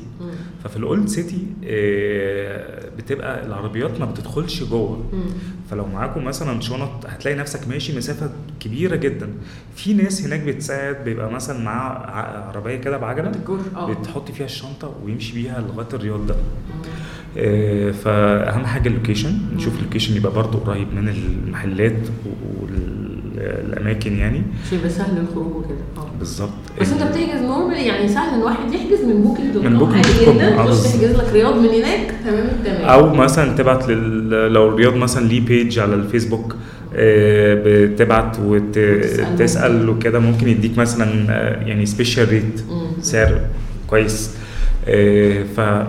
ففي 0.63 0.77
ال 0.77 0.85
old 0.85 1.07
city 1.07 1.37
آه، 1.65 2.89
بتبقى 2.97 3.45
العربيات 3.45 3.99
ما 3.99 4.05
بتدخلش 4.05 4.63
جوه. 4.63 5.03
فلو 5.71 5.85
معاكم 5.87 6.23
مثلا 6.23 6.61
شنط 6.61 7.05
هتلاقي 7.07 7.37
نفسك 7.37 7.67
ماشي 7.67 7.97
مسافة 7.97 8.29
كبيرة 8.59 8.95
جدا. 8.95 9.29
في 9.75 9.93
ناس 9.93 10.25
هناك 10.25 10.39
بتساعد 10.39 11.03
بيبقى 11.05 11.31
مثلا 11.31 11.59
معاه 11.59 12.47
عربية 12.47 12.75
كده 12.75 12.97
بعجلة 12.97 13.31
آه. 13.75 13.93
بتحط 13.93 14.31
فيها 14.31 14.45
الشنطة 14.45 14.95
ويمشي 15.03 15.33
بيها 15.33 15.61
لغاية 15.61 15.87
الرياض 15.93 16.27
ده. 16.27 16.35
آه، 17.37 17.91
فأهم 17.91 18.65
حاجة 18.65 18.87
ال 18.89 18.95
location 18.95 19.39
نشوف 19.55 19.79
ال 19.79 19.83
location 19.83 20.15
يبقى 20.15 20.33
برضو 20.33 20.57
قريب 20.57 20.87
من 20.93 21.09
المحلات 21.09 21.95
والاماكن 23.47 24.17
يعني 24.17 24.41
يبقى 24.71 24.89
سهل 24.89 25.17
الخروج 25.17 25.55
وكده 25.55 25.77
آه 25.97 26.07
بالظبط 26.19 26.49
بس 26.81 26.91
أنت 26.91 27.03
بتحجز 27.03 27.41
normalement 27.41 27.85
يعني 27.85 28.07
سهل 28.07 28.33
إن 28.35 28.41
واحد 28.41 28.73
يحجز 28.73 29.05
من 29.05 29.21
booking 29.21 29.53
dot 29.53 29.63
من 29.65 29.79
booking.com. 29.79 29.95
عادي 29.95 30.25
جدا 30.37 30.59
آه 30.59 30.65
تخش. 30.65 30.83
تحجز 30.83 31.15
لك 31.15 31.33
رياض 31.33 31.55
من 31.57 31.69
هناك 31.69 32.13
تمام 32.25 32.45
التمام 32.47 32.81
أو 32.89 33.13
مثلا 33.13 33.55
تبعت 33.55 33.89
لل... 33.89 34.53
لو 34.53 34.69
الرياض 34.69 34.95
مثلا 34.95 35.27
ليه 35.27 35.41
page 35.45 35.79
على 35.79 35.95
الفيسبوك 35.95 36.55
آه، 36.95 37.61
بتبعت. 37.65 38.37
وتسال 38.45 39.89
وكده 39.89 40.19
ممكن 40.19 40.47
يديك 40.47 40.77
مثلا 40.77 41.25
آه، 41.29 41.63
يعني 41.65 41.85
special 41.85 42.29
rate. 42.29 42.63
سعر 43.01 43.39
كويس 43.87 44.31
آه، 44.87 45.43
ف 45.55 45.59
آه، 45.59 45.87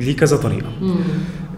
ليه 0.00 0.16
كذا 0.16 0.36
طريقة. 0.36 0.66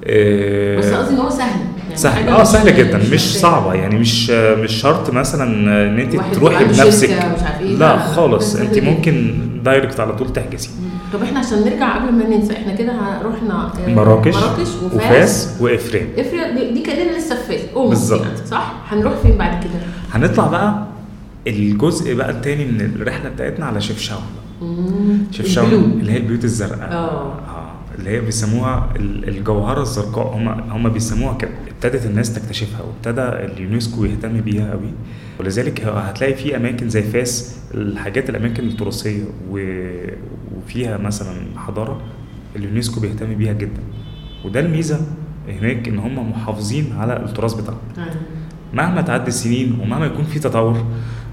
آه، 0.06 0.78
بس 0.78 0.84
قصدي 0.92 1.14
إن 1.14 1.18
هو 1.20 1.30
سهل 1.30 1.60
سهل 1.94 2.28
آه 2.28 2.44
سهله 2.44 2.70
جدا 2.70 2.98
مش. 3.12 3.20
صعبة 3.38 3.74
يعني 3.74 3.98
مش 3.98 4.30
مش 4.30 4.72
شرط 4.72 5.10
مثلا 5.10 5.44
إن 5.88 5.98
انت 5.98 6.16
تروحي 6.34 6.64
بنفسك 6.64 7.10
إيه، 7.10 7.66
لا 7.76 7.98
خالص 7.98 8.54
انت. 8.56 8.78
ممكن 8.78 9.34
direct 9.64 10.00
على 10.00 10.12
طول 10.12 10.32
تحجزي. 10.32 10.68
طب 11.12 11.22
إحنا 11.22 11.38
عشان 11.38 11.58
نرجع 11.60 11.94
قبل 11.96 12.12
ما 12.12 12.24
ننسى 12.36 12.52
إحنا 12.52 12.74
كده 12.74 12.92
رحنا 13.24 13.72
آه، 13.86 13.88
مراكش 13.90 14.34
مراكش 14.34 14.68
وفاس 14.68 14.94
وفاس 14.94 15.56
وإفريم 15.60 16.08
افرض 16.18 16.72
دي- 16.74 16.82
كأننا 16.82 17.18
لسه 17.18 17.34
في 17.36 17.58
فاس 17.58 17.88
بالظبط. 17.88 18.20
يعني، 18.22 18.46
صح 18.50 18.72
هنروح 18.88 19.12
فين 19.22 19.36
بعد 19.38 19.64
كده 19.64 19.72
هنطلع 20.12 20.46
بقى 20.46 20.86
الجزء 21.46 22.14
بقى 22.14 22.30
التاني 22.30 22.64
من 22.64 22.80
الرحلة 22.96 23.28
بتاعتنا 23.30 23.66
على 23.66 23.80
شفشاون. 23.80 24.22
شفشاون. 25.30 25.98
اللي 26.00 26.12
هي 26.12 26.16
البيوت 26.16 26.44
الزرقاء 26.44 26.92
آه. 26.92 27.32
اللي 27.98 28.10
هي 28.10 28.20
بيسموها 28.20 28.92
ال- 28.96 29.28
الجوهرة 29.28 29.82
الزرقاء. 29.82 30.36
هم 30.36 30.48
هم 30.48 30.88
بيسموها 30.88 31.34
كده 31.34 31.50
ابتدت 31.70 32.06
الناس 32.06 32.34
تكتشفها 32.34 32.80
وابتدى 32.82 33.22
اليونسكو 33.22 34.04
يهتم 34.04 34.40
بيها 34.40 34.70
قوي 34.70 34.92
ولذلك 35.40 35.80
هتلاقي 35.84 36.34
في 36.34 36.56
أماكن 36.56 36.88
زي 36.88 37.02
فاس 37.02 37.58
الحاجات 37.74 38.30
الأماكن 38.30 38.66
التراثية 38.66 39.24
وفيها 39.50 40.96
مثلا 40.98 41.34
حضارة 41.56 42.00
اليونسكو 42.56 43.00
بيهتم 43.00 43.34
بيها 43.34 43.52
جدا. 43.52 43.82
وده 44.44 44.60
الميزة 44.60 45.00
هناك 45.48 45.88
إن 45.88 45.98
هم 45.98 46.30
محافظين 46.30 46.92
على 46.98 47.16
التراث 47.16 47.54
بتاعهم. 47.54 47.78
أيوة. 47.98 48.08
مهما 48.74 49.02
تعدي 49.02 49.28
السنين 49.28 49.78
ومهما 49.80 50.06
يكون 50.06 50.24
في 50.24 50.38
تطور 50.38 50.84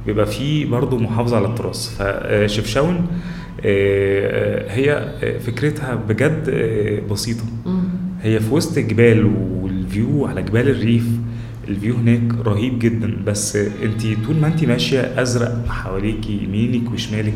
بيبقى 0.06 0.26
في 0.26 0.66
برضه 0.66 0.98
محافظة 0.98 1.38
على 1.38 1.48
التراث. 1.48 1.98
فشفشاون 1.98 2.96
آه، 2.96 3.02
هي 4.70 5.14
آه، 5.24 5.38
فكرتها 5.38 5.96
بجد 5.96 6.50
آه، 6.50 7.00
بسيطة. 7.12 7.44
مم. 7.66 7.84
هي 8.22 8.40
في 8.40 8.54
وسط 8.54 8.78
الجبال 8.78 9.26
وال 9.62 9.83
view 9.83 10.26
على 10.26 10.42
جبال 10.44 10.70
الريف 10.70 11.06
ال 11.68 11.73
view 11.73 11.96
هناك 11.96 12.22
رهيب 12.48 12.80
جدا. 12.80 13.18
بس 13.26 13.56
انت 13.56 14.26
طول 14.26 14.36
ما 14.36 14.48
انت 14.48 14.64
ماشية 14.66 15.22
أزرق 15.22 15.66
حواليكي 15.68 16.44
يمينك 16.44 16.92
وشمالك 16.92 17.34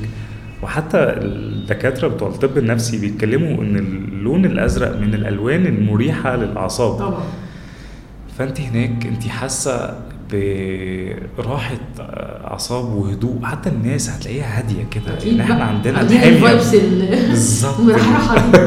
وحتى 0.63 0.97
الدكاترة 0.97 2.07
بتوع 2.07 2.27
الطب 2.29 2.57
النفسي 2.57 2.99
بيتكلموا 3.01 3.63
إن 3.63 3.75
اللون 3.77 4.45
الأزرق 4.45 4.99
من 4.99 5.13
الألوان 5.13 5.65
المريحة 5.65 6.35
للأعصاب. 6.35 6.99
طبعا. 6.99 7.23
فانت 8.37 8.61
هناك 8.61 9.05
انت 9.05 9.27
حاسة 9.27 9.99
براحة 11.37 11.77
أعصاب 12.51 12.85
وهدوء. 12.93 13.39
حتى 13.43 13.69
الناس 13.69 14.09
هتلاقيها 14.09 14.57
هادية 14.59 14.83
كده. 14.91 15.31
ان 15.31 15.39
إحنا 15.41 15.55
بقى. 15.55 15.67
عندنا 15.67 16.01
ال 16.01 16.13
vibes 16.13 16.73
ال- 16.73 17.27
بالظبط. 17.29 17.79
المرحرحه 17.79 18.35
دي. 18.51 18.57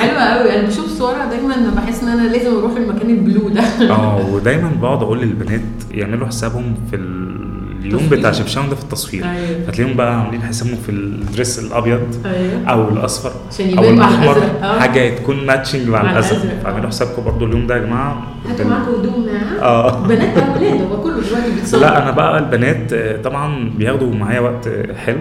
حلوة 0.00 0.22
قوي 0.22 0.58
أنا 0.60 0.68
بشوف 0.68 0.98
صورها 0.98 1.30
دايما 1.30 1.74
بحس 1.76 2.02
إن 2.02 2.08
أنا 2.08 2.28
لازم 2.28 2.56
أروح 2.58 2.72
المكان 2.76 3.10
ال 3.10 3.18
blue 3.18 3.48
ده. 3.48 3.62
آه 3.90 4.26
ودايما 4.30 4.70
بقعد 4.82 5.02
أقول 5.02 5.20
للبنات 5.20 5.60
يعملوا 5.90 6.26
حسابهم 6.26 6.74
في 6.90 6.96
اليوم. 6.96 8.08
بتاع 8.10 8.32
شفشاون 8.32 8.68
ده 8.68 8.76
في 8.76 8.82
التصوير. 8.82 9.24
أيوة. 9.24 9.66
فتلاقيهم 9.66 9.96
بقى 9.96 10.20
عاملين 10.20 10.42
حسابهم 10.42 10.76
في 10.76 10.88
ال 10.92 11.03
dress 11.03 11.58
الأبيض 11.58 12.00
أيوه. 12.26 12.64
أو 12.66 12.88
الأصفر 12.88 13.32
أو 13.78 13.90
الأحمر. 13.90 14.42
آه. 14.62 14.80
حاجة 14.80 15.16
تكون 15.16 15.46
matching 15.46 15.88
مع 15.88 16.00
الأزرق. 16.10 16.60
فاعملوا 16.64 16.88
حسابكم 16.88 17.24
برضو 17.24 17.44
اليوم 17.44 17.66
ده 17.66 17.76
يا 17.76 17.80
جماعة. 17.80 18.22
هاتوا 18.50 18.64
معاكم 18.64 18.90
هدوم 18.94 19.12
معاها 19.12 19.13
آه. 19.64 20.06
بنات 20.06 20.38
أو 20.38 20.52
ولاد 20.54 20.80
هو 20.90 21.02
كله 21.02 21.20
دلوقتي 21.20 21.50
بيتصور. 21.54 21.80
لا 21.80 22.02
أنا 22.02 22.10
بقى 22.10 22.38
البنات 22.38 22.92
آه، 22.92 23.22
طبعا 23.22 23.70
بياخدوا 23.76 24.14
معايا 24.14 24.40
وقت 24.40 24.66
آه، 24.66 24.94
حلو. 24.94 25.18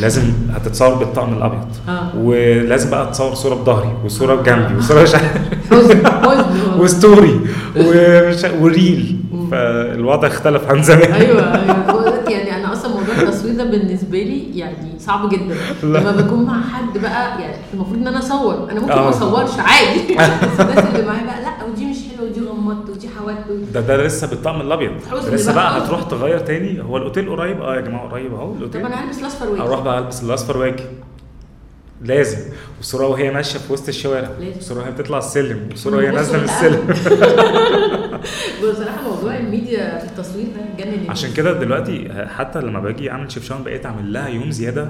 لازم 0.00 0.22
هتتصور 0.54 0.94
بالطقم 0.94 1.32
الأبيض. 1.32 1.66
آه. 1.88 2.10
ولازم 2.16 2.90
بقى 2.90 3.02
اتصور 3.02 3.34
صورة 3.34 3.54
بظهري 3.54 3.88
وصورة 4.04 4.34
بجنبي 4.34 4.74
وصورة 4.76 5.02
مش 5.02 5.12
وستوري. 6.80 7.40
وريل. 8.60 9.16
فالوضع 9.50 10.28
اختلف 10.28 10.70
عن 10.70 10.82
زمان. 10.82 11.12
أيوه 11.12 11.54
أيوه. 11.54 12.16
يعني 12.30 12.56
أنا 12.56 12.72
أصلا 12.72 12.90
موضوع 12.90 13.14
التصوير 13.22 13.54
ده 13.56 13.64
بالنسبة 13.64 14.18
لي 14.18 14.58
يعني 14.58 14.76
صعب 14.98 15.28
جدا. 15.28 15.54
لما 15.82 16.12
بكون 16.12 16.44
مع 16.44 16.60
حد 16.62 16.98
بقى 16.98 17.40
يعني 17.42 17.56
المفروض 17.74 17.98
إن 17.98 18.06
أنا 18.06 18.18
أصور. 18.18 18.68
أنا 18.70 18.80
ممكن 18.80 18.92
آه. 18.92 19.02
ما 19.02 19.08
أصورش 19.10 19.50
عادي. 19.58 20.14
بس 20.14 20.60
الناس 20.60 20.84
اللي 20.94 21.06
معايا 21.06 21.24
بقى 21.24 21.42
لا 21.42 21.64
ودي 21.72 21.84
مش 21.86 21.96
حلوة 22.16 22.28
ودي 22.30 22.40
ده 23.74 23.80
ده 23.80 23.96
لسه 24.06 24.26
بالطقم 24.26 24.60
الأبيض. 24.60 24.92
لسه 25.32 25.54
بقى. 25.54 25.78
هتروح 25.84 26.02
تغير 26.02 26.38
تاني. 26.38 26.82
هو 26.82 26.96
الأوتيل 26.96 27.30
قريب؟ 27.30 27.60
آه 27.62 27.76
يا 27.76 27.80
جماعة 27.80 28.08
قريب 28.08 28.34
أهو 28.34 28.50
طب 28.52 28.56
الاوتيل 28.56 28.86
أنا 28.86 29.04
هلبس 29.04 29.18
الأصفر 29.20 29.48
وايه 29.50 29.60
أروح 29.62 29.80
بقى 29.80 29.98
ألبس 29.98 30.22
الأصفر 30.22 30.56
واجي 30.58 30.82
لازم. 32.02 32.38
والصورة 32.76 33.06
وهي 33.06 33.30
ماشية 33.30 33.58
في 33.58 33.72
وسط 33.72 33.88
الشوارع. 33.88 34.30
والصورة 34.40 34.78
وهي 34.80 34.90
بتطلع 34.90 35.18
السلم. 35.18 35.66
والصورة 35.70 35.96
وهي 35.96 36.10
نازلة 36.16 36.38
من. 36.38 36.44
السلم. 36.44 36.86
بصراحة 38.62 39.02
موضوع 39.10 39.36
الميديا 39.36 39.98
في 39.98 40.04
التصوير 40.04 40.46
ده 40.46 40.84
جنن. 40.84 41.10
عشان 41.10 41.32
كده 41.32 41.52
دلوقتي 41.52 42.08
حتى 42.36 42.60
لما 42.60 42.80
باجي 42.80 43.10
أعمل 43.10 43.32
شيفشاون 43.32 43.62
بقيت 43.62 43.86
أعمل 43.86 44.12
لها 44.12 44.28
يوم 44.28 44.50
زيادة 44.50 44.88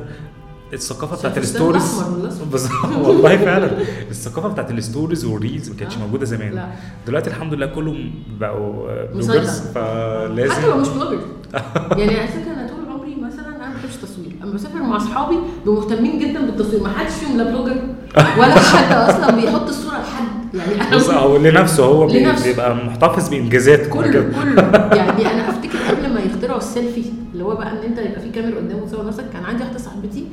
الثقافة 0.73 1.17
بتاعت 1.17 1.39
ال 1.39 1.47
stories 1.47 2.03
والله 3.05 3.37
فعلا 3.37 3.71
الثقافة 4.11 4.49
بتاعت 4.49 4.71
ال 4.71 4.77
stories 4.78 5.25
وال 5.25 5.38
reels 5.38 5.71
ما 5.71 5.77
كانتش 5.77 5.97
آه. 5.97 5.99
موجودة 6.01 6.25
زمان 6.25 6.53
لا. 6.55 6.67
دلوقتي 7.07 7.31
الحمد 7.31 7.55
لله 7.55 7.67
كلهم 7.67 8.11
بقوا. 8.41 9.05
bloggers 9.15 9.61
حتى 9.61 9.73
فلازم 9.75 10.63
لو 10.69 10.77
مش 10.77 10.89
blogger 10.89 11.19
يعني 11.99 12.17
على 12.19 12.29
فكرة 12.29 12.53
أنا 12.53 12.69
طول 12.69 12.93
عمري 12.95 13.15
مثلا 13.15 13.49
أنا 13.57 13.69
ما 13.69 13.75
بحبش 13.75 13.95
التصوير 13.95 14.33
أما 14.43 14.53
بسافر 14.53 14.83
مع 14.83 14.97
أصحابي 14.97 15.37
مهتمين 15.67 16.19
جدا 16.19 16.41
بالتصوير 16.47 16.83
ما 16.83 16.89
حدش 16.89 17.13
فيهم 17.13 17.37
لا 17.39 17.45
blogger 17.45 17.77
ولا 18.39 18.55
حد 18.61 18.93
أصلا 19.11 19.37
بيحط 19.37 19.69
الصورة 19.69 19.93
لحد 19.95 20.55
يعني 20.55 20.89
أنا 20.89 20.97
بص 20.97 21.11
هو 21.11 21.37
لنفسه 21.37 21.85
هو 21.85 22.09
لنفسه. 22.11 22.45
بيبقى 22.45 22.75
محتفظ 22.77 23.29
بإنجازات 23.29 23.87
كله 23.89 24.11
كده. 24.11 24.23
كله 24.23 24.63
يعني 24.97 25.31
أنا 25.33 25.51
أفتكر 25.51 25.79
قبل 25.89 26.15
ما 26.15 26.21
يخترعوا 26.21 26.59
السيلفي 26.59 27.03
اللي 27.33 27.45
هو 27.45 27.55
بقى 27.57 27.73
إن 27.73 27.77
أنت 27.77 27.99
يبقى 27.99 28.21
في 28.21 28.31
كاميرا 28.31 28.57
قدامك 28.59 28.83
وتصور 28.83 29.07
نفسك 29.07 29.25
كان 29.33 29.45
عندي 29.45 29.63
واحدة 29.63 29.79
صاحبتي 29.79 30.27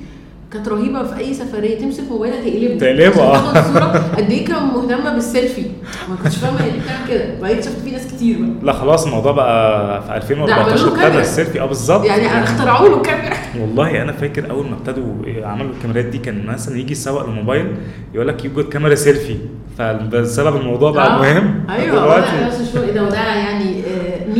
كانت 0.54 0.68
رهيبة 0.68 1.04
في 1.04 1.18
أي 1.20 1.34
سفرية 1.34 1.80
تمسك 1.80 2.04
موبايلها 2.12 2.42
تقلبه. 2.42 2.78
تقلبه، 2.78 3.22
آه. 3.22 3.54
تاخد 3.54 3.74
صورة. 3.74 4.12
قد 4.18 4.32
إيه 4.32 4.46
كان 4.46 4.64
مهتمة 4.64 5.14
بالسيلفي 5.14 5.62
ما 6.10 6.16
كنتش 6.24 6.38
فاهمة 6.38 6.62
هي 6.62 6.70
ليه 6.72 6.80
بتعمل 6.82 7.08
كده. 7.10 7.38
وبعدين 7.40 7.58
اكتشفت 7.58 7.80
في 7.84 7.92
ناس 7.92 8.08
كتير 8.08 8.38
بقى. 8.40 8.50
لا 8.66 8.74
خلاص 8.74 9.06
الموضوع 9.06 9.32
بقى 9.32 10.02
في 10.02 10.08
ده 10.08 10.16
2014 10.16 10.72
عملوا 10.72 10.98
له 10.98 11.06
ابتدى. 11.08 11.22
السيلفي 11.22 11.62
آه 11.62 11.66
بالظبط. 11.66 12.06
يعني 12.06 12.44
اخترعوا 12.44 12.90
له 12.90 13.02
كاميرا. 13.02 13.36
والله 13.62 14.02
أنا 14.02 14.12
فاكر 14.12 14.50
أول 14.52 14.66
ما 14.66 14.74
ابتدوا 14.76 15.06
عملوا 15.46 15.72
الكاميرات 15.72 16.06
دي 16.06 16.18
كان 16.18 16.46
مثلا 16.46 16.78
يجي 16.78 16.92
يسوق 16.92 17.22
الموبايل 17.24 17.68
يقول 18.14 18.28
لك 18.28 18.46
يوجد 18.46 18.70
كاميرا 18.70 18.96
سيلفي 18.96 19.36
فبسبب 19.78 20.56
الموضوع 20.56 20.92
بقى 20.92 21.08
آه. 21.16 21.22
مهم. 21.22 21.64
أيوه 21.70 22.00
دلوقتي 22.00 22.32
إيه 22.80 22.92
ده 22.92 23.04
وده 23.04 23.18
يعني 23.18 23.84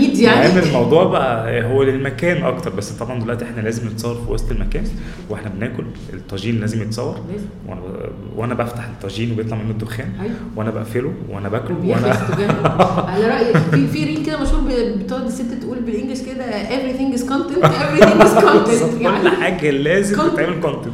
need 0.08 0.18
يعني. 0.20 0.48
يعني 0.50 0.60
الموضوع 0.68 1.04
بقى 1.04 1.64
هو 1.64 1.84
للمكان 1.84 2.44
أكتر 2.44 2.70
بس 2.76 2.90
طبعا 2.92 3.20
دلوقتي 3.20 3.46
إحنا 3.46 3.62
لازم 3.62 3.88
نتصور 3.88 4.16
في 4.26 4.32
وسط 4.32 4.52
المكان 4.52 4.84
وإحنا 5.30 5.50
بناكل 5.50 5.84
الطاجين 6.14 6.60
لازم 6.60 6.82
يتصور. 6.82 7.16
لازم. 7.32 7.46
وأنا 7.68 7.82
وأنا 8.36 8.54
بفتح 8.54 8.86
الطاجين 8.88 9.32
وبيطلع 9.32 9.58
منه 9.58 9.70
الدخان. 9.72 10.10
أيوه. 10.22 10.34
وأنا 10.56 10.70
بقفله 10.72 11.14
وأنا 11.30 11.50
باكله 11.50 11.78
وأنا 11.86 12.14
على 13.12 13.28
رايك 13.28 13.58
في 13.58 13.88
في 13.88 14.04
reel 14.04 14.26
كده 14.26 14.42
مشهور 14.42 14.62
بتقعد 14.98 15.26
الست 15.26 15.54
تقول 15.62 15.80
بال 15.80 15.89
English 15.89 16.22
كده 16.22 16.46
everything 16.64 17.18
is 17.18 17.22
content 17.22 17.66
everything 17.66 18.22
is 18.24 18.42
content. 18.44 18.96
كل 18.96 19.02
يعني 19.02 19.30
حاجة 19.30 19.70
لازم. 19.72 20.16
تتعمل 20.16 20.62
content 20.62 20.94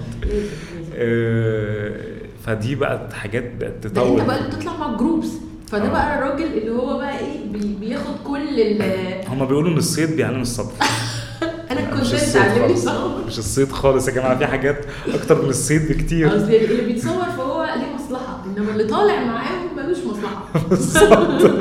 فدي 2.45 2.75
بقت 2.75 3.13
حاجات 3.13 3.43
بقت 3.59 3.87
تطور 3.87 4.19
أنت 4.21 4.27
بقى 4.27 4.47
بتطلع 4.49 4.77
مع 4.77 4.95
groups 4.97 5.27
فده 5.71 5.85
آه. 5.85 5.89
بقى 5.89 6.17
الراجل 6.17 6.57
اللي 6.57 6.71
هو 6.71 6.97
بقى 6.97 7.19
إيه 7.19 7.37
بي- 7.53 7.75
بياخد 7.79 8.13
كل 8.27 8.59
ال 8.61 8.81
هما 9.31 9.45
بيقولوا 9.45 9.71
إن 9.71 9.77
الصيد 9.77 10.15
بيعلم 10.15 10.41
الصبر. 10.41 10.71
أنا 11.71 11.81
كنت 11.81 12.01
الصيد 12.13 12.41
علمني 12.41 12.67
خالص. 12.67 12.85
صعب 12.85 13.11
مش 13.27 13.39
الصيد 13.39 13.71
خالص 13.71 14.07
يا 14.07 14.13
جماعة 14.13 14.37
في 14.37 14.45
حاجات 14.47 14.85
أكتر 15.13 15.41
من 15.43 15.49
الصيد 15.49 15.87
بكتير. 15.91 16.29
قصدي 16.29 16.65
اللي 16.65 16.81
بيتصور 16.81 17.23
فهو 17.37 17.63
ليه 17.63 17.95
مصلحة 17.95 18.43
إنما 18.45 18.71
اللي 18.71 18.83
طالع 18.83 19.23
معاهم 19.23 19.67
ملوش 19.77 19.97
مصلحة. 19.97 20.43
بالظبط. 20.69 21.51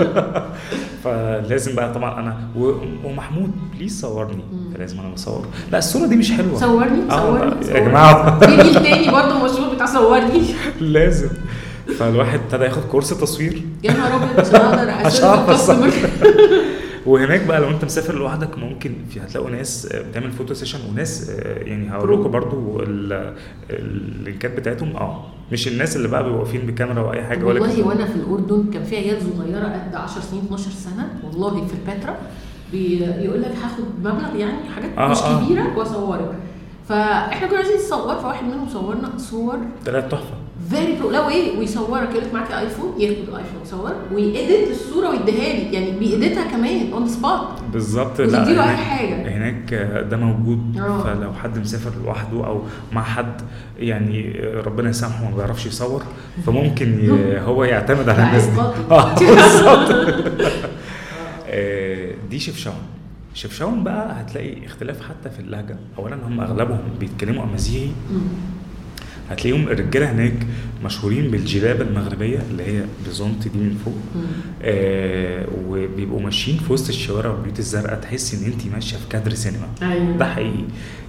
فلازم 1.04 1.74
بقى 1.74 1.94
طبعا 1.94 2.20
أنا 2.20 2.36
و- 2.56 2.74
ومحمود 3.04 3.50
please 3.76 4.00
صورني؟ 4.00 4.42
فلازم 4.74 5.00
أنا 5.00 5.14
اصور 5.14 5.46
لا 5.72 5.78
الصورة 5.78 6.06
دي 6.06 6.16
مش 6.16 6.32
حلوة. 6.32 6.60
صورني؟ 6.60 7.02
آه، 7.10 7.20
صورني؟ 7.20 7.56
يا 7.60 7.62
صورني. 7.66 7.80
جماعة. 7.88 8.38
في 8.40 8.46
reel 8.46 8.74
تاني 8.74 9.10
برضه 9.10 9.44
مشهور 9.44 9.74
بتاع 9.74 9.86
صورني. 9.86 10.42
لازم. 10.80 11.28
فالواحد 11.98 12.38
ابتدى 12.40 12.64
ياخد 12.64 12.82
كورس 12.82 13.08
تصوير 13.10 13.62
يا 13.84 13.92
نهار 13.92 14.16
أبيض 14.16 14.40
عشان 14.46 14.56
أقدر 14.60 14.90
عشان. 14.90 15.90
وهناك 17.06 17.42
بقى 17.46 17.60
لو 17.60 17.68
أنت 17.68 17.84
مسافر 17.84 18.14
لوحدك 18.14 18.58
ممكن 18.58 18.92
في 19.10 19.20
هتلاقوا 19.20 19.50
ناس 19.50 19.88
آه، 19.92 20.02
بتعمل 20.02 20.32
photo 20.32 20.54
session 20.54 20.78
وناس 20.90 21.30
آه، 21.30 21.58
يعني 21.58 21.90
هقول. 21.90 22.20
لكم 22.20 22.30
برضو 22.30 22.80
ال- 22.82 23.34
ال 23.70 23.84
link 23.84 24.42
ات 24.42 24.56
بتاعتهم 24.56 24.96
آه 24.96 25.24
مش 25.52 25.68
الناس 25.68 25.96
اللي 25.96 26.08
بقى 26.08 26.22
بيبقوا 26.24 26.38
واقفين 26.40 26.60
بكاميرا 26.66 27.00
واي 27.00 27.22
حاجة 27.24 27.44
ولا 27.44 27.60
والله. 27.60 27.86
وأنا 27.86 28.04
في 28.06 28.16
الأردن 28.16 28.70
كان 28.72 28.84
في 28.84 28.96
عيال 28.96 29.18
صغيرة 29.36 29.64
قد 29.64 29.94
10 29.94 30.20
سنين 30.22 30.42
12 30.44 30.70
سنة 30.70 31.08
والله 31.24 31.66
في 31.66 31.74
البتراء 31.74 32.20
بيقول 32.72 33.42
لك 33.42 33.52
هاخد 33.64 33.84
مبلغ 34.00 34.36
يعني 34.36 34.68
حاجات 34.76 34.90
آه، 34.98 35.08
مش 35.08 35.18
آه. 35.18 35.44
كبيرة 35.44 35.78
وأصورك 35.78 36.32
فإحنا 36.88 37.46
كنا 37.48 37.56
عايزين 37.58 37.76
نصور 37.76 38.14
فواحد 38.16 38.44
منهم 38.44 38.68
صورنا 38.68 39.10
صور. 39.18 39.58
طلعت 39.86 40.10
تحفة. 40.12 40.34
very 40.70 40.96
pro 41.00 41.10
لو 41.10 41.28
إيه 41.28 41.58
ويصورك 41.58 42.10
يقول 42.10 42.24
لك 42.24 42.34
معاك 42.34 42.50
iPhone 42.52 42.94
ياخد 43.00 43.16
iPhone 43.18 43.62
يصور 43.64 43.92
وي 44.12 44.31
edit 44.31 44.70
الصورة 44.70 45.08
ويديها 45.10 45.52
لي 45.54 45.72
يعني 45.72 45.90
بي 45.90 46.06
edit 46.06 46.36
ها 46.36 46.44
كمان 46.50 46.92
on 46.92 47.08
spot 47.08 47.48
بالظبط 47.72 48.20
أي 48.20 48.26
هناك- 48.26 48.76
حاجة. 48.76 49.14
هناك 49.36 49.72
آه، 49.72 50.02
ده 50.02 50.16
موجود. 50.16 50.78
آه. 50.78 50.98
فلو 51.02 51.32
حد 51.32 51.58
مسافر 51.58 51.90
لوحده 52.04 52.46
أو 52.46 52.62
مع 52.92 53.02
حد 53.02 53.40
يعني 53.78 54.40
آه، 54.44 54.60
ربنا 54.60 54.90
يسامحه 54.90 55.24
ما 55.30 55.36
بيعرفش 55.36 55.66
يصور. 55.66 56.02
فممكن 56.46 57.10
هو 57.46 57.64
يعتمد 57.64 58.08
على 58.08 58.18
لا، 58.18 58.28
الناس 58.28 58.46
دي. 58.46 58.60
آه 58.94 59.14
بالظبط. 59.14 59.90
آه، 61.50 62.10
دي 62.30 62.38
شفشاون 62.38 62.76
شفشاون 63.34 63.84
بقى 63.84 64.20
هتلاقي 64.20 64.66
اختلاف 64.66 65.00
حتى 65.08 65.30
في 65.30 65.40
اللهجة 65.40 65.76
اولا 65.98 66.16
هم 66.26 66.40
أغلبهم 66.40 66.80
بيتكلموا 67.00 67.44
أمازيغي. 67.44 67.92
هتلاقيهم 69.30 69.68
الرجالة 69.68 70.12
هناك 70.12 70.34
مشهورين 70.84 71.30
بالجلابة 71.30 71.84
المغربية 71.84 72.38
اللي 72.50 72.62
هي 72.62 72.82
بزونت 73.08 73.48
دي 73.48 73.58
من 73.58 73.78
فوق. 73.84 73.94
آه 74.62 75.46
وبيبقوا 75.68 76.20
ماشيين 76.20 76.58
في 76.58 76.72
وسط 76.72 76.88
الشوارع 76.88 77.30
والبيوت 77.30 77.58
الزرقاء 77.58 78.00
تحس 78.00 78.34
إن 78.34 78.52
انت 78.52 78.74
ماشية 78.74 78.96
في 78.96 79.08
كادر 79.10 79.34
سينما. 79.34 79.68
أيوه. 79.82 80.16
ده 80.16 80.24
حقيقي. 80.34 80.64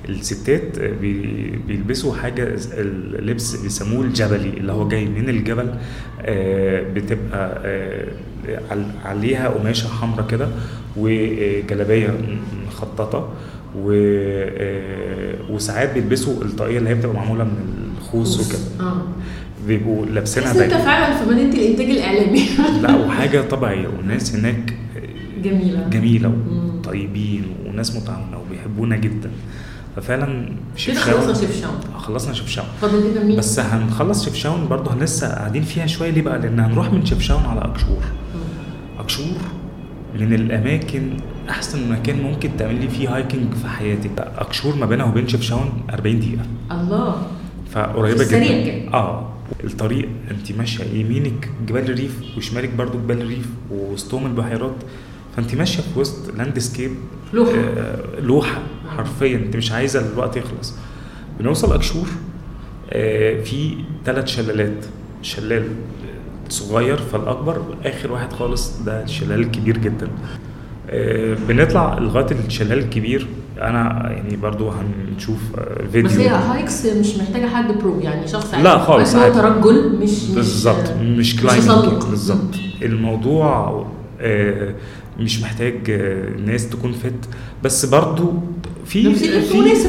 الستات 0.10 0.80
بي- 0.80 1.60
بيلبسوا 1.68 2.16
حاجة 2.16 2.56
اللبس 2.74 3.56
بيسموه 3.56 4.04
الجبلي 4.06 4.50
اللي 4.50 4.72
هو 4.72 4.88
جاي 4.88 5.06
من 5.06 5.30
الجبل. 5.30 5.74
آه، 6.22 6.84
بتبقى 6.94 7.62
آه، 7.66 8.08
عل- 8.72 8.92
عليها 9.06 9.48
قماشة 9.50 9.88
حمراء 9.88 10.28
كده 10.28 10.48
وجلابية 10.98 12.18
مخططة. 12.68 13.34
و 13.76 13.92
آه، 13.94 15.34
وساعات 15.52 15.94
بيلبسوا 15.94 16.44
الطاقية 16.44 16.78
اللي 16.78 16.90
هي 16.90 16.96
بتبقى 16.96 17.16
معمولة 17.16 17.44
من 17.44 17.89
الخوص 18.02 18.40
وكده. 18.48 18.88
آه. 18.88 19.02
بيبقوا 19.68 20.06
لابسينها 20.06 20.54
بس 20.54 20.58
انت 20.60 20.74
فعلا 20.74 21.18
في 21.18 21.30
مدينة 21.30 21.54
الإنتاج 21.54 21.90
الإعلامي. 21.90 22.42
لا 22.84 22.96
وحاجة 22.96 23.42
طبيعية. 23.42 23.88
والناس 23.88 24.36
هناك 24.36 24.74
جميلة. 25.44 25.88
جميلة. 25.90 26.34
وطيبين 26.50 27.44
وناس 27.66 27.96
متعاونه 27.96 28.38
وبيحبونا 28.38 28.96
جدا. 28.98 29.32
ففعلا 29.96 30.50
كده 30.88 31.00
خلصنا 31.00 31.34
شفشاون 31.34 31.76
خلصنا 31.98 32.34
شفشاون 32.34 32.68
فاضل 32.82 33.12
لنا 33.12 33.24
مين؟ 33.24 33.38
بس 33.38 33.60
هنخلص 33.60 34.26
شفشاون 34.26 34.68
برضه 34.68 34.96
لسه 34.96 35.28
قاعدين 35.28 35.64
فيها 35.64 35.88
شوية. 35.88 36.10
ليه 36.10 36.22
بقى؟ 36.22 36.40
لأن 36.40 36.60
هنروح 36.60 36.94
من 36.94 37.06
شفشاون 37.06 37.44
على 37.46 37.62
أكشور. 37.62 38.04
مم. 38.36 39.00
أكشور 39.00 39.38
من 40.20 40.34
الأماكن 40.34 41.10
أحسن 41.50 41.92
مكان 41.92 42.22
ممكن 42.24 42.50
تعملي 42.58 42.88
فيه 42.88 43.16
هايكنج 43.16 43.54
في 43.54 43.68
حياتك 43.68 44.12
أكشور 44.38 44.76
ما 44.76 44.86
بينها 44.86 45.06
وبين 45.06 45.28
شفشاون 45.28 45.70
40 45.94 46.20
دقيقة. 46.20 46.46
الله. 46.72 47.28
فقريبة 47.74 48.24
جدا. 48.28 48.40
كده. 48.80 48.94
آه. 48.94 49.30
الطريق 49.64 50.10
أنت 50.32 50.52
ماشية 50.52 50.84
يمينك 50.84 51.50
جبال 51.68 51.92
الريف 51.92 52.16
وشمالك 52.38 52.70
برضو 52.70 52.98
جبال 52.98 53.22
الريف 53.22 53.46
ووسطهم 53.72 54.26
البحيرات 54.26 54.76
فأنت 55.36 55.56
ماشية 55.56 55.82
في 55.94 56.00
وسط 56.00 56.36
landscape 56.38 56.92
لوحة. 57.34 57.52
آه 57.78 58.20
لوحة 58.20 58.62
حرفيا 58.98 59.38
أنت 59.38 59.56
مش 59.56 59.72
عايزة 59.72 60.12
الوقت 60.14 60.38
يخلص. 60.38 60.74
بنوصل 61.40 61.74
أقشور 61.74 62.08
آه 62.90 63.44
في 63.44 63.76
ثلاث 64.06 64.28
شلالات. 64.28 64.86
شلال 65.22 65.68
صغير 66.50 66.98
فالأكبر 66.98 67.62
آخر 67.86 68.12
واحد 68.12 68.34
خالص 68.34 68.80
ده 68.84 69.04
الشلال 69.04 69.40
الكبير 69.40 69.78
جدا. 69.78 70.08
آه، 70.90 71.38
بنطلع 71.48 71.98
لغاية 71.98 72.28
الشلال 72.48 72.80
الكبير. 72.80 73.28
أنا 73.62 74.12
يعني 74.12 74.36
برضو 74.36 74.70
هنشوف 74.70 75.38
آه، 75.58 75.86
فيديو 75.92 76.10
بس 76.10 76.18
هي 76.18 76.30
hikes 76.30 76.86
مش 76.86 77.18
محتاجة 77.18 77.46
حد 77.48 77.72
pro 77.72 78.00
يعني 78.00 78.28
شخص 78.28 78.54
لا 78.54 78.70
عادي. 78.72 78.84
خالص، 78.84 79.16
هو. 79.16 79.34
ترجل 79.34 79.96
مش 80.02 80.24
بالظبط 80.36 80.90
مش 81.02 81.36
مش 81.36 81.42
climbing. 81.42 82.04
بالظبط 82.10 82.56
الموضوع 82.82 83.86
آه، 84.22 84.74
مش 85.20 85.42
محتاج 85.42 85.90
آه، 85.90 86.30
ناس 86.46 86.70
تكون 86.70 86.92
fit 86.92 87.30
بس 87.64 87.86
برضو 87.86 88.34
في 88.86 89.04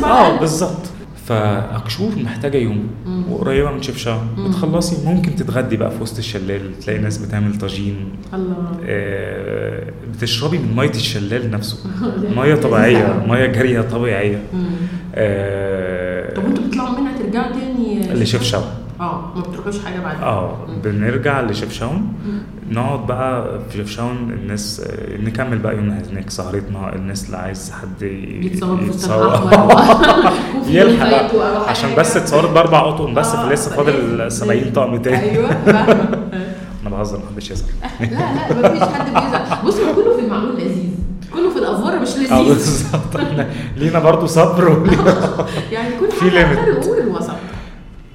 على 0.05 0.35
آه. 0.37 0.41
بالظبط 0.41 0.91
فأقشور 1.34 2.11
محتاجة 2.24 2.57
يوم. 2.57 2.87
وقريبة 3.31 3.70
من 3.70 3.83
شفشاون 3.83 4.28
مم. 4.37 4.49
بتخلصي 4.49 5.07
ممكن 5.09 5.37
تتغدي 5.37 5.76
بقى 5.76 5.91
في 5.91 6.03
وسط 6.03 6.18
الشلال 6.18 6.78
تلاقي 6.78 6.99
ناس 6.99 7.18
بتعمل 7.18 7.59
طاجين 7.59 7.97
الله 8.35 8.57
آه، 8.85 9.85
بتشربي 10.14 10.59
من 10.59 10.76
مية 10.76 10.91
الشلال 10.91 11.51
نفسه 11.51 11.78
مية 12.37 12.55
طبيعية. 12.55 13.24
مية 13.28 13.47
جارية 13.47 13.81
طبيعية. 13.81 14.43
آه، 15.14 16.35
طب 16.35 16.45
أنتوا 16.47 16.64
بتطلعوا 16.64 17.01
منها 17.01 17.18
ترجعوا 17.18 17.53
تاني 17.53 18.12
لشفشاون 18.22 18.64
آه 19.01 19.33
ما 19.37 19.41
بتروحوش 19.43 19.78
حاجة 19.85 20.01
بعد 20.01 20.22
آه. 20.22 20.66
بنرجع 20.85 21.41
لشفشاون. 21.41 22.12
نقعد 22.71 23.07
بقى 23.07 23.59
في 23.71 23.79
شفشاون 23.79 24.16
الناس 24.43 24.81
آه، 24.87 25.16
نكمل 25.16 25.59
بقى 25.59 25.77
يومنا 25.77 26.03
هناك 26.12 26.31
سهرتنا 26.31 26.95
الناس 26.95 27.27
اللي 27.27 27.37
عايز 27.37 27.73
حد 27.83 28.03
يتصور. 28.03 29.35
احمر 29.35 30.33
يلحق 30.68 31.35
عشان 31.68 31.91
بس 31.99 32.16
اتصورت 32.16 32.51
بأربع 32.51 32.89
أطقم 32.89 33.14
بس 33.14 33.35
آه، 33.35 33.47
فلازم. 33.47 33.71
فاضل 33.71 34.33
70 34.33 34.73
طقم 34.73 34.97
تاني. 35.03 35.31
أيوه. 35.31 35.51
أنا 36.83 36.91
بهزر 36.91 37.18
محدش 37.18 37.51
يزعل 37.51 37.68
لا 38.01 38.07
لا 38.07 38.68
مفيش 38.68 38.83
حد 38.83 39.05
بيزعل. 39.12 39.64
بص 39.66 39.77
كله 39.77 40.16
في 40.16 40.25
المعقول 40.24 40.55
لذيذ. 40.57 40.91
كله 41.35 41.51
في 41.51 41.59
ال 41.59 41.66
over 41.66 41.99
مش 41.99 42.09
آه 42.16 42.18
لذيذ. 42.43 42.49
بالظبط. 42.49 43.16
إحنا 43.16 43.47
لينا 43.77 43.99
برضو 43.99 44.27
صبر 44.27 44.68
يعني 45.73 45.89
كل 46.01 46.11
في 46.11 46.29
الوسط. 47.03 47.31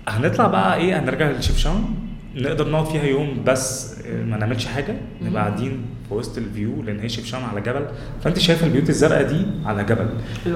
هنطلع 0.08 0.48
بقى 0.48 0.78
إيه؟ 0.78 1.00
هنرجع 1.00 1.30
لشفشاون 1.32 1.96
نقدر 2.36 2.70
نقعد 2.70 2.86
فيها 2.86 3.04
يوم 3.04 3.44
بس 3.46 3.96
آه، 4.06 4.24
ما 4.24 4.38
نعملش 4.38 4.66
حاجة 4.66 4.96
نبقى 5.22 5.42
قاعدين 5.48 5.82
في 6.10 6.14
وسط 6.14 6.38
ال 6.38 6.47
view 6.47 6.82
لأن 6.84 7.00
هي 7.00 7.10
شفشاون 7.10 7.44
على 7.44 7.62
جبل 7.62 7.86
فأنت 8.24 8.40
شايفه 8.40 8.68
البيوت 8.68 8.90
الزرقاء 8.90 9.24
دي 9.30 9.46
على 9.66 9.84
جبل. 9.84 10.08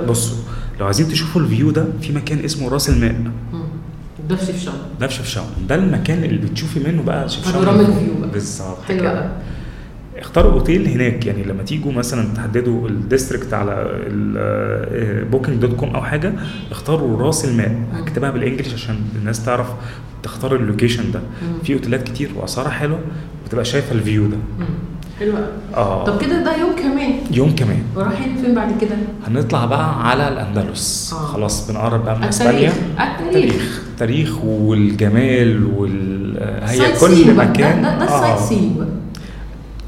بصوا 0.08 0.38
لو 0.80 0.86
عايزين 0.86 1.08
تشوفوا 1.08 1.42
ال 1.42 1.48
view 1.48 1.72
ده 1.72 1.86
في 2.02 2.14
مكان 2.14 2.40
اسمه 2.40 2.70
راس 2.70 2.90
الماء. 2.90 3.16
ده 4.30 4.36
في 4.36 4.46
شفشاون 4.46 4.76
ده 5.00 5.08
في 5.08 5.14
شفشاون 5.14 5.48
ده 5.70 5.76
المكان 5.76 6.24
اللي 6.24 6.38
بتشوفي 6.48 6.80
منه 6.80 7.04
بقى 7.04 7.28
بانوراما 7.46 7.82
ال 7.82 7.90
view. 7.90 8.32
بالظبط 8.34 8.82
حلو. 8.82 9.08
قوي 9.10 9.30
اختاروا 10.20 10.52
اوتيل 10.54 10.88
هناك 10.88 11.26
يعني 11.26 11.44
لما 11.44 11.64
تيجوا 11.64 11.92
مثلا 11.92 12.34
تحددوا 12.36 12.88
ال 12.90 12.97
district 12.97 13.54
على 13.54 14.00
Booking.com 15.32 15.96
أو 15.96 16.02
حاجة 16.02 16.34
اختاروا 16.72 17.22
رأس 17.22 17.46
الماء 17.46 17.76
هكتبها 17.94 18.32
بال 18.32 18.41
English 18.41 18.74
عشان 18.74 18.96
الناس 19.20 19.46
تعرف 19.46 19.68
تختار 20.24 20.56
ال 20.56 20.62
location 20.62 21.12
ده. 21.12 21.20
في 21.64 21.74
أوتيلات 21.74 22.04
كتير 22.04 22.30
وأسعارها 22.36 22.72
حلوة 22.72 23.00
بتبقى 23.48 23.66
شايفة 23.66 23.92
ال 23.96 24.02
view 24.02 24.28
ده. 24.28 24.38
حلو 25.20 25.34
آه 25.76 26.06
طب 26.06 26.22
كده 26.22 26.44
ده 26.44 26.58
يوم 26.58 26.76
كمان 26.76 27.14
يوم 27.32 27.56
كمان 27.56 27.80
ورايحين 27.96 28.36
فين 28.36 28.56
بعد 28.56 28.72
كده؟ 28.82 28.96
هنطلع 29.28 29.66
بقى 29.66 30.10
على 30.10 30.28
الأندلس 30.28 31.14
آه. 31.14 31.18
خلاص 31.26 31.72
بنقرب 31.72 32.06
بقى 32.06 32.18
من 32.18 32.24
التاريخ. 32.24 32.74
إسبانيا 32.74 32.74
التاريخ. 33.28 33.82
تاريخ 33.98 34.44
والجمال 34.46 35.66
وال 35.78 36.38
هي 36.64 36.78
side 36.78 37.00
كل. 37.26 37.36
مكان 37.36 37.82
ده, 37.82 38.00
ده, 38.00 38.06
ده 38.06 38.12
آه. 38.12 38.36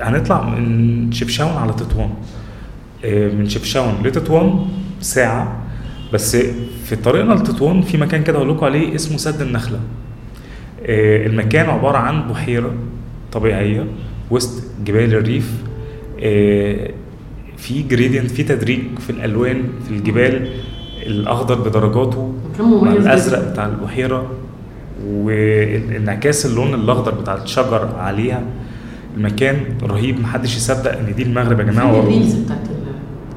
هنطلع 0.02 0.50
من 0.50 1.12
شفشاون 1.12 1.52
على 1.52 1.74
تطوان. 1.74 2.10
آه، 3.06 3.28
من 3.32 3.50
شفشاون 3.50 3.94
لتطوان 4.04 4.66
ساعة. 5.02 5.62
بس 6.14 6.36
في 6.86 6.96
طريقنا 6.96 7.34
لتطوان 7.34 7.82
في 7.82 7.98
مكان 7.98 8.24
كده 8.24 8.38
هقول 8.38 8.50
لكم 8.50 8.66
عليه 8.66 8.96
اسمه 8.96 9.18
سد 9.18 9.42
النخلة. 9.42 9.80
آه، 10.86 11.26
المكان 11.26 11.70
عبارة 11.70 11.98
عن 11.98 12.28
بحيرة 12.28 12.74
طبيعية 13.32 13.86
وسط 14.32 14.64
جبال 14.86 15.14
الريف. 15.14 15.52
آه، 16.24 16.92
في 17.58 17.82
gradient 17.84 18.32
في 18.32 18.44
تدريج 18.44 18.80
في 19.00 19.10
الألوان 19.10 19.64
في 19.88 19.92
الجبال 19.94 20.50
الأخضر 21.06 21.56
بدرجاته 21.56 22.34
مع. 22.60 22.92
الأزرق 22.92 23.52
بتاع 23.52 23.66
البحيرة. 23.66 24.32
وانعكاس 25.08 26.46
اللون 26.46 26.74
الأخضر 26.74 27.12
بتاع 27.12 27.36
الشجر 27.44 27.96
عليها. 27.98 28.44
المكان 29.18 29.58
رهيب 29.84 30.20
محدش 30.20 30.56
يصدق 30.58 30.98
إن 30.98 31.16
دي 31.16 31.24
المغرب 31.24 31.60
يا 31.60 31.64
جماعة 31.66 31.92
فين. 31.92 32.00
ال 32.02 32.07
reels 32.07 32.34
بتاعت 32.34 32.60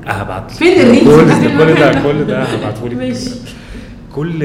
هبعت 0.07 0.51
فين 0.51 0.81
ال 0.81 0.85
reels 0.85 1.05
كل 1.05 1.27
ده 1.27 1.65
كل 1.65 1.75
ده 1.75 1.91
المكان؟ 1.91 2.03
كل 2.03 2.25
ده 2.25 2.43
هبعته 2.43 2.89
لك 2.89 2.97
ماشي 2.97 3.31
كل 4.15 4.43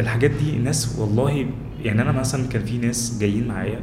الحاجات 0.00 0.30
دي 0.30 0.58
ناس 0.58 0.96
والله 0.98 1.46
يعني 1.84 2.02
أنا 2.02 2.12
مثلا 2.12 2.48
كان 2.48 2.64
في 2.64 2.78
ناس 2.78 3.18
جايين 3.20 3.48
معايا 3.48 3.78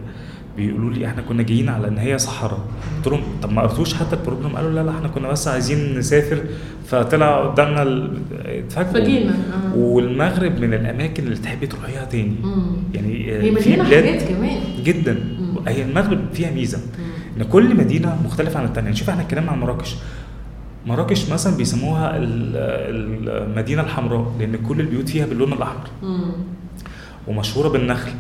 بيقولوا 0.58 0.94
لي 0.94 1.06
إحنا 1.06 1.22
كنا 1.22 1.44
جايين 1.44 1.70
على 1.70 1.88
إن 1.88 1.98
هي 1.98 2.18
صحراء 2.18 2.60
قلت 2.98 3.08
لهم 3.08 3.22
طب 3.44 3.52
ما 3.52 3.62
قريتوش 3.62 3.94
حتى 3.94 4.16
ال 4.16 4.20
program 4.20 4.56
قالوا 4.56 4.72
لا 4.72 4.84
لا 4.84 4.92
إحنا 4.92 5.08
كنا 5.08 5.28
بس 5.28 5.48
عايزين 5.48 5.98
نسافر 6.00 6.38
فطلع 6.88 7.46
قدامنا 7.50 8.10
فجينا 8.70 9.32
آه. 9.32 9.76
والمغرب 9.78 10.60
من 10.60 10.74
الأماكن 10.74 11.24
اللي 11.24 11.36
تحبي 11.38 11.68
تروحيها 11.68 12.06
تاني 12.06 12.36
مم. 12.44 12.62
يعني 12.94 13.32
هي 13.32 13.42
في 13.56 13.70
مليانة 13.70 13.90
بلاد 13.90 14.06
حاجات 14.06 14.24
كمان 14.30 14.58
جدا. 14.84 15.20
هي 15.68 15.82
المغرب 15.84 16.20
فيها 16.34 16.51
ميزة 16.51 16.80
إن 17.38 17.43
كل 17.43 17.76
مدينة 17.78 18.18
مختلفة 18.26 18.60
عن 18.60 18.66
الثانية 18.66 18.86
يعني 18.86 18.95
شوف 18.99 19.10
إحنا 19.10 19.22
اتكلمنا 19.22 19.51
عن 19.51 19.60
مراكش 19.60 19.95
مراكش 20.86 21.30
مثلا 21.30 21.57
بيسموها 21.57 22.18
ال- 22.18 22.55
المدينة 23.49 23.82
الحمراء 23.82 24.34
لأن 24.39 24.55
كل 24.55 24.80
البيوت 24.80 25.10
فيها 25.10 25.26
باللون 25.26 25.53
الأحمر. 25.53 25.88
ومشهورة 27.28 27.68
بالنخل 27.70 28.12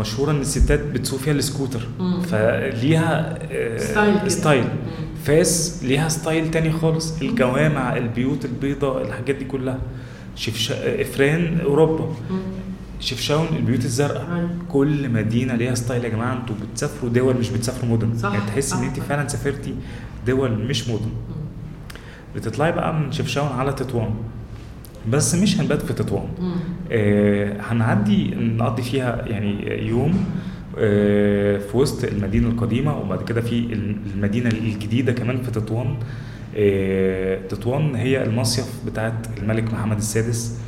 مشهورة 0.00 0.30
إن 0.30 0.40
الستات 0.40 0.80
بتسوق 0.80 1.18
فيها 1.20 1.32
السكوتر. 1.32 1.80
فليها 2.30 3.38
آه، 3.52 3.78
style. 3.78 4.30
style. 4.30 4.64
فاس 5.24 5.80
ليها 5.84 6.08
style 6.08 6.50
تاني 6.50 6.72
خالص 6.72 7.20
الجوامع 7.22 7.96
البيوت 7.96 8.44
البيضاء 8.44 9.02
الحاجات 9.02 9.36
دي 9.36 9.44
كلها 9.44 9.78
شفت 10.36 10.72
إفران 10.72 11.58
أوروبا. 11.64 12.14
شفشاون 13.00 13.46
البيوت 13.56 13.84
الزرقاء. 13.84 14.48
كل 14.68 15.08
مدينة 15.08 15.54
ليها 15.54 15.74
style 15.74 16.04
يا 16.04 16.08
جماعة 16.08 16.36
أنتوا 16.36 16.56
بتسافروا 16.72 17.10
دول 17.10 17.36
مش 17.36 17.50
بتسافروا 17.50 17.90
مدن. 17.96 18.18
صح، 18.18 18.32
يعني 18.32 18.46
تحس 18.46 18.72
إن 18.72 18.82
انت. 18.84 19.00
فعلا 19.00 19.28
سافرتي 19.28 19.74
دول 20.26 20.50
مش 20.50 20.88
مدن. 20.88 21.10
بتطلعي 22.36 22.72
بقى 22.72 22.94
من 22.94 23.12
شفشاون 23.12 23.48
على 23.48 23.72
تطوان. 23.72 24.10
بس 25.10 25.34
مش 25.34 25.60
هنبات 25.60 25.82
في 25.82 25.92
تطوان. 25.92 26.28
آه، 26.92 27.56
هنعدي 27.60 28.34
نقضي 28.34 28.82
فيها 28.82 29.24
يعني 29.26 29.86
يوم 29.88 30.24
آه، 30.78 31.58
في 31.58 31.76
وسط 31.76 32.04
المدينة 32.04 32.48
القديمة 32.48 32.98
وبعد 32.98 33.22
كده 33.24 33.40
في 33.40 33.78
المدينة 34.14 34.48
الجديدة 34.50 35.12
كمان 35.12 35.42
في 35.42 35.50
تطوان. 35.50 35.96
آه، 36.56 37.38
تطوان 37.48 37.94
هي 37.94 38.24
المصيف 38.24 38.66
بتاعت 38.86 39.38
الملك 39.38 39.72
محمد 39.74 39.96
السادس. 39.96 40.58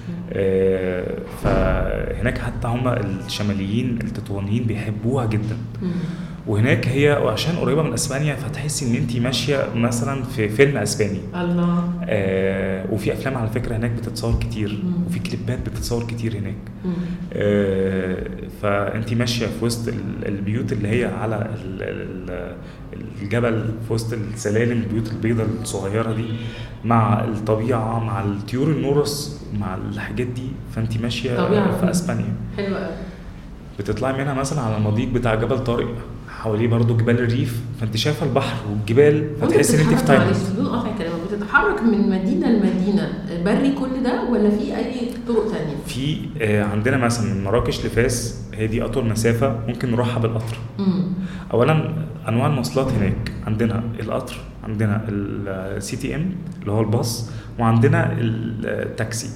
فهناك 1.42 2.38
حتى 2.38 2.68
هم 2.68 2.88
الشماليين 2.88 3.98
التطوانيين 4.04 4.64
بيحبوها 4.64 5.26
جدا. 5.26 5.56
وهناك 6.46 6.88
هي 6.88 7.12
وعشان 7.12 7.56
قريبة 7.56 7.82
من 7.82 7.92
إسبانيا 7.92 8.34
فتحسي 8.34 8.86
إن 8.90 8.94
انت 9.02 9.16
ماشية 9.16 9.66
مثلا 9.74 10.22
في 10.22 10.48
فيلم 10.48 10.76
إسباني 10.76 11.18
الله 11.34 11.90
آه 12.04 12.84
وفي 12.92 13.12
أفلام 13.12 13.36
على 13.38 13.48
فكرة 13.50 13.76
هناك 13.76 13.90
بتتصور 13.90 14.38
كتير 14.40 14.80
مم. 14.84 15.06
وفي 15.06 15.18
كليبات 15.18 15.58
بتتصور 15.68 16.04
كتير 16.06 16.32
هناك 16.38 16.54
مم. 16.84 16.92
آه 17.32 18.16
فانت 18.62 19.12
ماشية 19.14 19.46
في 19.46 19.64
وسط 19.64 19.88
ال- 19.88 20.28
البيوت 20.28 20.72
اللي 20.72 20.88
هي 20.88 21.04
على 21.04 21.36
ال- 21.36 21.82
ال- 21.82 22.56
الجبل 23.22 23.74
في 23.86 23.92
وسط 23.92 24.12
السلالم 24.12 24.82
البيوت 24.82 25.12
البيضاء 25.12 25.46
الصغيرة 25.62 26.12
دي 26.12 26.24
مع 26.84 27.24
الطبيعة 27.24 27.98
مع 28.04 28.24
الطيور 28.24 28.68
النورس 28.70 29.41
مع 29.60 29.74
الحاجات 29.74 30.26
دي 30.26 30.46
فانت 30.76 30.98
ماشية 31.00 31.36
طبيعة. 31.36 31.76
في 31.80 31.90
أسبانيا 31.90 32.34
حلو 32.56 32.76
قوي 32.76 32.94
بتطلعي 33.78 34.12
منها 34.12 34.34
مثلا 34.34 34.60
على 34.60 34.76
المضيق 34.76 35.08
بتاع 35.08 35.34
جبل 35.34 35.58
طارق 35.64 35.94
حواليه 36.28 36.68
برضو 36.68 36.96
جبال 36.96 37.18
الريف 37.18 37.60
فانت 37.80 37.96
شايفة 37.96 38.26
البحر 38.26 38.56
والجبال 38.70 39.30
فتحسي 39.40 39.76
إن 39.82 39.88
انت 39.88 39.98
في 39.98 40.06
تايلاند 40.06 40.36
بدون 40.52 40.66
قطع 40.68 40.88
كلامك 40.98 41.14
بتتحرك 41.32 41.82
من 41.82 42.10
مدينة 42.10 42.46
لمدينة 42.48 43.12
بري 43.44 43.72
كل 43.72 44.02
ده 44.04 44.22
ولا 44.30 44.50
في 44.50 44.76
أي 44.76 45.08
طرق 45.28 45.44
تانية؟ 45.52 45.74
في 45.86 46.16
آه، 46.40 46.64
عندنا 46.64 46.96
مثلا 46.96 47.34
من 47.34 47.44
مراكش 47.44 47.86
لفاس 47.86 48.42
هي 48.54 48.66
دي 48.66 48.84
أطول 48.84 49.06
مسافة 49.08 49.56
ممكن 49.68 49.90
نروحها 49.90 50.18
بالقطر 50.18 50.56
مم. 50.78 51.02
اولا 51.52 51.92
أنواع 52.28 52.46
المواصلات 52.46 52.92
هناك 52.92 53.32
عندنا 53.46 53.82
القطر 54.00 54.36
عندنا 54.64 55.04
ال 55.08 55.96
CTM 55.96 56.32
اللي 56.60 56.72
هو 56.72 56.80
الباص 56.80 57.30
وعندنا 57.58 58.16
التاكسي. 58.18 59.30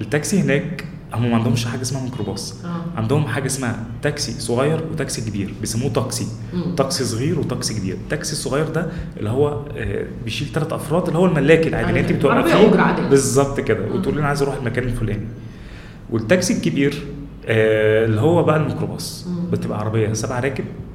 التاكسي 0.00 0.40
هناك 0.40 0.84
هم 1.14 1.30
ما 1.30 1.36
عندهمش 1.36 1.64
حاجة 1.66 1.82
اسمها 1.82 2.02
ميكروباص. 2.04 2.64
آه. 2.64 2.84
عندهم 3.00 3.26
حاجة 3.26 3.46
اسمها 3.46 3.84
تاكسي 4.02 4.32
صغير 4.40 4.84
وتاكسي 4.92 5.30
كبير 5.30 5.54
بيسموه 5.60 5.90
تاكسي. 5.92 6.26
مم. 6.54 6.74
تاكسي 6.74 7.04
صغير 7.04 7.38
وتاكسي 7.40 7.74
كبير. 7.74 7.94
التاكسي 7.94 8.32
الصغير 8.32 8.68
ده 8.68 8.86
اللي 9.16 9.30
هو 9.30 9.62
آه، 9.76 10.06
بيشيل 10.24 10.48
ثلاث 10.48 10.72
أفراد 10.72 11.06
اللي 11.06 11.18
هو 11.18 11.26
الملاكي 11.26 11.68
العادي 11.68 11.88
اللي 11.88 12.00
انت 12.00 12.12
بتوقفيه. 12.12 12.66
بالظبط 13.08 13.60
كده. 13.60 13.86
وتقول 13.94 14.18
أنا 14.18 14.26
عايز 14.28 14.42
أروح 14.42 14.54
المكان 14.54 14.84
الفلاني. 14.84 15.26
والتاكسي 16.10 16.52
الكبير 16.54 17.02
آه، 17.46 18.04
اللي 18.04 18.20
هو 18.20 18.42
بقى 18.42 18.56
الميكروباص. 18.56 19.26
بتبقى 19.52 19.78
عربية 19.78 20.12
سبع 20.12 20.40
راكب. 20.40 20.64
آه، 20.64 20.91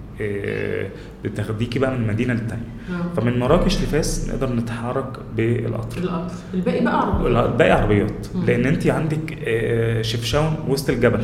بتاخديكي 1.24 1.80
بقى 1.80 1.98
من 1.98 2.08
مدينه 2.08 2.34
للتانيه 2.34 2.64
آه. 2.92 3.16
فمن 3.16 3.40
مراكش 3.40 3.78
لفاس 3.82 4.30
نقدر 4.30 4.54
نتحرك 4.56 5.20
بالقطر. 5.36 5.98
القطر 5.98 6.34
الباقي 6.54 6.84
بقى 6.84 7.00
عربية 7.02 7.46
الباقي 7.46 7.72
عربيات. 7.72 8.28
مم. 8.36 8.46
لأن 8.46 8.66
انت 8.66 8.88
عندك 8.88 9.38
آه، 9.48 10.02
شفشاون 10.02 10.56
وسط 10.68 10.90
الجبل. 10.90 11.24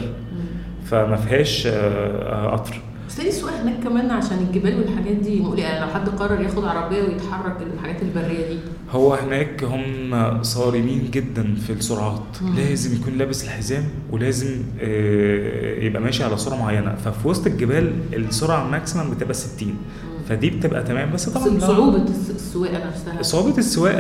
فما 0.86 1.16
فيهاش 1.16 1.68
آه، 1.68 2.48
قطر. 2.52 2.82
بس 3.14 3.20
السواقه 3.20 3.62
هناك 3.62 3.84
كمان 3.84 4.12
عشان 4.12 4.38
الجبال 4.38 4.76
والحاجات 4.80 5.16
دي 5.16 5.40
مقلقه 5.42 5.62
يعني 5.62 5.86
لو 5.86 5.88
حد 5.94 6.10
قرر 6.10 6.42
ياخد 6.42 6.66
عربية 6.66 7.02
ويتحرك 7.04 7.58
الحاجات 7.74 8.02
البرية 8.02 8.48
دي. 8.48 8.58
هو 8.92 9.14
هناك 9.14 9.64
هم 9.64 10.44
صارمين 10.44 11.10
جدا 11.12 11.56
في 11.56 11.74
السرعات. 11.74 12.24
مم. 12.42 12.56
لازم 12.56 12.96
يكون 12.96 13.14
لابس 13.14 13.44
الحزام 13.44 13.84
ولازم 14.12 14.64
آه، 14.82 15.80
يبقى 15.84 16.02
ماشي 16.02 16.24
على 16.24 16.38
سرعة 16.38 16.58
معينة. 16.58 16.96
ففي 16.96 17.28
وسط 17.28 17.48
الجبال 17.48 17.94
السرعة 18.14 18.66
الماكسيمم 18.66 19.10
بتبقى 19.12 19.34
60 19.34 19.78
فدي 20.30 20.50
بتبقى 20.50 20.84
تمام. 20.84 21.12
بس 21.14 21.30
طبعا. 21.30 21.60
صعوبة 21.60 21.98
الس- 22.04 22.30
السواقة 22.36 22.88
نفسها. 22.88 23.22
صعوبة 23.22 23.58
السواقة 23.58 23.98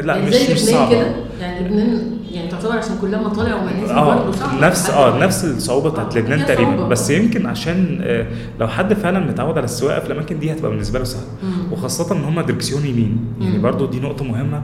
لا 0.00 0.16
يعني 0.16 0.26
مش 0.28 0.34
زي 0.34 0.52
مش 0.54 0.60
صعبة. 0.60 0.90
كده. 0.90 1.06
يعني 1.40 1.68
لبنان 1.68 2.16
يعني 2.32 2.48
تعتبر 2.50 2.72
عشان 2.78 2.98
كلها 3.00 3.22
مطالع 3.22 3.54
ومنازل 3.54 3.94
برضه 3.94 4.32
صعبه 4.32 4.66
نفس 4.66 4.90
آه 4.90 5.18
نفس 5.18 5.44
الصعوبه 5.44 5.90
بتاعت 5.90 6.16
آه، 6.16 6.20
لبنان 6.20 6.46
تقريبا. 6.46 6.88
بس 6.88 7.10
يمكن 7.10 7.46
عشان 7.46 7.98
آه، 8.02 8.26
لو 8.60 8.68
حد 8.68 8.94
فعلا 8.94 9.18
متعود 9.18 9.56
على 9.56 9.64
السواقة 9.64 10.00
في 10.00 10.06
الأماكن 10.06 10.38
دي 10.38 10.52
هتبقى 10.52 10.70
بالنسبة 10.70 10.98
له 10.98 11.04
سهل. 11.04 11.22
مم. 11.42 11.72
وخاصة 11.72 12.16
إن 12.16 12.24
هم 12.24 12.40
دركسيون 12.40 12.86
يمين. 12.86 13.18
يعني 13.40 13.56
مم. 13.56 13.62
برضو 13.62 13.86
دي 13.86 14.00
نقطة 14.00 14.24
مهمة 14.24 14.62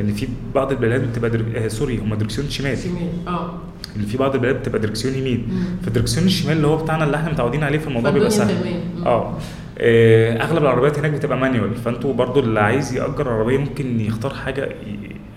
إن 0.00 0.12
في 0.14 0.28
بعض 0.54 0.70
البلاد 0.72 1.10
بتبقى 1.10 1.30
در... 1.30 1.44
آه 1.56 1.68
sorry 1.68 1.98
هم 1.98 2.14
دركسيون 2.14 2.50
شمال. 2.50 2.78
شمال 2.78 3.08
آه. 3.34 3.50
إن 3.96 4.02
في 4.06 4.16
بعض 4.16 4.34
البلاد 4.34 4.54
بتبقى 4.54 4.78
دركسيون 4.80 5.14
يمين. 5.14 5.46
مم. 5.50 5.64
فالدركسيون 5.84 6.26
الشمال 6.26 6.56
اللي 6.56 6.66
هو 6.66 6.76
بتاعنا 6.76 7.04
اللي 7.04 7.16
إحنا 7.16 7.30
متعودين 7.32 7.64
عليه 7.64 7.78
في 7.78 7.86
الموضوع 7.86 8.10
بيبقى 8.10 8.30
سهل. 8.30 8.54
آه 9.06 9.08
آه، 9.08 9.32
أغلب 9.80 10.62
العربيات 10.62 10.98
هناك 10.98 11.10
بتبقى 11.10 11.38
manual 11.38 11.74
فأنتوا 11.74 12.12
برضو 12.12 12.40
اللي 12.40 12.60
عايز 12.60 12.92
يأجر 12.96 13.28
عربية 13.28 13.58
ممكن 13.58 14.00
يختار 14.00 14.34
حاجة 14.34 14.68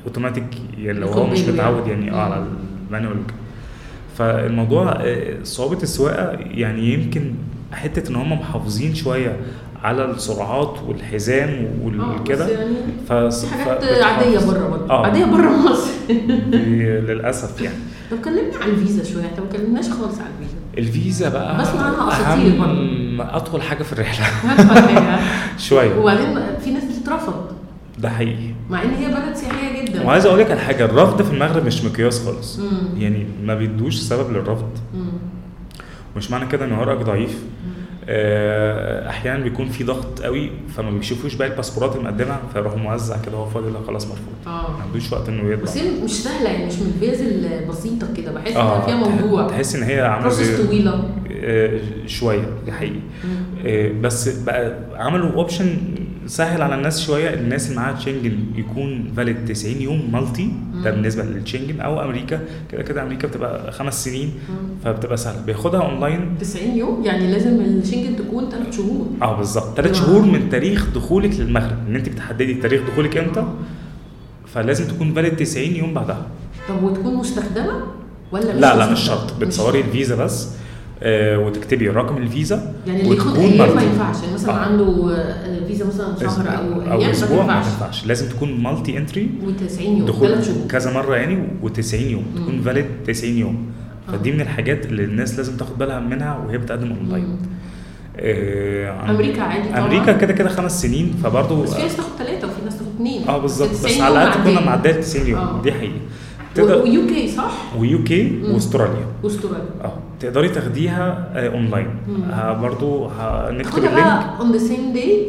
اوتوماتيك 0.05 0.43
يعني 0.77 0.99
لو 0.99 1.07
هو 1.07 1.27
مش 1.27 1.39
متعود 1.39 1.88
يعني. 1.88 2.11
آه 2.11 2.15
على. 2.15 2.45
ال 2.88 2.91
manual. 2.91 3.17
فالموضوع 4.17 4.91
آه، 5.01 5.43
صعوبة 5.43 5.83
السواقة 5.83 6.38
يعني 6.51 6.93
يمكن 6.93 7.33
حتة 7.71 8.09
إن 8.09 8.15
هم 8.15 8.33
محافظين 8.33 8.95
شوية 8.95 9.38
على 9.83 10.05
السرعات 10.05 10.75
والحزام 10.88 11.49
آه، 11.49 11.85
والكده 11.85 12.47
يعني 12.47 12.75
ف... 13.09 13.13
حاجات. 13.51 13.83
عادية 14.03 14.39
بره 14.39 14.67
برضه 14.67 14.89
آه 14.89 15.05
عادية 15.05 15.25
بره 15.25 15.49
مصر 15.71 15.91
للأسف 17.07 17.61
يعني 17.61 17.77
طب 18.11 18.17
كلمني 18.25 18.55
عن 18.61 18.69
الفيزا 18.69 19.03
شوية 19.03 19.25
إحنا 19.25 19.39
ما 19.39 19.45
اتكلمناش 19.45 19.89
خالص 19.89 20.19
عن 20.19 20.27
الفيزا 20.39 20.57
الفيزا 20.78 21.30
بقى 21.30 21.57
بسمع 21.61 21.82
عنها 21.82 22.07
أساطير 22.11 22.53
أهم 22.63 23.21
أطول 23.21 23.61
حاجة 23.61 23.84
في 23.84 23.93
الرحلة. 23.93 24.25
شوية. 25.57 25.95
وبعدين 25.99 26.39
في 26.63 26.71
ناس 26.71 26.84
بتترفض. 26.84 27.45
ده 27.99 28.09
حقيقي. 28.09 28.53
مع 28.69 28.84
إن 28.84 28.89
هي 28.93 29.07
بلد 29.07 29.36
سياحية 29.36 29.86
جدا. 29.86 30.05
وعايز 30.05 30.25
أقول 30.25 30.39
لك 30.39 30.51
على 30.51 30.59
حاجة 30.59 30.86
الرفض 30.86 31.21
في 31.21 31.34
المغرب 31.34 31.65
مش 31.65 31.84
مقياس 31.84 32.25
خالص. 32.25 32.59
مم. 32.59 33.01
يعني 33.01 33.25
ما 33.45 33.55
بيدوش 33.55 33.95
سبب 33.95 34.32
للرفض. 34.32 34.69
مم. 34.93 35.05
مش 36.17 36.32
معنى 36.32 36.45
كده 36.45 36.65
إن 36.65 36.71
ورقك 36.71 37.05
ضعيف. 37.05 37.32
آه، 37.32 37.76
أحيانا 38.09 39.43
بيكون 39.43 39.69
في 39.69 39.83
ضغط 39.83 40.21
قوي 40.21 40.51
فما 40.75 40.91
بيشوفوش 40.91 41.35
باقي 41.35 41.51
الباسبورات 41.51 41.95
المقدمة 41.95 42.37
فيروح 42.53 42.75
موزع 42.75 43.17
كده 43.25 43.37
هو 43.37 43.45
فاضي 43.45 43.69
لا 43.69 43.79
خلاص 43.87 44.05
مرفوض. 44.07 44.25
آه. 44.47 44.71
ما 44.77 44.83
عندوش 44.83 45.11
وقت 45.13 45.29
إنه 45.29 45.51
يطلع. 45.51 45.63
بس 45.63 45.77
هي 45.77 46.03
مش 46.03 46.11
سهلة 46.23 46.49
يعني 46.49 46.65
مش 46.65 46.73
من 46.79 46.93
الفيز 46.95 47.21
البسيطة 47.21 48.07
كده 48.17 48.31
بحس 48.31 48.51
إنها 48.51 48.61
آه 48.61 48.85
فيها 48.85 48.95
موضوع. 48.95 49.47
تحس 49.47 49.75
إن 49.75 49.83
هي 49.83 50.01
عاملة 50.01 50.29
زي 50.29 50.65
طويلة. 50.65 51.09
آه، 51.43 51.79
شوية 52.05 52.49
دي 52.65 52.71
حقيقي. 52.71 52.99
آه، 53.65 53.91
بس 54.01 54.27
بقى 54.39 54.77
عملوا 54.95 55.31
option 55.31 55.77
سهل 56.28 56.61
على 56.61 56.75
الناس 56.75 57.05
شوية 57.05 57.34
الناس 57.34 57.65
اللي 57.69 57.78
معاها 57.78 57.95
تشنجن 57.95 58.39
يكون 58.55 59.13
valid 59.17 59.45
90 59.45 59.82
يوم 59.82 60.11
multi 60.11 60.51
ده. 60.84 60.91
بالنسبة 60.91 61.23
للتشنجن 61.23 61.80
أو 61.82 62.01
أمريكا 62.01 62.39
كده 62.71 62.84
كده 62.84 63.03
أمريكا 63.03 63.28
بتبقى 63.28 63.71
خمس 63.71 64.05
سنين. 64.05 64.32
فبتبقى 64.84 65.17
سهلة. 65.17 65.41
بياخدها 65.45 65.82
اونلاين 65.82 66.38
90 66.39 66.78
يوم؟ 66.78 67.03
يعني 67.05 67.32
لازم 67.32 67.61
الشنجن 67.61 68.15
تكون 68.15 68.49
3 68.49 68.71
شهور. 68.71 69.07
آه 69.21 69.38
بالظبط. 69.38 69.78
ثلاث. 69.78 69.95
شهور 69.95 70.21
من 70.21 70.49
تاريخ 70.49 70.88
دخولك 70.95 71.39
للمغرب. 71.39 71.78
إن 71.89 71.95
أنت 71.95 72.09
بتحددي 72.09 72.53
تاريخ 72.53 72.82
دخولك 72.91 73.17
إمتى 73.17 73.43
فلازم 74.45 74.88
تكون 74.88 75.13
valid 75.13 75.35
90 75.36 75.75
يوم 75.75 75.93
بعدها. 75.93 76.28
طب 76.69 76.84
وتكون 76.84 77.15
مستخدمة؟ 77.15 77.82
ولا 78.32 78.53
مش 78.55 78.61
لا 78.61 78.75
لا 78.78 78.91
مش؟ 78.91 78.99
شرط. 78.99 79.39
بتصوري. 79.39 79.82
الفيزا 79.82 80.15
بس. 80.15 80.47
آه 81.03 81.39
وتكتبي 81.39 81.89
رقم 81.89 82.17
الفيزا 82.17 82.73
يعني 82.87 83.01
اللي 83.01 83.15
ياخد 83.15 83.37
أيام 83.37 83.75
ما. 83.75 83.81
ينفعش 83.83 84.21
يعني 84.23 84.33
مثلا 84.33 84.53
آه. 84.53 84.57
عنده 84.57 85.15
آه، 85.15 85.67
فيزا 85.67 85.85
مثلا 85.85 86.19
شهر 86.19 86.47
أو 86.57 86.91
أو 86.91 87.11
أسبوع 87.11 87.45
ما 87.45 87.53
تنفعش 87.53 87.65
تنفعش 87.73 88.05
لازم 88.05 88.29
تكون 88.29 88.63
multi 88.63 88.97
entry 88.97 89.29
و90 89.45 89.81
يوم 89.81 90.05
دخول 90.05 90.35
كذا 90.69 90.93
مرة 90.93 91.15
يعني 91.15 91.47
و90 91.63 91.93
يوم 91.93 92.23
مم. 92.35 92.41
تكون 92.43 92.61
valid 92.61 92.85
90 93.07 93.33
يوم 93.37 93.65
آه. 94.09 94.11
فدي 94.11 94.31
من 94.31 94.41
الحاجات 94.41 94.85
اللي 94.85 95.03
الناس 95.03 95.37
لازم 95.37 95.57
تاخد 95.57 95.77
بالها 95.77 95.99
منها 95.99 96.37
وهي 96.37 96.57
بتقدم 96.57 96.91
أونلاين. 96.91 97.37
آه 98.19 99.09
أمريكا 99.11 99.41
عادي 99.41 99.69
طبعاً. 99.69 99.79
أمريكا 99.85 100.11
كده 100.13 100.33
كده 100.33 100.49
خمس 100.49 100.81
سنين 100.81 101.13
فبرضه 101.23 101.63
بس 101.63 101.73
في 101.73 101.81
ناس 101.83 101.95
تاخد 101.95 102.09
ثلاثة 102.19 102.47
وفي 102.47 102.65
ناس 102.65 102.77
تاخد 102.77 102.87
اثنين 102.95 103.27
آه 103.27 103.37
بالظبط 103.37 103.69
بس 103.69 103.81
90 103.83 104.01
على 104.01 104.13
الأقل 104.23 104.43
كنا. 104.51 104.65
معدية 104.65 104.91
90 104.91 105.27
يوم 105.27 105.39
آه. 105.39 105.61
دي 105.61 105.71
حقيقة 105.73 105.93
تقدر 106.57 106.81
و 106.83 107.07
UK 107.07 107.27
صح؟ 107.31 107.51
و 107.79 108.03
UK 108.03 108.23
مم. 108.23 108.53
وأستراليا 108.53 109.05
واستراليا 109.23 109.65
آه 109.83 109.93
تقدري 110.19 110.49
تاخديها 110.49 111.29
آه 111.33 111.49
اونلاين 111.49 111.87
مم. 112.07 112.23
آه 112.31 112.53
برضو 112.61 113.05
هنكتب 113.07 113.77
ال 113.85 113.93
link 113.93 114.25
on 114.39 114.51
the 114.51 114.57
same 114.57 114.93
day 114.93 115.27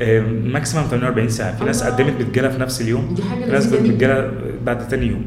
آه 0.00 0.20
maximum 0.44 0.84
48 0.90 1.28
ساعة 1.28 1.56
في 1.58 1.64
ناس 1.64 1.82
الله. 1.82 1.94
قدمت 1.94 2.20
بتجيلها 2.22 2.50
في 2.50 2.60
نفس 2.60 2.80
اليوم 2.80 3.14
دي 3.14 3.22
حاجة 3.22 3.44
في 3.44 3.50
ناس. 3.50 3.66
بتجيلها 3.66 4.30
بعد 4.66 4.88
تاني 4.88 5.06
يوم 5.06 5.24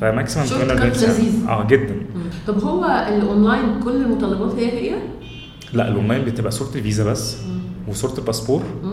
ف 0.00 0.06
maximum 0.06 0.46
short 0.46 0.60
48 0.60 0.90
cut 0.92 0.96
ساعة 1.00 1.10
لذيذ. 1.12 1.48
آه 1.48 1.66
جدا 1.66 1.94
طب 2.46 2.60
هو 2.64 2.84
الاونلاين 3.08 3.80
كل 3.84 3.96
المتطلبات 3.96 4.54
هي 4.54 4.70
هي؟ 4.90 4.94
لا 5.72 5.88
الاونلاين 5.88 6.24
بتبقى 6.24 6.50
صورة 6.52 6.68
الفيزا 6.76 7.04
بس 7.04 7.36
وصورة 7.88 8.18
الباسبور 8.18 8.62
مم. 8.84 8.87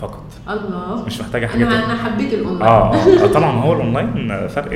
فقط. 0.00 0.24
الله. 0.50 1.04
مش 1.06 1.20
محتاجة 1.20 1.46
حاجة 1.46 1.66
أنا 1.66 1.84
أنا 1.86 1.94
حبيت 2.02 2.32
الاونلاين 2.34 2.62
آه 2.70 2.94
آه، 2.94 3.26
طبعا 3.36 3.50
هو 3.52 3.72
الاونلاين 3.72 4.48
فرق 4.48 4.72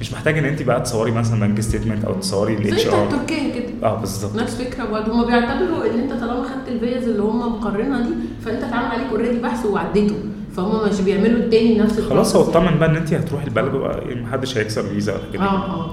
مش 0.00 0.12
محتاج 0.12 0.38
إن 0.38 0.44
انت 0.44 0.62
بقى 0.62 0.80
تصوري 0.80 1.10
مثلا 1.10 1.40
bank 1.46 1.60
statement 1.60 2.04
أو 2.04 2.14
تصوري 2.14 2.54
ال 2.54 2.86
HR 2.86 3.10
letter 3.10 3.54
كده. 3.54 3.88
آه 3.88 4.00
بالظبط. 4.00 4.36
نفس 4.36 4.54
فكرة 4.62 4.84
برضه. 4.84 5.12
هم 5.12 5.26
بيعتبروا 5.26 5.84
إن 5.94 5.98
أنت 6.00 6.12
طالما 6.12 6.42
خدت 6.42 6.68
الفيز 6.68 7.08
اللي 7.08 7.22
هم 7.22 7.52
مقررينها 7.52 8.00
دي 8.02 8.10
فأنت 8.44 8.62
اتعمل 8.64 8.86
عليك 8.86 9.06
already 9.10 9.38
بحث 9.38 9.66
وعديته. 9.66 10.14
فهم 10.56 10.88
مش 10.88 11.00
بيعملوا 11.00 11.38
التاني 11.38 11.78
نفس 11.78 12.00
خلاص 12.00 12.36
هو. 12.36 12.42
اطمن 12.42 12.78
بقى 12.78 12.88
إن 12.90 12.96
انت 12.96 13.14
هتروحي 13.14 13.46
البلد 13.46 13.74
يعني 14.08 14.22
محدش 14.22 14.58
هيكسر 14.58 14.80
الفيزا 14.80 15.12
ولا 15.12 15.22
كده 15.32 15.42
آه 15.42 15.64
آه. 15.64 15.90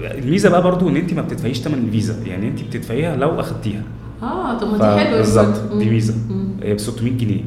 الميزه 0.00 0.48
بقى 0.50 0.62
برضو 0.62 0.88
إن 0.88 0.96
انت 0.96 1.12
ما 1.14 1.22
بتدفعيش 1.22 1.58
ثمن 1.60 1.74
الفيزا 1.86 2.14
يعني 2.26 2.48
انت 2.48 2.62
بتدفعيها 2.62 3.16
لو 3.16 3.40
أخدتيها. 3.40 3.82
آه 4.22 4.58
طب 4.58 4.66
ما 4.72 4.78
دي 4.94 5.00
حلوة 5.04 5.16
بالظبط 5.18 5.72
دي. 5.78 5.90
ميزة. 5.90 6.14
مم. 6.30 6.49
هي 6.62 6.74
ب 6.74 6.78
600 6.78 7.12
جنيه. 7.18 7.40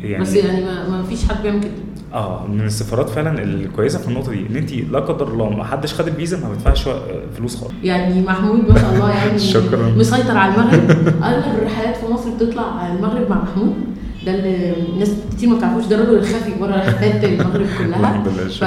يعني- 0.00 0.22
بس 0.24 0.34
يعني 0.34 0.64
ما, 0.64 1.02
فيش 1.02 1.24
حد 1.28 1.42
بيعمل 1.42 1.60
كده. 1.60 1.70
آه 2.14 2.46
من 2.46 2.60
السفارات 2.60 3.08
فعلا 3.08 3.42
الكويسة 3.42 3.98
في 3.98 4.08
النقطة 4.08 4.30
دي 4.32 4.46
إن 4.50 4.56
انت 4.56 4.72
لا 4.72 4.98
قدر 5.00 5.28
الله 5.32 5.48
ما 5.50 5.64
حدش 5.64 5.94
خد 5.94 6.06
الفيزا 6.08 6.40
ما 6.40 6.48
بيدفعش 6.50 6.88
فلوس 7.36 7.56
خالص. 7.56 7.72
يعني 7.84 8.22
محمود 8.22 8.68
ما 8.70 8.78
شاء 8.78 8.94
الله 8.94 9.10
يعني 9.10 9.38
شكراً. 9.54 9.88
مسيطر 9.96 10.36
على 10.36 10.54
المغرب. 10.54 10.90
أغلب 11.22 11.58
الرحلات 11.58 11.96
في 11.96 12.12
مصر 12.12 12.30
بتطلع 12.30 12.92
المغرب 12.96 13.30
مع 13.30 13.42
محمود. 13.42 13.74
ده 14.26 14.34
اللي 14.34 14.72
ناس 14.98 15.10
كتير 15.36 15.48
ما 15.48 15.56
بتعرفوش 15.56 15.84
ده 15.86 15.96
الراجل 15.96 16.18
الخفي 16.18 16.52
بره 16.60 16.76
رحلات 16.76 17.24
المغرب 17.30 17.66
كلها. 17.78 18.24
ف... 18.60 18.64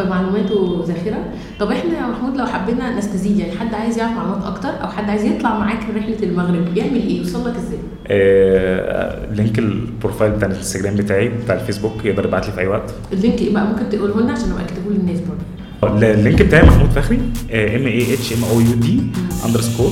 فمعلوماته 0.00 0.84
ذاخره 0.88 1.24
طب 1.60 1.70
إحنا 1.70 1.92
يا 1.98 2.06
محمود 2.06 2.36
لو 2.36 2.46
حبينا 2.46 2.98
نستزيد 2.98 3.38
يعني 3.38 3.52
حد 3.52 3.74
عايز 3.74 3.98
يعرف 3.98 4.12
معلومات 4.12 4.44
أكتر 4.44 4.68
أو 4.82 4.88
حد 4.88 5.10
عايز 5.10 5.24
يطلع 5.24 5.58
معاك 5.58 5.78
رحلة 5.96 6.16
المغرب 6.22 6.76
يعمل 6.76 6.96
إيه؟ 6.96 7.18
يوصل 7.18 7.48
لك 7.48 7.54
إزاي؟ 7.56 7.78
آه 8.06 9.32
link 9.32 9.58
ال 9.58 9.67
profile 9.67 10.32
بتاع 10.32 10.48
الانستجرام 10.48 10.94
بتاعي 10.96 11.28
بتاع 11.28 11.54
الفيسبوك 11.54 12.04
يقدر 12.04 12.24
يبعت 12.24 12.46
لي 12.46 12.52
في 12.52 12.60
أي 12.60 12.66
وقت. 12.66 12.94
ال 13.12 13.18
link 13.18 13.40
إيه 13.40 13.54
بقى؟ 13.54 13.66
ممكن 13.66 13.88
تقوله 13.90 14.20
لنا 14.20 14.32
عشان 14.32 14.50
أبقى 14.50 14.64
أكتبه 14.64 14.90
للناس 14.90 15.20
برضه. 15.20 15.40
ال 15.84 15.96
link 15.96 16.42
بتاعي 16.42 16.62
محمود 16.66 16.90
فخري 16.90 17.16
M 17.52 17.86
A 17.86 18.14
H 18.14 18.32
M 18.32 18.44
O 18.44 18.60
U 18.60 18.74
D 18.74 19.00
underscore 19.46 19.90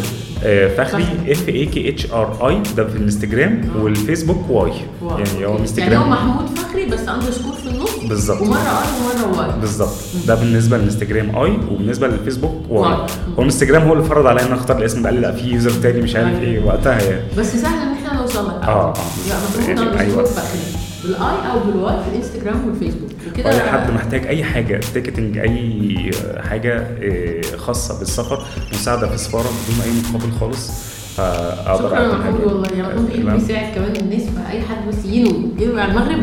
فخري 0.76 1.04
F 1.28 1.48
A 1.48 1.66
K 1.66 1.88
H 1.88 2.12
R 2.12 2.48
I 2.48 2.62
ده 2.76 2.86
في 2.88 2.96
الانستجرام 2.96 3.60
والفيسبوك 3.80 4.50
Y. 4.50 4.70
يعني 4.70 4.82
هو 5.02 5.18
يعني 5.18 5.46
هو 5.46 5.54
الانستجرام 5.56 6.10
محمود 6.10 6.46
فخري 6.58 6.86
بس 6.86 7.00
underscore 7.08 7.52
في 7.52 7.68
النص 7.68 7.90
بالظبط. 8.08 8.40
ومرة 8.40 8.58
I 8.58 8.88
ومرة 9.28 9.38
Y 9.38 9.60
بالظبط 9.60 9.94
ده 10.26 10.34
بالنسبة 10.34 10.76
للانستجرام 10.78 11.36
I 11.36 11.50
وبالنسبة 11.70 12.06
للفيسبوك 12.08 12.54
Y. 12.70 12.92
هو 12.92 13.06
الانستجرام 13.38 13.82
هو 13.82 13.92
اللي 13.92 14.04
فرض 14.04 14.26
عليا 14.26 14.46
إن 14.46 14.52
أختار 14.52 14.78
الاسم 14.78 15.06
لي 15.06 15.20
لا 15.20 15.32
في 15.32 15.46
user 15.50 15.70
تاني 15.70 16.00
مش 16.00 16.16
عارف 16.16 16.28
أيوة. 16.28 16.40
إيه 16.42 16.64
وقتها 16.64 17.00
يعني 17.02 17.22
بس 17.38 17.46
سهل 17.56 17.82
إن 17.82 17.92
إحنا 18.06 18.20
نوصل 18.20 18.46
لك 18.48 18.54
آه، 18.54 18.68
آه. 18.68 18.94
يبقى 19.26 19.38
محمود 19.76 19.94
يعني 19.96 20.00
أيوة. 20.00 20.24
فخري 20.24 20.77
بال 21.08 21.36
I 21.36 21.50
أو 21.52 21.58
بال 21.66 21.85
Y 21.85 21.94
في 22.04 22.08
الانستجرام 22.12 22.66
والفيسبوك 22.68 23.10
وكده 23.32 23.50
اي 23.50 23.60
حد 23.60 23.90
محتاج 23.90 24.26
أي 24.26 24.44
حاجة 24.44 24.80
ticketing 24.94 25.38
أي 25.38 26.10
حاجة 26.50 26.86
إيه، 27.00 27.56
خاصة 27.56 27.98
بالسفر 27.98 28.44
مساعدة 28.72 29.08
في 29.08 29.14
السفارة 29.14 29.42
بدون 29.48 29.80
أي 29.84 29.90
مقابل 30.14 30.32
خالص 30.40 30.70
فأقدر 31.16 31.88
شكرا 31.88 32.00
يا 32.02 32.08
محمود. 32.18 32.40
والله 32.44 32.68
يعني 32.68 32.82
محمود 32.88 33.06
بيحب 33.10 33.26
لا. 33.26 33.34
يساعد 33.34 33.74
كمان 33.74 33.96
الناس 33.96 34.22
فأي 34.22 34.60
حد 34.62 34.88
بس 34.88 35.04
ينوي 35.04 35.48
ينوي 35.58 35.80
على 35.80 35.92
المغرب. 35.92 36.22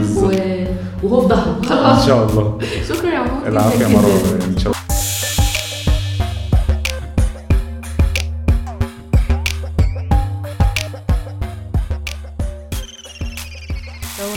وهو 1.03 1.21
في 1.21 1.27
ظهره 1.27 1.59
إن 2.01 2.05
شاء 2.07 2.29
الله 2.29 2.57
شكرا 2.89 3.09
يا 3.09 3.19
محمود 3.19 3.47
العافية 3.47 3.85
يا 3.85 3.89
جداً. 3.89 4.45
إن 4.47 4.57
شاء 4.57 4.73
الله 4.73 4.74